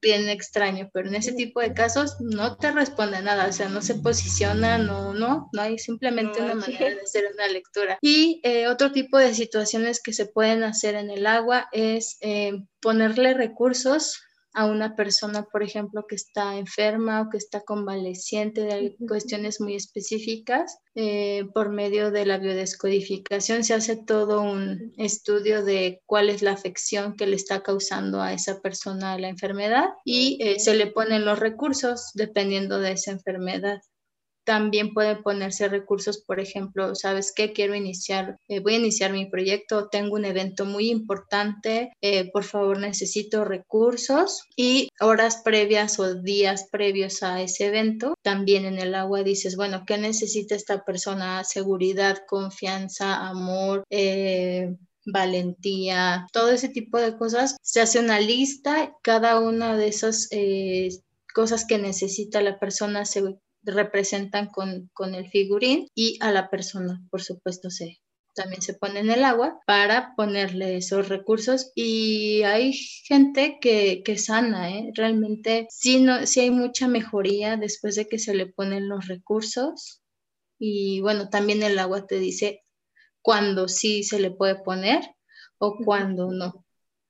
bien 0.01 0.29
extraño, 0.29 0.91
pero 0.93 1.09
en 1.09 1.15
ese 1.15 1.33
tipo 1.33 1.61
de 1.61 1.75
casos 1.75 2.17
no 2.21 2.57
te 2.57 2.71
responde 2.71 3.23
nada, 3.23 3.47
o 3.49 3.53
sea, 3.53 3.69
no 3.69 3.83
se 3.83 3.95
posiciona, 3.97 4.79
no, 4.79 5.15
no, 5.15 5.49
no 5.53 5.63
hay 5.63 5.79
simplemente 5.79 6.41
una 6.43 6.55
manera 6.55 6.87
de 6.87 7.01
hacer 7.01 7.25
una 7.35 7.49
lectura. 7.49 7.99
Y 8.01 8.41
eh, 8.45 8.69
otro 8.69 8.93
tipo 8.93 9.19
de 9.19 9.35
situaciones 9.35 10.01
que 10.03 10.13
se 10.13 10.27
pueden 10.27 10.63
hacer 10.63 10.95
en 10.95 11.11
el 11.11 11.27
agua 11.27 11.69
es 11.73 12.19
eh, 12.21 12.53
ponerle 12.81 13.35
recursos 13.35 14.23
a 14.53 14.67
una 14.67 14.97
persona, 14.97 15.45
por 15.45 15.63
ejemplo, 15.63 16.07
que 16.09 16.17
está 16.17 16.57
enferma 16.57 17.23
o 17.23 17.31
que 17.31 17.37
está 17.37 17.61
convaleciente 17.61 18.63
de 18.63 18.97
cuestiones 19.07 19.61
muy 19.61 19.75
específicas, 19.77 20.79
eh, 20.95 21.45
por 21.55 21.71
medio 21.71 22.11
de 22.11 22.27
la 22.27 22.39
biodescodificación 22.39 23.63
se 23.63 23.75
hace 23.75 23.97
todo 23.97 24.43
un 24.43 24.93
estudio 24.97 25.65
de 25.65 26.03
cuál 26.05 26.31
es 26.31 26.43
la 26.43 26.53
afección 26.53 27.15
que 27.15 27.29
le 27.29 27.37
está 27.37 27.63
causando 27.63 28.21
a 28.21 28.33
esa 28.33 28.61
persona 28.61 29.19
la 29.19 29.29
enfermedad 29.29 29.91
y 30.05 30.39
eh, 30.41 30.59
se 30.59 30.75
le 30.75 30.89
ponen 30.89 31.25
los 31.25 31.39
recursos 31.39 32.11
dependiendo 32.15 32.81
de 32.81 32.93
esa 32.93 33.13
enfermedad 33.13 33.81
también 34.51 34.95
pueden 34.95 35.23
ponerse 35.23 35.69
recursos, 35.69 36.19
por 36.19 36.41
ejemplo, 36.41 36.97
¿sabes 36.97 37.33
qué? 37.33 37.53
Quiero 37.53 37.77
iniciar, 37.77 38.37
eh, 38.49 38.59
voy 38.59 38.75
a 38.75 38.79
iniciar 38.79 39.13
mi 39.13 39.27
proyecto, 39.27 39.89
tengo 39.89 40.17
un 40.17 40.25
evento 40.25 40.65
muy 40.65 40.91
importante, 40.91 41.93
eh, 42.01 42.33
por 42.33 42.43
favor 42.43 42.81
necesito 42.81 43.45
recursos 43.45 44.43
y 44.57 44.89
horas 44.99 45.43
previas 45.45 46.01
o 46.01 46.17
días 46.17 46.67
previos 46.69 47.23
a 47.23 47.41
ese 47.41 47.67
evento, 47.67 48.15
también 48.23 48.65
en 48.65 48.81
el 48.81 48.97
agua 48.97 49.23
dices, 49.23 49.55
bueno, 49.55 49.85
¿qué 49.87 49.99
necesita 49.99 50.57
esta 50.57 50.85
persona? 50.85 51.45
Seguridad, 51.45 52.19
confianza, 52.27 53.29
amor. 53.29 53.85
Eh, 53.89 54.75
valentía, 55.07 56.27
todo 56.33 56.51
ese 56.51 56.69
tipo 56.69 56.99
de 56.99 57.17
cosas. 57.17 57.57
Se 57.63 57.81
hace 57.81 58.01
una 58.01 58.21
lista, 58.21 58.97
cada 59.03 59.41
una 59.41 59.77
de 59.77 59.89
esas 59.89 60.29
cosas 61.33 61.65
que 61.65 61.79
necesita 61.79 62.43
la 62.43 62.59
persona 62.59 63.05
se 63.05 63.23
representan 63.63 64.49
con, 64.49 65.15
el 65.15 65.29
figurín 65.29 65.89
y 65.95 66.19
a 66.21 66.31
la 66.33 66.51
persona, 66.51 67.03
por 67.11 67.23
supuesto, 67.23 67.71
se, 67.71 68.01
también 68.35 68.63
se 68.63 68.75
pone 68.75 69.01
en 69.01 69.11
el 69.11 69.25
agua 69.25 69.61
para 69.67 70.15
ponerle 70.17 70.77
esos 70.77 71.09
recursos 71.09 71.73
y 71.75 72.43
hay 72.43 72.73
gente 72.73 73.59
que, 73.61 74.03
que 74.05 74.19
sana, 74.19 74.71
¿eh? 74.71 74.91
realmente 74.95 75.67
sí, 75.71 76.01
no, 76.01 76.27
sí 76.27 76.41
hay 76.41 76.51
mucha 76.51 76.89
mejoría 76.89 77.57
después 77.57 77.97
de 77.97 78.09
que 78.09 78.19
se 78.19 78.35
le 78.35 78.47
ponen 78.47 78.89
los 78.89 79.07
recursos 79.09 80.01
y 80.59 81.01
bueno, 81.01 81.31
también 81.31 81.63
el 81.63 81.79
agua 81.79 82.07
te 82.07 82.19
dice 82.19 82.63
cuándo 83.23 83.69
sí 83.69 84.03
se 84.05 84.21
le 84.21 84.31
puede 84.31 84.57
poner 84.57 85.01
o 85.59 85.77
cuándo 85.85 86.31
no. 86.33 86.65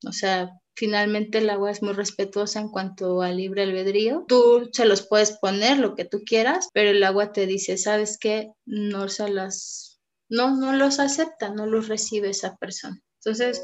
O 0.06 0.12
sea, 0.12 0.59
Finalmente 0.74 1.38
el 1.38 1.50
agua 1.50 1.70
es 1.70 1.82
muy 1.82 1.92
respetuosa 1.92 2.60
en 2.60 2.68
cuanto 2.68 3.22
al 3.22 3.36
libre 3.36 3.64
albedrío. 3.64 4.24
Tú 4.28 4.70
se 4.72 4.86
los 4.86 5.06
puedes 5.06 5.32
poner 5.32 5.78
lo 5.78 5.94
que 5.94 6.04
tú 6.04 6.22
quieras, 6.24 6.68
pero 6.72 6.90
el 6.90 7.02
agua 7.02 7.32
te 7.32 7.46
dice, 7.46 7.76
¿sabes 7.76 8.18
qué? 8.18 8.52
No 8.64 9.08
se 9.08 9.28
las 9.28 9.90
no 10.30 10.56
no 10.56 10.72
los 10.72 11.00
acepta, 11.00 11.50
no 11.50 11.66
los 11.66 11.88
recibe 11.88 12.30
esa 12.30 12.56
persona. 12.56 12.98
Entonces, 13.18 13.62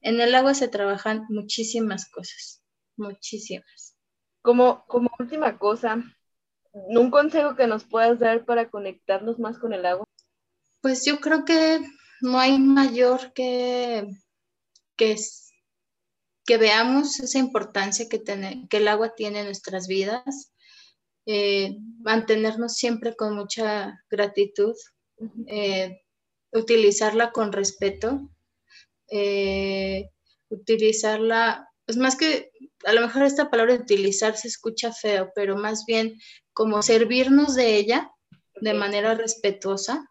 en 0.00 0.20
el 0.20 0.34
agua 0.34 0.54
se 0.54 0.68
trabajan 0.68 1.26
muchísimas 1.28 2.10
cosas, 2.10 2.62
muchísimas. 2.96 3.94
Como 4.42 4.84
como 4.86 5.10
última 5.18 5.58
cosa, 5.58 6.02
un 6.72 7.10
consejo 7.10 7.56
que 7.56 7.66
nos 7.66 7.84
puedas 7.84 8.18
dar 8.18 8.44
para 8.44 8.70
conectarnos 8.70 9.38
más 9.38 9.58
con 9.58 9.72
el 9.74 9.84
agua. 9.84 10.06
Pues 10.80 11.04
yo 11.04 11.20
creo 11.20 11.44
que 11.44 11.80
no 12.20 12.38
hay 12.38 12.58
mayor 12.58 13.32
que 13.32 14.08
que 14.96 15.16
que 16.48 16.56
veamos 16.56 17.20
esa 17.20 17.38
importancia 17.38 18.08
que, 18.08 18.24
que 18.70 18.76
el 18.78 18.88
agua 18.88 19.14
tiene 19.14 19.40
en 19.40 19.44
nuestras 19.44 19.86
vidas, 19.86 20.54
eh, 21.26 21.76
mantenernos 22.00 22.72
siempre 22.72 23.14
con 23.14 23.36
mucha 23.36 24.02
gratitud, 24.08 24.74
eh, 25.46 26.00
utilizarla 26.50 27.32
con 27.32 27.52
respeto, 27.52 28.30
eh, 29.10 30.08
utilizarla, 30.48 31.68
pues 31.84 31.98
más 31.98 32.16
que, 32.16 32.50
a 32.86 32.94
lo 32.94 33.02
mejor 33.02 33.24
esta 33.24 33.50
palabra 33.50 33.74
de 33.74 33.82
utilizar 33.82 34.34
se 34.34 34.48
escucha 34.48 34.90
feo, 34.90 35.30
pero 35.34 35.54
más 35.58 35.84
bien 35.84 36.18
como 36.54 36.80
servirnos 36.80 37.56
de 37.56 37.76
ella 37.76 38.10
de 38.62 38.72
manera 38.72 39.14
respetuosa, 39.14 40.10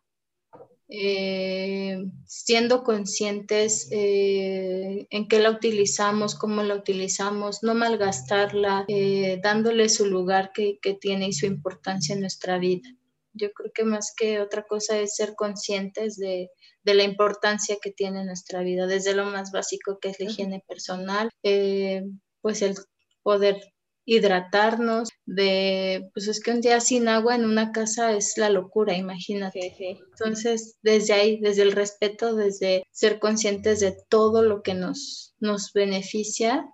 eh, 0.90 1.98
siendo 2.26 2.84
conscientes 2.84 3.90
eh, 3.92 5.06
en 5.10 5.28
qué 5.28 5.40
la 5.40 5.52
utilizamos, 5.52 6.36
cómo 6.36 6.64
la 6.64 6.76
utilizamos, 6.76 7.62
no 7.62 7.76
malgastarla, 7.76 8.86
eh, 8.88 9.40
dándole 9.44 9.90
su 9.90 10.06
lugar 10.06 10.52
que, 10.54 10.80
tiene 11.02 11.28
y 11.28 11.34
su 11.34 11.46
importancia 11.46 12.16
en 12.16 12.22
nuestra 12.22 12.58
vida. 12.58 12.90
Yo 13.34 13.52
creo 13.52 13.72
que 13.74 13.84
más 13.84 14.14
que 14.16 14.40
otra 14.40 14.64
cosa 14.64 14.98
es 14.98 15.16
ser 15.16 15.36
conscientes 15.36 16.16
de, 16.16 16.50
de 16.84 16.94
la 16.94 17.04
importancia 17.04 17.76
que 17.82 17.92
tiene 17.92 18.22
en 18.22 18.28
nuestra 18.28 18.62
vida, 18.64 18.88
desde 18.88 19.14
lo 19.14 19.26
más 19.26 19.52
básico 19.52 20.00
que 20.00 20.10
es 20.10 20.20
la 20.20 20.26
higiene 20.26 20.64
personal, 20.66 21.30
pues 22.42 22.62
el 22.62 22.76
poder 23.24 23.62
hidratarnos, 24.08 25.10
de, 25.26 26.10
pues 26.14 26.30
es 26.30 26.40
que 26.40 26.52
un 26.52 26.62
día 26.62 26.80
sin 26.80 27.10
agua 27.10 27.36
en 27.36 27.44
una 27.44 27.74
casa 27.74 28.14
es 28.14 28.38
la 28.38 28.50
locura, 28.50 28.96
imagínate. 28.96 29.76
Entonces, 29.80 30.78
desde 30.82 31.14
ahí, 31.14 31.40
desde 31.42 31.64
el 31.64 31.74
respeto, 31.74 32.34
desde 32.34 32.84
ser 32.90 33.20
conscientes 33.20 33.82
de 33.82 33.96
todo 34.08 34.42
lo 34.44 34.64
que 34.64 34.74
nos, 34.74 35.36
nos 35.40 35.74
beneficia, 35.74 36.66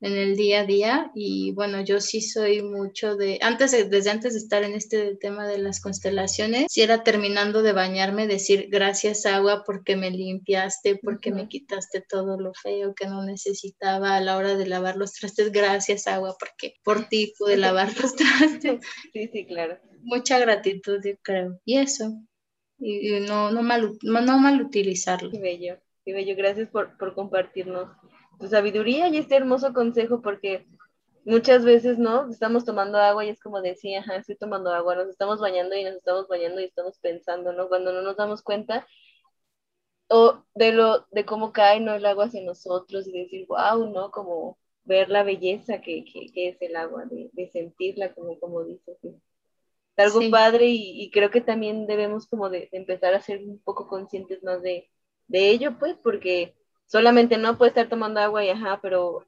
en 0.00 0.12
el 0.12 0.36
día 0.36 0.60
a 0.60 0.64
día 0.64 1.10
y 1.14 1.52
bueno, 1.52 1.82
yo 1.82 2.00
sí 2.00 2.20
soy 2.20 2.62
mucho 2.62 3.16
de, 3.16 3.38
antes 3.42 3.72
desde 3.90 4.10
antes 4.10 4.34
de 4.34 4.38
estar 4.38 4.62
en 4.62 4.74
este 4.74 5.16
tema 5.16 5.46
de 5.46 5.58
las 5.58 5.80
constelaciones, 5.80 6.66
si 6.70 6.82
era 6.82 7.02
terminando 7.02 7.62
de 7.62 7.72
bañarme 7.72 8.26
decir 8.26 8.68
gracias 8.70 9.26
agua 9.26 9.64
porque 9.66 9.96
me 9.96 10.10
limpiaste, 10.10 11.00
porque 11.02 11.32
me 11.32 11.48
quitaste 11.48 12.04
todo 12.08 12.38
lo 12.38 12.52
feo 12.54 12.94
que 12.94 13.06
no 13.06 13.24
necesitaba 13.24 14.16
a 14.16 14.20
la 14.20 14.36
hora 14.36 14.54
de 14.54 14.66
lavar 14.66 14.96
los 14.96 15.14
trastes, 15.14 15.50
gracias 15.50 16.06
agua 16.06 16.36
porque 16.38 16.74
por 16.84 17.08
ti 17.08 17.32
pude 17.38 17.56
lavar 17.56 17.88
los 18.00 18.14
trastes. 18.14 18.80
Sí, 19.12 19.28
sí, 19.32 19.46
claro. 19.46 19.78
Mucha 20.02 20.38
gratitud, 20.38 21.00
yo 21.04 21.12
creo. 21.22 21.60
Y 21.64 21.78
eso, 21.78 22.12
y, 22.78 23.20
no, 23.20 23.50
no, 23.50 23.62
mal, 23.62 23.98
no, 24.02 24.38
mal 24.38 24.60
utilizarlo. 24.60 25.30
Qué 25.30 25.38
bello, 25.38 25.78
qué 26.04 26.12
bello. 26.12 26.34
Gracias 26.36 26.68
por, 26.68 26.96
por 26.98 27.14
compartirnos 27.14 27.88
tu 28.38 28.48
sabiduría 28.48 29.08
y 29.08 29.18
este 29.18 29.36
hermoso 29.36 29.72
consejo 29.72 30.22
porque 30.22 30.66
muchas 31.24 31.64
veces, 31.64 31.98
¿no? 31.98 32.30
Estamos 32.30 32.64
tomando 32.64 32.98
agua 32.98 33.24
y 33.24 33.30
es 33.30 33.40
como 33.40 33.60
decía, 33.60 34.00
ajá, 34.00 34.16
estoy 34.16 34.36
tomando 34.36 34.72
agua, 34.72 34.96
nos 34.96 35.08
estamos 35.08 35.40
bañando 35.40 35.76
y 35.76 35.84
nos 35.84 35.96
estamos 35.96 36.28
bañando 36.28 36.60
y 36.60 36.64
estamos 36.64 36.98
pensando, 37.00 37.52
¿no? 37.52 37.68
Cuando 37.68 37.92
no 37.92 38.02
nos 38.02 38.16
damos 38.16 38.42
cuenta 38.42 38.86
o 40.08 40.42
de 40.54 40.72
lo 40.72 41.06
de 41.10 41.24
cómo 41.24 41.52
cae 41.52 41.80
no 41.80 41.94
el 41.94 42.06
agua 42.06 42.26
hacia 42.26 42.42
nosotros 42.42 43.06
y 43.06 43.12
decir, 43.12 43.46
wow, 43.46 43.90
¿no? 43.92 44.10
Como 44.10 44.58
ver 44.84 45.10
la 45.10 45.22
belleza 45.22 45.80
que, 45.82 46.04
que, 46.04 46.48
es 46.48 46.56
el 46.62 46.74
agua, 46.76 47.04
de, 47.04 47.28
de, 47.34 47.50
sentirla, 47.50 48.14
como, 48.14 48.38
como 48.40 48.64
dices. 48.64 48.96
Es 49.04 50.14
algo 50.14 50.30
padre 50.30 50.66
y, 50.68 51.10
creo 51.10 51.30
que 51.30 51.42
también 51.42 51.86
debemos 51.86 52.26
como 52.26 52.48
de, 52.48 52.70
de, 52.72 52.78
empezar 52.78 53.12
a 53.14 53.20
ser 53.20 53.42
un 53.44 53.58
poco 53.58 53.86
conscientes 53.86 54.42
más 54.42 54.62
de, 54.62 54.88
de 55.26 55.50
ello, 55.50 55.78
pues, 55.78 55.96
porque 56.02 56.54
solamente 56.88 57.36
no 57.36 57.56
puedes 57.56 57.72
estar 57.72 57.88
tomando 57.88 58.18
agua 58.18 58.44
y 58.44 58.48
ajá, 58.48 58.80
pero 58.82 59.24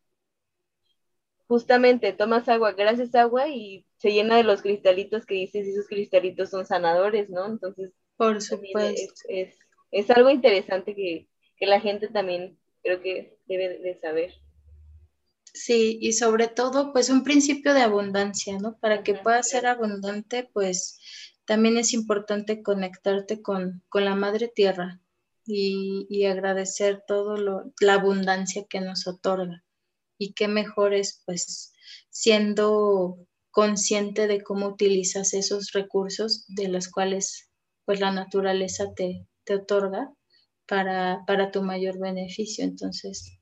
justamente 1.46 2.12
tomas 2.12 2.48
agua, 2.48 2.72
gracias 2.72 3.14
agua 3.14 3.48
y 3.48 3.86
se 3.96 4.12
llena 4.12 4.36
de 4.36 4.44
los 4.44 4.62
cristalitos 4.62 5.26
que 5.26 5.34
dices 5.34 5.66
y 5.66 5.70
esos 5.70 5.86
cristalitos 5.86 6.50
son 6.50 6.66
sanadores, 6.66 7.28
¿no? 7.28 7.46
Entonces, 7.46 7.92
por 8.16 8.40
supuesto. 8.40 9.24
Es, 9.28 9.58
es, 9.90 10.10
algo 10.10 10.30
interesante 10.30 10.94
que, 10.94 11.28
que, 11.56 11.66
la 11.66 11.80
gente 11.80 12.08
también 12.08 12.58
creo 12.82 13.02
que 13.02 13.36
debe 13.46 13.78
de 13.78 13.98
saber. 14.00 14.32
Sí, 15.52 15.98
y 16.00 16.12
sobre 16.12 16.48
todo, 16.48 16.92
pues 16.92 17.10
un 17.10 17.24
principio 17.24 17.74
de 17.74 17.82
abundancia, 17.82 18.56
¿no? 18.58 18.78
Para 18.78 19.02
que 19.02 19.14
pueda 19.14 19.42
ser 19.42 19.66
abundante, 19.66 20.48
pues 20.52 21.00
también 21.46 21.76
es 21.78 21.92
importante 21.92 22.62
conectarte 22.62 23.42
con, 23.42 23.82
con 23.88 24.04
la 24.04 24.14
madre 24.14 24.46
tierra, 24.46 25.00
y, 25.50 26.24
agradecer 26.24 27.02
todo 27.06 27.36
lo, 27.36 27.72
la 27.80 27.94
abundancia 27.94 28.64
que 28.68 28.80
nos 28.80 29.06
otorga. 29.06 29.64
Y 30.18 30.34
qué 30.34 30.48
mejor 30.48 30.94
es 30.94 31.22
pues 31.24 31.72
siendo 32.10 33.26
consciente 33.50 34.26
de 34.26 34.42
cómo 34.42 34.68
utilizas 34.68 35.34
esos 35.34 35.72
recursos 35.72 36.44
de 36.48 36.68
los 36.68 36.88
cuales 36.88 37.50
pues 37.84 38.00
la 38.00 38.12
naturaleza 38.12 38.92
te, 38.94 39.26
te 39.44 39.54
otorga 39.54 40.12
para, 40.66 41.24
para 41.26 41.50
tu 41.50 41.62
mayor 41.62 41.98
beneficio. 41.98 42.64
Entonces, 42.64 43.40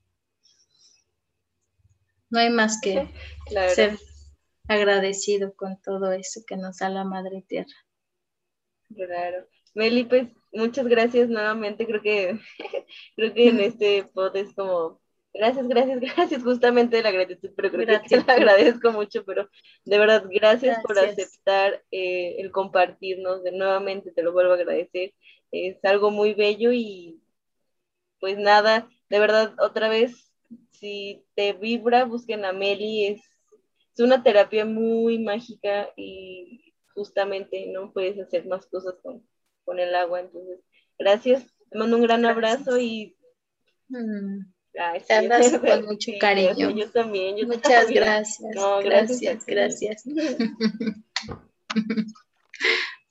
no 2.29 2.39
hay 2.39 2.49
más 2.49 2.79
que 2.81 3.09
ser 3.75 3.97
agradecido 4.67 5.53
con 5.55 5.81
todo 5.81 6.11
eso 6.13 6.41
que 6.47 6.57
nos 6.57 6.77
da 6.77 6.89
la 6.89 7.03
Madre 7.03 7.43
Tierra. 7.47 7.75
Claro. 8.95 9.47
Meli, 9.75 10.03
pues 10.03 10.27
muchas 10.51 10.87
gracias 10.87 11.29
nuevamente. 11.29 11.85
Creo 11.85 12.01
que, 12.01 12.39
creo 13.15 13.33
que 13.33 13.49
en 13.49 13.59
este 13.59 14.03
pod 14.13 14.35
es 14.35 14.53
como 14.53 14.99
Gracias, 15.33 15.67
gracias, 15.67 15.99
gracias. 16.15 16.43
Justamente 16.43 17.03
la 17.03 17.11
gratitud, 17.11 17.51
pero 17.55 17.71
creo 17.71 18.01
que 18.01 18.21
te 18.21 18.31
agradezco 18.31 18.91
mucho, 18.91 19.23
pero 19.25 19.47
de 19.85 19.99
verdad, 19.99 20.25
gracias, 20.29 20.81
por 20.83 20.97
aceptar 20.97 21.83
eh, 21.91 22.35
el 22.39 22.51
compartirnos. 22.51 23.43
De 23.43 23.51
nuevamente 23.51 24.11
te 24.11 24.23
lo 24.23 24.33
vuelvo 24.33 24.53
a 24.53 24.55
agradecer. 24.55 25.13
Es 25.51 25.83
algo 25.85 26.11
muy 26.11 26.33
bello 26.33 26.71
y 26.71 27.21
pues 28.19 28.37
nada, 28.37 28.89
de 29.09 29.19
verdad, 29.19 29.55
otra 29.59 29.87
vez, 29.87 30.33
si 30.71 31.23
te 31.35 31.53
vibra, 31.53 32.05
busquen 32.05 32.45
a 32.45 32.51
Meli. 32.53 33.05
Es, 33.07 33.21
es 33.93 33.99
una 33.99 34.23
terapia 34.23 34.65
muy 34.65 35.19
mágica 35.19 35.89
y 35.95 36.73
justamente 36.93 37.67
no 37.67 37.93
puedes 37.93 38.19
hacer 38.19 38.45
más 38.47 38.65
cosas 38.67 38.95
con, 39.01 39.23
con 39.69 39.79
el 39.79 39.93
agua. 39.93 40.21
Entonces, 40.21 40.61
gracias. 40.97 41.45
Te 41.69 41.77
mando 41.77 41.97
un 41.97 42.01
gran 42.01 42.25
abrazo 42.25 42.79
y. 42.79 43.15
Mm. 43.89 44.51
Te 45.07 45.13
abrazo 45.13 45.61
con 45.67 45.85
mucho 45.85 46.11
cariño. 46.19 46.71
Yo 46.71 46.89
también. 46.89 47.35
Muchas 47.47 47.91
gracias. 47.91 48.55
gracias, 48.83 49.45
gracias. 49.45 50.03